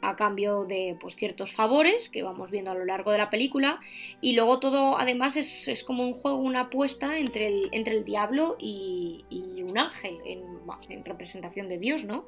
a 0.00 0.16
cambio 0.16 0.64
de 0.64 0.96
pues, 1.00 1.16
ciertos 1.16 1.52
favores 1.52 2.08
que 2.08 2.22
vamos 2.22 2.50
viendo 2.50 2.70
a 2.70 2.74
lo 2.74 2.84
largo 2.84 3.10
de 3.10 3.18
la 3.18 3.30
película 3.30 3.80
y 4.20 4.34
luego 4.34 4.60
todo 4.60 4.98
además 4.98 5.36
es, 5.36 5.68
es 5.68 5.82
como 5.82 6.04
un 6.04 6.14
juego, 6.14 6.38
una 6.38 6.62
apuesta 6.62 7.18
entre 7.18 7.48
el, 7.48 7.68
entre 7.72 7.96
el 7.96 8.04
diablo 8.04 8.56
y, 8.58 9.24
un 9.68 9.76
ángel 9.76 10.18
en, 10.24 10.42
en 10.88 11.04
representación 11.04 11.68
de 11.68 11.76
Dios, 11.76 12.04
¿no? 12.04 12.24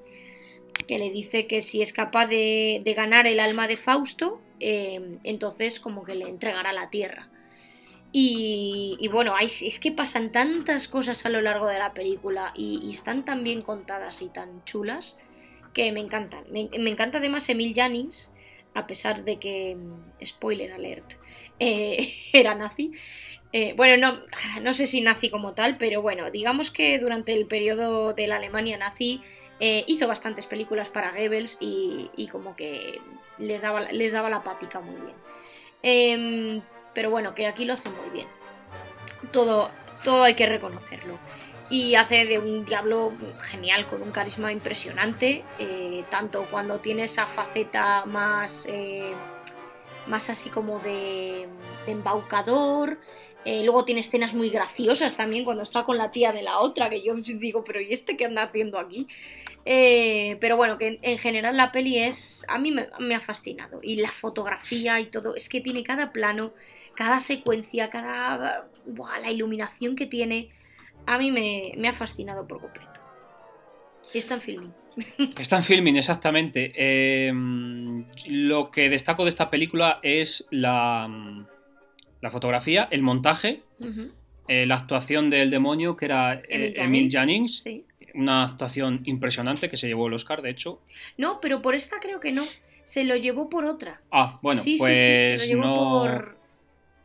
que 0.86 0.98
le 0.98 1.10
dice 1.10 1.46
que 1.46 1.62
si 1.62 1.80
es 1.80 1.92
capaz 1.92 2.26
de, 2.26 2.82
ganar 2.96 3.26
el 3.26 3.40
alma 3.40 3.66
de 3.66 3.76
Fausto, 3.76 4.40
eh, 4.58 5.18
entonces 5.24 5.80
como 5.80 6.04
que 6.04 6.14
le 6.14 6.28
entregará 6.28 6.72
la 6.72 6.90
tierra. 6.90 7.28
Y, 8.12 9.08
bueno, 9.12 9.34
es 9.40 9.78
que 9.78 9.92
pasan 9.92 10.32
tantas 10.32 10.88
cosas 10.88 11.24
a 11.26 11.28
lo 11.28 11.40
largo 11.40 11.66
de 11.68 11.78
la 11.78 11.94
película 11.94 12.52
y 12.56 12.90
están 12.90 13.24
tan 13.24 13.44
bien 13.44 13.62
contadas 13.62 14.20
y 14.20 14.26
tan 14.26 14.64
chulas 14.64 15.16
que 15.72 15.92
me 15.92 16.00
encantan. 16.00 16.44
Me, 16.50 16.68
encanta 16.72 17.18
además 17.18 17.48
Emil 17.48 17.74
Jannings, 17.74 18.30
a 18.74 18.86
pesar 18.86 19.24
de 19.24 19.38
que, 19.38 19.76
mm, 19.76 20.24
spoiler 20.24 20.72
alert, 20.72 21.14
eh, 21.58 22.12
era 22.32 22.54
nazi. 22.54 22.92
Eh, 23.52 23.74
bueno, 23.76 23.96
no, 23.96 24.22
no 24.62 24.74
sé 24.74 24.86
si 24.86 25.00
nazi 25.00 25.30
como 25.30 25.54
tal, 25.54 25.76
pero 25.76 26.02
bueno, 26.02 26.30
digamos 26.30 26.70
que 26.70 26.98
durante 26.98 27.32
el 27.32 27.46
periodo 27.46 28.14
de 28.14 28.26
la 28.26 28.36
Alemania 28.36 28.76
nazi 28.78 29.22
eh, 29.60 29.84
hizo 29.86 30.08
bastantes 30.08 30.46
películas 30.46 30.88
para 30.88 31.12
Goebbels 31.12 31.58
y, 31.60 32.10
y 32.16 32.28
como 32.28 32.56
que 32.56 33.00
les 33.38 33.60
daba, 33.62 33.92
les 33.92 34.12
daba 34.12 34.30
la 34.30 34.42
pática 34.42 34.80
muy 34.80 34.96
bien. 35.00 35.16
Em, 35.82 36.62
pero 36.94 37.10
bueno, 37.10 37.34
que 37.34 37.46
aquí 37.46 37.64
lo 37.64 37.74
hace 37.74 37.88
muy 37.90 38.10
bien. 38.10 38.26
Todo, 39.32 39.70
todo 40.02 40.22
hay 40.24 40.34
que 40.34 40.46
reconocerlo. 40.46 41.18
Y 41.70 41.94
hace 41.94 42.26
de 42.26 42.38
un 42.38 42.64
diablo 42.64 43.12
genial, 43.42 43.86
con 43.86 44.02
un 44.02 44.10
carisma 44.10 44.52
impresionante, 44.52 45.44
eh, 45.58 46.04
tanto 46.10 46.46
cuando 46.50 46.80
tiene 46.80 47.04
esa 47.04 47.26
faceta 47.26 48.04
más, 48.06 48.66
eh, 48.68 49.12
más 50.08 50.28
así 50.30 50.50
como 50.50 50.80
de, 50.80 51.46
de 51.86 51.92
embaucador, 51.92 52.98
eh, 53.44 53.64
luego 53.64 53.84
tiene 53.84 54.00
escenas 54.00 54.34
muy 54.34 54.50
graciosas 54.50 55.16
también 55.16 55.44
cuando 55.44 55.62
está 55.62 55.84
con 55.84 55.96
la 55.96 56.10
tía 56.10 56.32
de 56.32 56.42
la 56.42 56.60
otra, 56.60 56.90
que 56.90 57.02
yo 57.02 57.14
digo, 57.38 57.64
pero 57.64 57.80
¿y 57.80 57.92
este 57.92 58.16
qué 58.16 58.26
anda 58.26 58.42
haciendo 58.42 58.78
aquí? 58.78 59.06
Eh, 59.64 60.36
pero 60.40 60.56
bueno, 60.56 60.78
que 60.78 60.86
en, 60.88 60.98
en 61.02 61.18
general 61.18 61.56
la 61.56 61.72
peli 61.72 61.98
es. 61.98 62.42
A 62.48 62.58
mí 62.58 62.70
me, 62.72 62.88
me 62.98 63.14
ha 63.14 63.20
fascinado. 63.20 63.80
Y 63.82 63.96
la 63.96 64.10
fotografía 64.10 65.00
y 65.00 65.06
todo. 65.06 65.34
Es 65.36 65.48
que 65.48 65.60
tiene 65.60 65.84
cada 65.84 66.12
plano, 66.12 66.52
cada 66.94 67.20
secuencia, 67.20 67.90
cada. 67.90 68.68
Buah, 68.86 69.20
la 69.20 69.30
iluminación 69.30 69.96
que 69.96 70.06
tiene. 70.06 70.50
A 71.06 71.18
mí 71.18 71.30
me, 71.30 71.72
me 71.76 71.88
ha 71.88 71.92
fascinado 71.92 72.46
por 72.46 72.60
completo. 72.60 73.00
Y 74.12 74.18
está 74.18 74.34
en 74.34 74.40
filming. 74.40 74.72
Está 75.38 75.56
en 75.58 75.64
filming, 75.64 75.96
exactamente. 75.96 76.72
Eh, 76.76 77.32
lo 78.28 78.70
que 78.72 78.88
destaco 78.90 79.22
de 79.24 79.28
esta 79.30 79.48
película 79.48 80.00
es 80.02 80.46
la, 80.50 81.08
la 82.20 82.30
fotografía, 82.30 82.88
el 82.90 83.02
montaje. 83.02 83.62
Eh, 84.48 84.66
la 84.66 84.74
actuación 84.74 85.30
del 85.30 85.48
demonio, 85.50 85.96
que 85.96 86.06
era 86.06 86.34
eh, 86.48 86.74
Emil 86.76 87.08
Jannings. 87.10 87.60
Sí. 87.60 87.84
Una 88.14 88.42
actuación 88.42 89.02
impresionante 89.04 89.70
que 89.70 89.76
se 89.76 89.86
llevó 89.86 90.08
el 90.08 90.14
Oscar, 90.14 90.42
de 90.42 90.50
hecho. 90.50 90.82
No, 91.16 91.38
pero 91.40 91.62
por 91.62 91.76
esta 91.76 92.00
creo 92.00 92.18
que 92.18 92.32
no. 92.32 92.42
Se 92.82 93.04
lo 93.04 93.14
llevó 93.14 93.48
por 93.48 93.64
otra. 93.66 94.00
Ah, 94.10 94.28
bueno, 94.42 94.60
sí, 94.60 94.76
sí, 94.76 94.84
sí, 94.86 94.92
se 94.94 95.30
lo 95.30 95.36
pues 95.36 95.48
llevó 95.48 95.62
no- 95.64 95.74
por, 95.76 96.36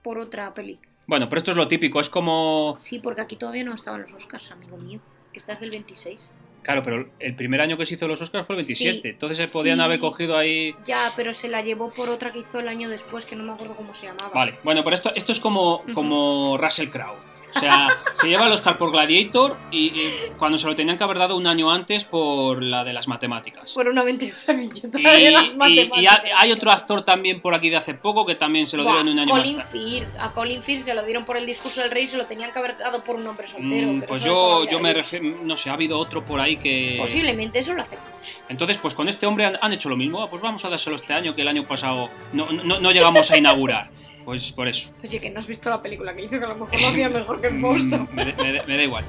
por 0.02 0.18
otra 0.18 0.54
peli. 0.56 0.80
Bueno, 1.08 1.30
pero 1.30 1.40
esto 1.40 1.52
es 1.52 1.58
lo 1.58 1.68
típico, 1.68 2.00
es 2.00 2.10
como... 2.10 2.76
Sí, 2.80 3.00
porque 3.00 3.22
aquí 3.22 3.36
todavía 3.36 3.64
no 3.64 3.74
estaban 3.74 4.02
los 4.02 4.14
Oscars, 4.14 4.52
amigo 4.52 4.78
mío. 4.78 5.00
Que 5.32 5.40
estás 5.40 5.60
del 5.60 5.70
26. 5.70 6.32
Claro, 6.64 6.82
pero 6.82 7.10
el 7.20 7.36
primer 7.36 7.62
año 7.62 7.78
que 7.78 7.86
se 7.86 7.94
hizo 7.94 8.08
los 8.08 8.20
Oscars 8.22 8.48
fue 8.48 8.56
el 8.56 8.58
27, 8.62 9.02
Sí, 9.04 9.08
entonces 9.10 9.38
se 9.50 9.54
podían 9.54 9.78
sí. 9.78 9.84
haber 9.84 10.00
cogido 10.00 10.36
ahí... 10.36 10.74
Ya, 10.84 11.12
pero 11.16 11.32
se 11.32 11.48
la 11.48 11.62
llevó 11.62 11.92
por 11.92 12.10
otra 12.10 12.32
que 12.32 12.40
hizo 12.40 12.60
el 12.60 12.68
año 12.68 12.90
después, 12.90 13.26
que 13.28 13.36
no 13.36 13.44
me 13.44 13.52
acuerdo 13.52 13.76
cómo 13.76 13.94
se 13.94 14.08
llamaba. 14.08 14.32
Vale, 14.34 14.58
bueno, 14.64 14.84
pero 14.84 14.96
esto, 14.96 15.12
esto 15.14 15.32
es 15.32 15.40
como, 15.40 15.82
Ujú. 15.82 15.94
como 15.94 16.58
Russell 16.58 16.90
Crowe. 16.90 17.35
O 17.56 17.60
sea, 17.60 17.88
se 18.14 18.28
lleva 18.28 18.48
el 18.48 18.52
Oscar 18.52 18.78
por 18.78 18.92
Gladiator 18.92 19.58
y, 19.72 19.86
y 19.88 20.14
cuando 20.38 20.58
se 20.58 20.68
lo 20.68 20.76
tenían 20.76 20.98
que 20.98 21.04
haber 21.06 21.18
dado 21.20 21.38
un 21.38 21.48
año 21.48 21.72
antes 21.72 22.04
por 22.04 22.62
la 22.62 22.84
de 22.84 22.92
las 22.92 23.08
matemáticas. 23.08 23.72
Por 23.74 23.88
una 23.88 24.04
mente 24.04 24.34
maravillosa 24.46 25.00
Y, 25.00 25.04
de 25.04 25.32
las 25.32 25.46
y- 25.46 25.48
y 25.48 25.56
matemáticas. 25.56 26.22
hay, 26.38 26.52
otro 26.52 26.72
actor 26.72 27.04
también 27.04 27.40
por 27.42 27.56
aquí 27.56 27.70
de 27.70 27.78
hace 27.78 27.94
poco 27.94 28.26
que 28.26 28.36
también 28.36 28.68
se 28.68 28.76
lo 28.76 28.84
dieron 28.84 29.04
Buah, 29.06 29.14
un 29.14 29.20
año 29.20 29.32
Colin 29.32 29.58
más 29.58 29.66
tarde. 29.72 29.80
Firth. 29.90 30.20
A 30.20 30.32
Colin 30.34 30.62
Firth 30.64 30.82
se 30.84 30.94
lo 30.94 31.06
dieron 31.06 31.24
por 31.24 31.38
el 31.38 31.46
discurso 31.46 31.82
del 31.82 31.92
rey 31.92 32.04
y 32.04 32.08
se 32.08 32.18
lo 32.18 32.26
tenían 32.26 32.52
que 32.52 32.60
haber 32.60 32.78
dado 32.78 33.04
por 33.04 33.16
un 33.16 33.26
hombre 33.26 33.48
soltero. 33.48 33.88
Mm, 33.88 34.00
pero 34.02 34.08
pues 34.10 34.24
yo, 34.24 34.70
yo 34.70 34.80
me 34.80 34.94
refiero, 34.94 35.26
no 35.44 35.56
sé, 35.56 35.70
ha 35.70 35.74
habido 35.74 35.98
otro 35.98 36.24
por 36.26 36.40
ahí 36.42 36.58
que... 36.58 36.98
Posiblemente 37.00 37.60
eso 37.60 37.74
lo 37.74 37.82
hace 37.82 37.96
mucho. 37.96 38.34
Entonces, 38.50 38.78
pues 38.80 38.94
con 38.94 39.08
este 39.08 39.26
hombre 39.28 39.46
han, 39.46 39.58
han 39.62 39.72
hecho 39.72 39.88
lo 39.88 39.96
mismo. 39.96 40.22
Ah, 40.22 40.30
Pues 40.30 40.42
vamos 40.42 40.66
a 40.66 40.70
dárselo 40.70 40.96
este 40.98 41.14
año, 41.14 41.34
que 41.36 41.42
el 41.44 41.48
año 41.48 41.64
pasado 41.64 42.10
no, 42.34 42.48
no, 42.52 42.80
no 42.80 42.92
llegamos 42.92 43.32
a 43.32 43.38
inaugurar. 43.38 43.90
Pues 44.26 44.52
por 44.52 44.68
eso. 44.68 44.90
Oye, 45.04 45.22
que 45.22 45.30
no 45.30 45.38
has 45.40 45.48
visto 45.48 45.70
la 45.70 45.82
película 45.82 46.16
que 46.16 46.24
hizo, 46.24 46.40
que 46.40 46.46
a 46.46 46.50
lo 46.50 46.56
mejor 46.56 46.82
lo 46.82 46.88
hacía 46.90 47.10
mejor 47.10 47.40
que 47.42 47.50
Fausto. 47.52 48.08
Me, 48.12 48.26
me- 48.26 48.64
me 48.64 48.78
da 48.78 48.84
igual. 48.84 49.06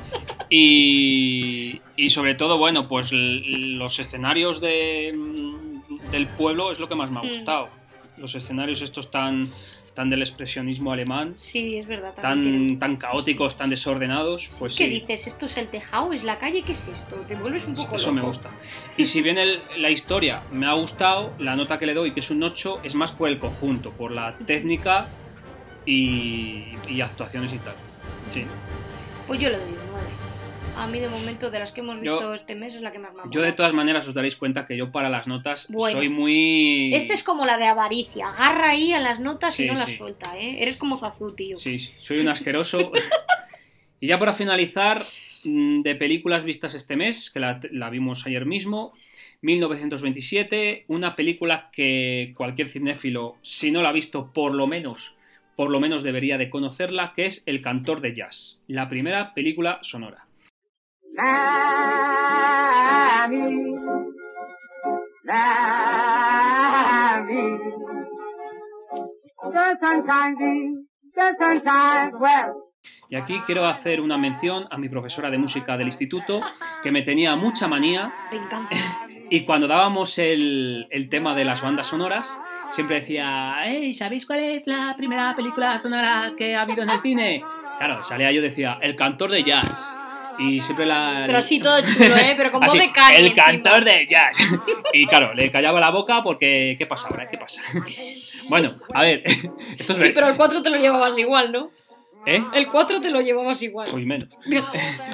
Y, 0.51 1.81
y 1.97 2.09
sobre 2.11 2.35
todo, 2.35 2.59
bueno, 2.59 2.87
pues 2.89 3.11
los 3.13 3.99
escenarios 3.99 4.61
de, 4.61 5.13
mm, 5.17 6.11
del 6.11 6.27
pueblo 6.27 6.71
es 6.71 6.79
lo 6.79 6.89
que 6.89 6.95
más 6.95 7.11
me 7.11 7.21
ha 7.21 7.23
Mm. 7.23 7.29
gustado. 7.29 7.69
Los 8.19 8.35
escenarios 8.35 8.83
estos 8.83 9.11
tan, 9.11 9.49
tan 9.97 10.11
del 10.11 10.21
expresionismo 10.21 10.93
alemán, 10.93 11.33
Sí, 11.37 11.79
es 11.79 11.87
verdad. 11.87 12.13
también 12.15 12.43
tiene- 12.43 12.69
tan, 12.69 12.79
tan 12.79 12.97
caóticos, 12.99 13.57
tan 13.57 13.71
desordenados, 13.71 14.47
pues 14.59 14.77
¿Qué 14.77 14.85
sí. 14.85 14.91
dices? 14.91 15.27
¿Esto 15.27 15.47
es 15.47 15.57
el 15.57 15.69
tejado? 15.69 16.13
¿Es 16.13 16.23
la 16.23 16.39
calle? 16.39 16.63
¿Qué 16.63 16.73
es 16.73 16.87
esto? 16.87 17.17
Te 17.27 17.35
vuelves 17.35 17.67
un 17.67 17.75
poco 17.75 17.97
Eso 17.97 18.13
me 18.13 18.21
loco. 18.21 18.29
gusta. 18.29 18.51
Y 18.99 19.07
si 19.07 19.23
bien 19.23 19.39
el- 19.39 19.59
la 19.79 19.89
historia 19.91 20.43
me 20.53 20.67
ha 20.67 20.75
gustado, 20.75 21.33
la 21.39 21.57
nota 21.57 21.79
que 21.79 21.87
le 21.87 21.95
doy, 21.95 22.13
que 22.13 22.21
es 22.21 22.31
un 22.31 22.43
8, 22.43 22.81
es 22.85 22.95
más 22.95 23.11
por 23.13 23.29
el 23.31 23.39
conjunto, 23.39 23.91
por 23.91 24.13
la 24.13 24.37
técnica 24.47 25.09
y, 25.87 26.65
y 26.89 27.01
actuaciones 27.01 27.53
y 27.55 27.59
tal. 27.59 27.75
Sí. 28.31 28.45
Pues 29.27 29.41
yo 29.41 29.49
le 29.49 29.57
doy 29.57 29.65
un 29.71 29.75
9. 29.77 29.86
A 30.79 30.87
mí, 30.89 30.99
de 31.01 31.09
momento, 31.09 31.51
de 31.51 31.59
las 31.59 31.73
que 31.73 31.81
hemos 31.81 32.01
Yo- 32.03 32.13
visto 32.17 32.35
este 32.35 32.55
mes, 32.55 32.75
es 32.75 32.83
la 32.83 32.93
que 32.93 32.99
más 32.99 33.15
me 33.15 33.23
ha 33.23 33.25
Yo 33.31 33.41
de 33.41 33.53
todas 33.53 33.73
maneras 33.73 34.07
os 34.07 34.15
daréis 34.15 34.37
cuenta 34.37 34.67
que 34.67 34.77
yo 34.77 34.93
para 34.93 35.09
las 35.09 35.27
notas 35.27 35.69
Bueno. 35.71 35.99
soy 35.99 36.09
muy... 36.11 36.95
Este 36.95 37.15
es 37.15 37.23
como 37.23 37.47
la 37.47 37.57
de 37.57 37.65
avaricia. 37.65 38.29
Agarra 38.29 38.71
ahí 38.71 38.93
a 38.93 39.01
las 39.01 39.19
notas 39.19 39.55
Sí, 39.55 39.65
y 39.65 39.69
no 39.69 39.73
las 39.75 39.87
sí. 39.89 39.97
suelta, 39.97 40.39
¿eh? 40.39 40.63
Eres 40.63 40.77
como 40.77 40.99
Zazú, 40.99 41.35
tío. 41.35 41.57
Sí, 41.57 41.79
soy 41.79 42.19
un 42.21 42.29
asqueroso. 42.29 42.93
y 44.01 44.07
ya 44.07 44.19
para 44.19 44.35
finalizar, 44.35 45.05
mm, 45.45 45.81
de 45.81 45.95
películas 45.95 46.45
vistas 46.45 46.75
este 46.75 46.95
mes, 46.95 47.31
que 47.31 47.41
la, 47.41 47.59
la 47.73 47.89
vimos 47.89 48.27
ayer 48.27 48.45
mismo, 48.45 48.93
1927, 49.41 50.85
una 50.89 51.17
película 51.17 51.71
que 51.73 52.35
cualquier 52.37 52.69
cinéfilo, 52.69 53.37
si 53.41 53.71
no 53.71 53.83
la 53.83 53.89
ha 53.89 53.93
visto, 53.93 54.31
por 54.33 54.55
lo 54.55 54.67
menos, 54.67 55.15
por 55.57 55.71
lo 55.71 55.81
menos 55.81 56.03
debería 56.03 56.37
de 56.37 56.51
conocerla, 56.51 57.13
que 57.17 57.25
es 57.27 57.43
El 57.47 57.63
cantor 57.63 58.03
de 58.03 58.15
jazz, 58.15 58.61
la 58.67 58.89
primera 58.89 59.33
película 59.33 59.79
sonora. 59.83 60.26
Mammy, 61.17 61.33
Mammy. 66.47 67.59
The 69.53 69.77
sun 69.81 70.05
shines 70.07 70.41
in, 70.41 70.87
the 71.15 71.35
sun 71.39 71.61
shines 71.65 72.15
well. 72.21 72.55
Y 73.09 73.17
aquí 73.17 73.41
quiero 73.47 73.67
hacer 73.67 74.01
una 74.01 74.17
mención 74.19 74.67
a 74.71 74.79
mi 74.79 74.89
profesora 74.89 75.31
de 75.31 75.39
música 75.39 75.77
del 75.77 75.87
instituto, 75.89 76.41
que 76.83 76.91
me 76.93 77.03
tenía 77.03 77.35
mucha 77.37 77.67
manía 77.69 78.13
Me 78.31 78.39
encanta. 78.39 78.75
Y 79.29 79.45
cuando 79.45 79.67
dábamos 79.67 80.19
el, 80.19 80.87
el 80.91 81.09
tema 81.09 81.35
de 81.35 81.45
las 81.45 81.61
bandas 81.61 81.89
sonoras, 81.89 82.39
siempre 82.69 83.01
decía, 83.01 83.57
"Ey, 83.65 83.93
¿sabéis 83.95 84.25
cuál 84.25 84.39
es 84.39 84.69
la 84.69 84.95
primera 84.97 85.35
película 85.35 85.77
sonora 85.81 86.31
que 86.39 86.55
ha 86.55 86.61
habido 86.61 86.85
en 86.85 86.91
el 86.91 87.01
cine? 87.01 87.43
Claro, 87.79 88.05
salía 88.05 88.31
yo 88.31 88.39
y 88.39 88.45
decía, 88.45 88.79
El 88.81 88.95
cantor 88.95 89.33
de 89.33 89.43
jazz. 89.43 89.99
Y 90.39 90.61
siempre 90.61 90.87
la... 90.87 91.25
Pero 91.27 91.39
así 91.39 91.61
todo 91.61 91.81
chulo, 91.81 92.17
¿eh? 92.17 92.35
Pero 92.37 92.51
con 92.53 92.61
voz 92.61 92.69
Así, 92.69 92.79
de 92.79 92.85
El 93.17 93.27
encima. 93.27 93.45
cantor 93.45 93.85
de 93.85 94.07
jazz. 94.07 94.39
Y 94.93 95.07
claro, 95.07 95.35
le 95.35 95.51
callaba 95.51 95.81
la 95.81 95.91
boca 95.91 96.23
porque... 96.23 96.77
¿Qué 96.79 96.87
pasa 96.87 97.09
ahora? 97.09 97.29
¿Qué 97.29 97.39
pasa? 97.39 97.63
Bueno, 98.49 98.75
a 98.95 99.03
ver, 99.03 99.23
esto 99.79 99.93
es... 99.93 99.99
Sí, 99.99 100.13
pero 100.15 100.29
el 100.29 100.37
4 100.37 100.63
te 100.63 100.71
lo 100.71 100.77
llevabas 100.77 101.19
igual, 101.19 101.51
¿no? 101.51 101.71
¿Eh? 102.27 102.41
El 102.55 102.69
4 102.69 103.01
te 103.01 103.11
lo 103.11 103.21
llevabas 103.21 103.61
igual. 103.63 103.89
Pues 103.91 104.07
menos. 104.07 104.39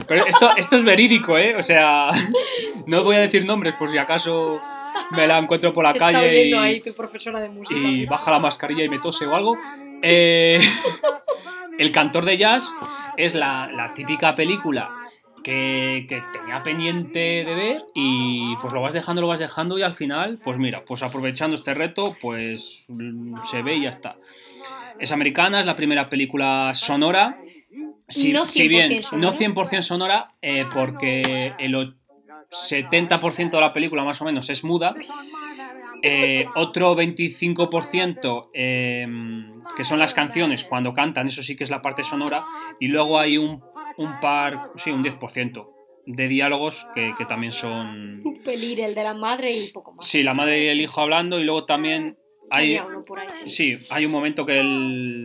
Pero 0.06 0.26
esto, 0.26 0.50
esto 0.56 0.76
es 0.76 0.84
verídico, 0.84 1.38
¿eh? 1.38 1.56
O 1.56 1.62
sea, 1.62 2.08
no 2.86 3.04
voy 3.04 3.16
a 3.16 3.20
decir 3.20 3.46
nombres 3.46 3.74
por 3.74 3.88
si 3.88 3.96
acaso 3.96 4.60
me 5.10 5.26
la 5.26 5.38
encuentro 5.38 5.72
por 5.72 5.84
la 5.84 5.92
Te 5.92 5.98
está 5.98 6.12
calle 6.12 6.28
oyendo 6.28 6.56
y, 6.56 6.60
ahí 6.60 6.80
tu 6.80 6.94
profesora 6.94 7.40
de 7.40 7.48
música. 7.48 7.78
y 7.78 8.06
baja 8.06 8.30
la 8.30 8.38
mascarilla 8.38 8.84
y 8.84 8.88
me 8.88 8.98
tose 8.98 9.26
o 9.26 9.34
algo. 9.34 9.58
Eh, 10.02 10.60
el 11.78 11.92
cantor 11.92 12.24
de 12.24 12.36
jazz 12.36 12.74
es 13.16 13.34
la, 13.34 13.70
la 13.72 13.94
típica 13.94 14.34
película 14.34 15.01
que, 15.42 16.06
que 16.08 16.22
tenía 16.32 16.62
pendiente 16.62 17.18
de 17.44 17.54
ver 17.54 17.84
y 17.94 18.56
pues 18.56 18.72
lo 18.72 18.80
vas 18.80 18.94
dejando, 18.94 19.20
lo 19.22 19.28
vas 19.28 19.40
dejando 19.40 19.78
y 19.78 19.82
al 19.82 19.94
final, 19.94 20.38
pues 20.42 20.58
mira, 20.58 20.84
pues 20.84 21.02
aprovechando 21.02 21.54
este 21.54 21.74
reto, 21.74 22.16
pues 22.20 22.84
se 23.42 23.62
ve 23.62 23.76
y 23.76 23.82
ya 23.82 23.90
está. 23.90 24.18
Es 24.98 25.10
americana, 25.12 25.60
es 25.60 25.66
la 25.66 25.76
primera 25.76 26.08
película 26.08 26.70
sonora. 26.74 27.36
Si, 28.08 28.32
No 28.32 28.46
si 28.46 28.68
bien 28.68 28.88
100% 28.88 29.02
sonora. 29.08 29.30
no 29.30 29.36
100% 29.36 29.82
sonora, 29.82 30.30
eh, 30.42 30.66
porque 30.72 31.54
el 31.58 31.74
o- 31.74 31.92
70% 32.50 33.56
de 33.56 33.60
la 33.62 33.72
película 33.72 34.04
más 34.04 34.20
o 34.20 34.24
menos 34.26 34.50
es 34.50 34.62
muda. 34.64 34.94
Eh, 36.02 36.46
otro 36.56 36.94
25% 36.94 38.50
eh, 38.52 39.06
que 39.76 39.84
son 39.84 39.98
las 39.98 40.14
canciones 40.14 40.64
cuando 40.64 40.92
cantan, 40.92 41.28
eso 41.28 41.42
sí 41.42 41.56
que 41.56 41.64
es 41.64 41.70
la 41.70 41.80
parte 41.80 42.04
sonora. 42.04 42.44
Y 42.80 42.88
luego 42.88 43.18
hay 43.18 43.38
un, 43.38 43.62
un 43.96 44.20
par, 44.20 44.70
sí, 44.76 44.90
un 44.90 45.02
10% 45.04 45.68
de 46.06 46.28
diálogos 46.28 46.86
que, 46.94 47.14
que 47.16 47.24
también 47.26 47.52
son... 47.52 48.20
Un 48.26 48.42
pelir, 48.42 48.80
el 48.80 48.94
de 48.94 49.04
la 49.04 49.14
madre 49.14 49.52
y 49.52 49.70
poco 49.70 49.92
más. 49.92 50.06
Sí, 50.06 50.22
la 50.22 50.34
madre 50.34 50.64
y 50.64 50.68
el 50.68 50.80
hijo 50.80 51.00
hablando 51.00 51.38
y 51.38 51.44
luego 51.44 51.64
también 51.64 52.18
hay... 52.50 52.76
Había 52.76 52.86
uno 52.86 53.04
por 53.04 53.20
ahí, 53.20 53.28
sí. 53.44 53.48
Sí, 53.78 53.86
hay 53.90 54.04
un 54.06 54.12
momento 54.12 54.44
que 54.44 54.58
el... 54.58 55.24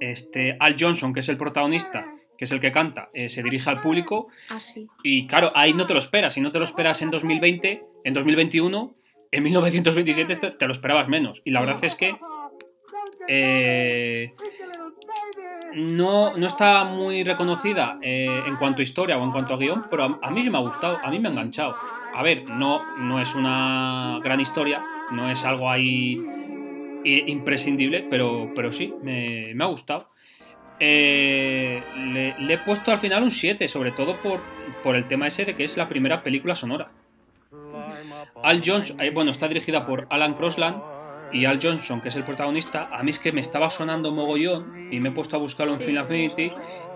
Este, 0.00 0.56
Al 0.58 0.76
Johnson, 0.78 1.12
que 1.12 1.20
es 1.20 1.28
el 1.28 1.36
protagonista, 1.36 2.06
que 2.38 2.44
es 2.46 2.52
el 2.52 2.60
que 2.60 2.72
canta, 2.72 3.10
eh, 3.12 3.28
se 3.28 3.42
dirige 3.42 3.68
al 3.68 3.80
público 3.82 4.28
Ah, 4.48 4.60
sí. 4.60 4.86
y 5.04 5.26
claro, 5.26 5.52
ahí 5.54 5.74
no 5.74 5.86
te 5.86 5.92
lo 5.92 5.98
esperas. 5.98 6.32
Si 6.34 6.40
no 6.40 6.52
te 6.52 6.58
lo 6.58 6.64
esperas 6.64 7.02
en 7.02 7.10
2020, 7.10 7.84
en 8.04 8.14
2021, 8.14 8.94
en 9.32 9.42
1927 9.42 10.36
te, 10.36 10.50
te 10.52 10.66
lo 10.66 10.72
esperabas 10.72 11.06
menos. 11.08 11.42
Y 11.44 11.50
la 11.50 11.60
verdad 11.60 11.84
es 11.84 11.94
que 11.96 12.16
eh, 13.28 14.32
no, 15.74 16.36
no 16.36 16.46
está 16.46 16.84
muy 16.84 17.22
reconocida 17.24 17.98
eh, 18.02 18.42
en 18.46 18.56
cuanto 18.56 18.80
a 18.80 18.82
historia 18.82 19.18
o 19.18 19.24
en 19.24 19.30
cuanto 19.30 19.54
a 19.54 19.56
guion, 19.56 19.86
pero 19.90 20.18
a, 20.20 20.30
mí 20.30 20.42
sí 20.42 20.50
me 20.50 20.58
ha 20.58 20.60
gustado, 20.60 20.98
a 21.02 21.10
mí 21.10 21.18
me 21.18 21.28
ha 21.28 21.32
enganchado. 21.32 21.76
A 22.14 22.22
ver, 22.22 22.44
no, 22.44 22.96
no 22.96 23.20
es 23.20 23.34
una 23.34 24.18
gran 24.22 24.40
historia, 24.40 24.82
no 25.12 25.30
es 25.30 25.44
algo 25.44 25.70
ahí 25.70 26.20
eh, 27.04 27.24
imprescindible, 27.26 28.06
pero, 28.10 28.50
pero 28.54 28.72
sí, 28.72 28.92
me, 29.02 29.52
me 29.54 29.64
ha 29.64 29.68
gustado. 29.68 30.08
Eh, 30.82 31.82
le, 32.38 32.54
he 32.54 32.58
puesto 32.58 32.90
al 32.90 32.98
final 32.98 33.22
un 33.22 33.30
7, 33.30 33.68
sobre 33.68 33.92
todo 33.92 34.20
por, 34.20 34.40
por 34.82 34.96
el 34.96 35.06
tema 35.06 35.26
ese 35.26 35.44
de 35.44 35.54
que 35.54 35.64
es 35.64 35.76
la 35.76 35.86
primera 35.86 36.22
película 36.22 36.56
sonora. 36.56 36.90
Al 38.42 38.62
Johnson, 38.64 39.00
eh, 39.00 39.10
bueno, 39.10 39.30
está 39.30 39.46
dirigida 39.46 39.84
por 39.84 40.06
Alan 40.10 40.34
Crosland 40.34 40.82
y 41.32 41.44
Al 41.44 41.58
Johnson, 41.62 42.00
que 42.00 42.08
es 42.10 42.16
el 42.16 42.24
protagonista, 42.24 42.88
a 42.92 43.02
mí 43.02 43.10
es 43.10 43.18
que 43.18 43.32
me 43.32 43.40
estaba 43.40 43.70
sonando 43.70 44.10
mogollón 44.12 44.88
y 44.92 45.00
me 45.00 45.10
he 45.10 45.12
puesto 45.12 45.36
a 45.36 45.38
buscarlo 45.38 45.72
en 45.74 45.78
Sí, 45.80 45.84
Film 45.86 45.98
Affinity 45.98 46.52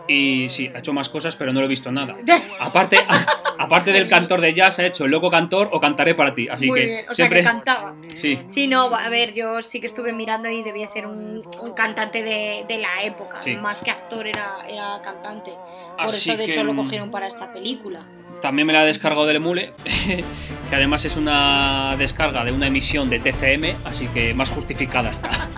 y 0.06 0.50
sí, 0.50 0.70
ha 0.74 0.78
hecho 0.80 0.92
más 0.92 1.08
cosas, 1.08 1.34
pero 1.36 1.52
no 1.52 1.60
lo 1.60 1.66
he 1.66 1.68
visto 1.68 1.90
nada. 1.90 2.14
Aparte, 2.60 2.98
aparte 3.58 3.92
del 3.92 4.08
cantor 4.08 4.40
de 4.40 4.52
jazz, 4.52 4.78
ha 4.78 4.84
hecho 4.86 5.06
el 5.06 5.10
loco 5.10 5.30
cantor 5.30 5.70
o 5.72 5.80
cantaré 5.80 6.14
para 6.14 6.34
ti. 6.34 6.46
Así 6.48 6.66
Muy 6.66 6.80
que 6.80 6.86
bien. 6.86 7.06
O 7.08 7.14
siempre. 7.14 7.42
sea, 7.42 7.50
que 7.52 7.56
cantaba. 7.56 7.94
sí, 8.14 8.38
Sí, 8.46 8.68
no, 8.68 8.94
a 8.94 9.08
ver, 9.08 9.32
yo 9.32 9.62
sí 9.62 9.80
que 9.80 9.86
estuve 9.86 10.12
mirando 10.12 10.48
y 10.50 10.62
debía 10.62 10.86
ser 10.86 11.06
un, 11.06 11.42
un 11.62 11.72
cantante 11.72 12.22
de, 12.22 12.64
de 12.68 12.78
la 12.78 13.02
época. 13.02 13.40
Sí. 13.40 13.56
Más 13.56 13.82
que 13.82 13.90
actor, 13.90 14.26
era, 14.26 14.58
era 14.68 15.00
cantante. 15.02 15.52
Por 15.96 16.04
Así 16.06 16.30
eso, 16.30 16.38
de 16.38 16.44
que, 16.46 16.52
hecho, 16.52 16.64
lo 16.64 16.74
mm, 16.74 16.76
cogieron 16.76 17.10
para 17.10 17.26
esta 17.26 17.52
película. 17.52 18.00
También 18.44 18.66
me 18.66 18.74
la 18.74 18.84
he 18.84 18.86
descargado 18.86 19.24
del 19.24 19.36
emule, 19.36 19.72
que 20.68 20.76
además 20.76 21.02
es 21.06 21.16
una 21.16 21.96
descarga 21.96 22.44
de 22.44 22.52
una 22.52 22.66
emisión 22.66 23.08
de 23.08 23.18
TCM, 23.18 23.74
así 23.86 24.06
que 24.08 24.34
más 24.34 24.50
justificada 24.50 25.08
está. 25.08 25.30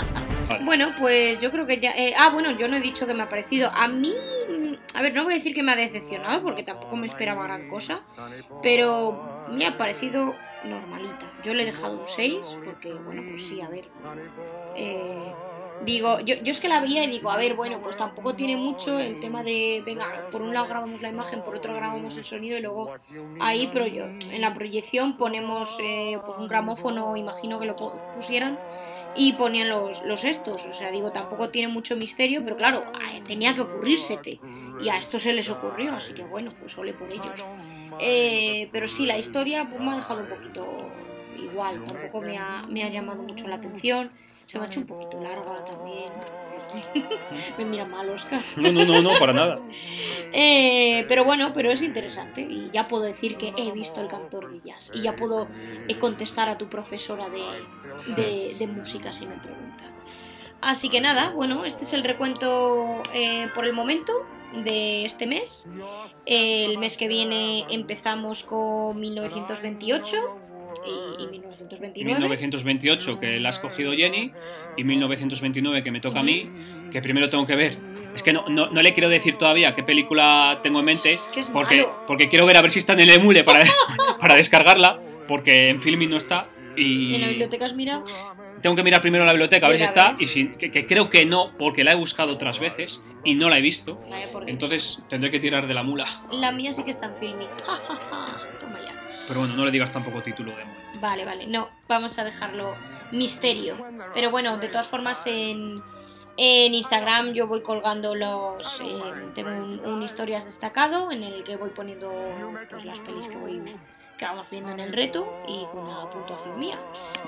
Vale. 0.49 0.64
Bueno, 0.64 0.95
pues 0.97 1.41
yo 1.41 1.51
creo 1.51 1.66
que 1.66 1.80
ya. 1.80 1.91
eh, 1.91 2.14
ah, 2.16 2.30
bueno, 2.32 2.57
yo 2.57 2.68
no 2.68 2.76
he 2.76 2.80
dicho 2.80 3.05
que 3.09 3.12
me 3.14 3.24
ha 3.24 3.28
parecido. 3.28 3.72
A 3.74 3.89
mí. 3.89 4.14
A 4.95 5.03
ver, 5.03 5.12
no 5.14 5.24
voy 5.24 5.32
a 5.32 5.37
decir 5.37 5.53
que 5.53 5.64
me 5.64 5.72
ha 5.72 5.76
decepcionado 5.76 6.41
porque 6.43 6.62
tampoco 6.62 6.95
me 6.95 7.09
esperaba 7.09 7.43
gran 7.43 7.68
cosa. 7.68 8.03
Pero 8.62 9.47
me 9.51 9.66
ha 9.66 9.76
parecido 9.76 10.37
normalita. 10.64 11.26
Yo 11.43 11.55
le 11.55 11.64
he 11.64 11.66
dejado 11.66 11.99
un 11.99 12.07
6 12.07 12.59
porque, 12.64 12.95
bueno, 12.95 13.24
pues 13.28 13.45
sí, 13.45 13.61
a 13.61 13.68
ver. 13.68 13.89
eh, 14.76 15.34
digo, 15.79 16.20
yo, 16.20 16.37
yo 16.37 16.51
es 16.51 16.61
que 16.61 16.68
la 16.68 16.81
veía 16.81 17.05
y 17.05 17.09
digo, 17.11 17.31
a 17.31 17.37
ver, 17.37 17.55
bueno, 17.55 17.83
pues 17.83 17.97
tampoco 17.97 18.37
tiene 18.37 18.57
mucho 18.57 18.99
el 18.99 19.18
tema 19.18 19.43
de, 19.43 19.83
venga, 19.85 20.27
por 20.31 20.43
un 20.43 20.55
lado 20.55 20.66
grabamos 20.68 21.01
la 21.03 21.09
imagen, 21.09 21.43
por 21.43 21.57
otro 21.57 21.74
grabamos 21.74 22.16
el 22.16 22.24
sonido 22.24 22.59
y 22.59 22.62
luego 22.62 22.93
ahí 23.39 23.68
pero 23.68 23.87
yo, 23.87 24.12
en 24.31 24.41
la 24.41 24.55
proyección 24.55 25.16
ponemos 25.18 25.77
eh, 25.79 26.20
pues 26.24 26.39
un 26.39 26.49
gramófono, 26.49 27.16
imagino 27.16 27.59
que 27.61 27.66
lo 27.66 27.77
pu- 27.77 28.03
pusieran 28.11 28.61
y 29.12 29.35
ponían 29.35 29.68
los, 29.68 30.03
los 30.03 30.24
estos. 30.24 30.66
O 30.66 30.72
sea, 30.72 30.91
digo, 30.91 31.12
tampoco 31.12 31.51
tiene 31.51 31.68
mucho 31.68 31.97
misterio, 31.97 32.43
pero 32.45 32.57
claro, 32.57 32.85
tenía 33.27 33.55
que 33.55 33.62
ocurrírsete. 33.62 34.43
Y 34.77 34.89
a 34.91 34.99
esto 34.99 35.18
se 35.18 35.33
les 35.33 35.49
ocurrió, 35.51 35.95
así 35.95 36.12
que 36.14 36.24
bueno, 36.24 36.51
pues 36.59 36.77
ole 36.79 36.93
por 36.95 37.11
ellos. 37.12 37.49
Eh, 37.99 38.68
pero 38.72 38.89
sí, 38.89 39.07
la 39.07 39.16
historia 39.18 39.68
pues, 39.70 39.81
me 39.81 39.93
ha 39.93 39.97
dejado 39.97 40.20
un 40.20 40.29
poquito 40.29 41.09
igual, 41.33 41.83
tampoco 41.83 42.20
me 42.22 42.37
ha, 42.39 42.64
me 42.68 42.83
ha 42.85 42.89
llamado 42.91 43.22
mucho 43.22 43.49
la 43.49 43.57
atención. 43.57 44.12
Se 44.47 44.59
me 44.59 44.65
ha 44.65 44.67
hecho 44.69 44.81
un 44.81 44.87
poquito 44.87 45.21
larga 45.21 45.65
también. 45.65 46.11
me 47.59 47.65
mira 47.65 47.85
mal, 47.85 48.09
Oscar. 48.11 48.41
No, 48.57 48.73
no, 48.73 48.85
no, 48.85 49.01
no, 49.03 49.19
para 49.19 49.33
nada. 49.33 49.59
Eh, 50.39 51.07
pero 51.09 51.25
bueno, 51.25 51.53
pero 51.55 51.71
es 51.71 51.81
interesante 51.83 52.43
y 52.43 52.69
ya 52.73 52.89
puedo 52.89 53.05
decir 53.05 53.37
que 53.39 53.55
he 53.57 53.73
visto 53.73 54.03
el 54.03 54.09
cantor 54.09 54.51
de 54.51 54.61
jazz 54.69 54.91
y 54.93 55.01
ya 55.03 55.17
puedo 55.17 55.49
eh, 55.89 55.97
contestar 55.99 56.51
a 56.51 56.59
tu 56.59 56.69
profesora 56.69 57.29
de, 57.31 57.43
de- 58.23 58.55
de 58.59 58.67
música 58.67 59.13
si 59.13 59.25
me 59.27 59.37
pregunta. 59.37 59.85
Así 60.61 60.91
que 60.91 61.01
nada, 61.01 61.31
bueno, 61.31 61.65
este 61.65 61.85
es 61.85 61.93
el 61.95 62.05
recuento 62.05 63.03
eh, 63.15 63.49
por 63.55 63.65
el 63.65 63.73
momento 63.73 64.13
de 64.65 65.07
este 65.07 65.27
mes. 65.27 65.69
El 66.27 66.77
mes 66.79 66.99
que 66.99 67.09
viene 67.09 67.65
empezamos 67.71 68.43
con 68.43 68.99
1928 69.01 70.17
y, 70.87 71.22
y 71.22 71.26
1929. 71.28 72.18
1928 72.20 73.18
que 73.18 73.41
la 73.41 73.49
ha 73.49 73.51
escogido 73.51 73.93
Jenny 73.93 74.32
y 74.76 74.84
1929 74.84 75.82
que 75.82 75.91
me 75.91 76.01
toca 76.01 76.20
a 76.20 76.22
mí, 76.22 76.49
que 76.93 77.01
primero 77.03 77.28
tengo 77.30 77.47
que 77.47 77.57
ver. 77.57 77.78
Es 78.14 78.22
que 78.22 78.32
no, 78.32 78.49
no, 78.49 78.70
no 78.70 78.80
le 78.82 78.95
quiero 78.95 79.09
decir 79.11 79.37
todavía 79.37 79.74
qué 79.74 79.82
película 79.82 80.61
tengo 80.62 80.80
en 80.80 80.87
mente, 80.87 81.12
Es 81.12 81.28
que 81.32 81.41
es 81.41 81.51
porque, 81.51 81.78
malo. 81.78 82.05
porque 82.07 82.28
quiero 82.28 82.47
ver 82.47 82.57
a 82.57 82.62
ver 82.62 82.70
si 82.70 82.78
está 82.78 82.95
en 82.95 83.01
el 83.01 83.11
emule 83.11 83.45
para, 83.45 83.64
para 84.20 84.34
descargarla, 84.37 84.99
porque 85.28 85.68
en 85.68 85.82
Filmin 85.82 86.09
no 86.11 86.16
está. 86.16 86.49
Y 86.78 87.14
En 87.14 87.20
la 87.22 87.28
biblioteca 87.28 87.64
has 87.66 87.74
mirado. 87.74 88.05
tengo 88.62 88.74
que 88.76 88.82
mirar 88.82 89.01
primero 89.03 89.24
la 89.26 89.32
biblioteca 89.32 89.66
a 89.66 89.68
ver 89.68 89.78
si 89.78 89.84
está, 89.84 90.11
ves. 90.11 90.20
y 90.22 90.26
si, 90.26 90.49
que, 90.49 90.70
que 90.70 90.87
creo 90.87 91.11
que 91.11 91.26
no, 91.26 91.53
porque 91.59 91.84
la 91.84 91.93
he 91.93 91.95
buscado 91.95 92.32
otras 92.32 92.59
veces 92.59 93.03
y 93.24 93.34
no 93.34 93.51
la 93.51 93.59
he 93.59 93.61
visto. 93.62 94.01
Vaya. 94.09 94.28
Entonces 94.47 95.03
tendré 95.09 95.30
que 95.30 95.39
tirar 95.41 95.66
de 95.66 95.74
la 95.74 95.82
mula. 95.82 96.07
La 96.32 96.53
mía 96.53 96.72
sí 96.72 96.84
que 96.84 96.91
está 96.91 97.07
en 97.09 97.16
filming. 97.16 97.49
Pero 99.29 99.41
bueno, 99.41 99.57
no 99.57 99.64
le 99.64 99.70
digas 99.70 99.91
tampoco 99.93 100.22
título 100.22 100.55
de 100.55 100.62
emule. 100.62 100.79
Vale, 101.01 101.24
vale, 101.24 101.47
no, 101.47 101.68
vamos 101.89 102.18
a 102.18 102.24
dejarlo 102.24 102.74
misterio. 103.12 103.77
Pero 104.14 104.31
bueno, 104.31 104.57
de 104.59 104.68
todas 104.68 104.87
formas 104.87 105.27
en, 105.27 105.83
en 106.37 106.74
Instagram 106.74 107.33
yo 107.33 107.47
voy 107.47 107.62
colgando 107.62 108.14
los... 108.14 108.81
eh, 108.81 109.31
tengo 109.35 109.51
un, 109.51 109.81
un 109.81 110.03
historias 110.03 110.45
destacado 110.45 111.11
en 111.11 111.22
el 111.22 111.45
que 111.45 111.57
voy 111.57 111.70
poniendo 111.70 112.12
pues, 112.70 112.85
las 112.85 113.01
pelis 113.01 113.29
que 113.29 113.37
voy 113.37 113.61
que 114.16 114.24
vamos 114.24 114.49
viendo 114.51 114.70
en 114.70 114.81
el 114.81 114.93
reto 114.93 115.31
y 115.47 115.66
una 115.74 116.09
puntuación 116.11 116.59
mía. 116.59 116.81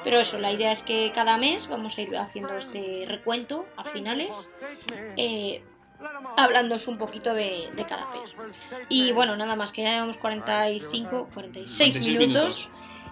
Pero 0.05 0.19
eso, 0.21 0.39
la 0.39 0.53
idea 0.53 0.73
es 0.73 0.83
que 0.83 1.13
cada 1.15 1.37
mes 1.37 1.69
vamos 1.69 1.99
a 1.99 2.01
ir 2.01 2.17
haciendo 2.17 2.57
este 2.57 3.05
recuento 3.07 3.67
a 3.77 3.85
finales, 3.85 4.49
eh, 5.17 5.63
hablándoos 6.37 6.89
un 6.89 6.99
poquito 6.99 7.35
de, 7.35 7.71
de 7.75 7.85
cada 7.85 8.11
peli. 8.13 8.25
Y 8.89 9.13
bueno, 9.13 9.37
nada 9.37 9.57
más, 9.57 9.73
que 9.73 9.83
ya 9.83 9.93
llevamos 9.93 10.19
45, 10.19 11.29
46, 11.33 11.95
46 11.99 12.19
minutos. 12.19 12.71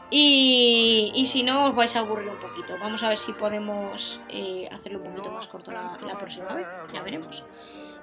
Y, 0.08 1.10
y 1.14 1.26
si 1.26 1.42
no, 1.42 1.66
os 1.66 1.74
vais 1.74 1.96
a 1.96 2.00
aburrir 2.00 2.28
un 2.28 2.38
poquito. 2.38 2.74
Vamos 2.80 3.02
a 3.02 3.08
ver 3.08 3.18
si 3.18 3.32
podemos 3.32 4.20
eh, 4.28 4.68
hacerlo 4.70 5.00
un 5.00 5.10
poquito 5.10 5.32
más 5.32 5.48
corto 5.48 5.72
la, 5.72 5.98
la 6.06 6.16
próxima 6.16 6.54
vez. 6.54 6.68
Ya 6.92 7.02
veremos. 7.02 7.44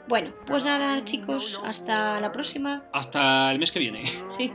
Bueno, 0.07 0.31
pues 0.45 0.65
nada, 0.65 1.01
chicos, 1.05 1.61
hasta 1.63 2.19
la 2.19 2.31
próxima. 2.31 2.83
Hasta 2.91 3.51
el 3.51 3.59
mes 3.59 3.71
que 3.71 3.79
viene. 3.79 4.11
Sí. 4.27 4.53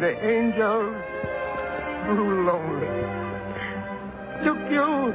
And 0.00 0.08
the 0.08 0.26
angels 0.26 0.96
grew 2.06 2.46
lonely. 2.46 2.86
Took 4.42 4.70
you 4.70 5.14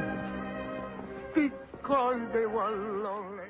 because 1.34 2.20
they 2.32 2.46
were 2.46 2.70
lonely. 3.02 3.45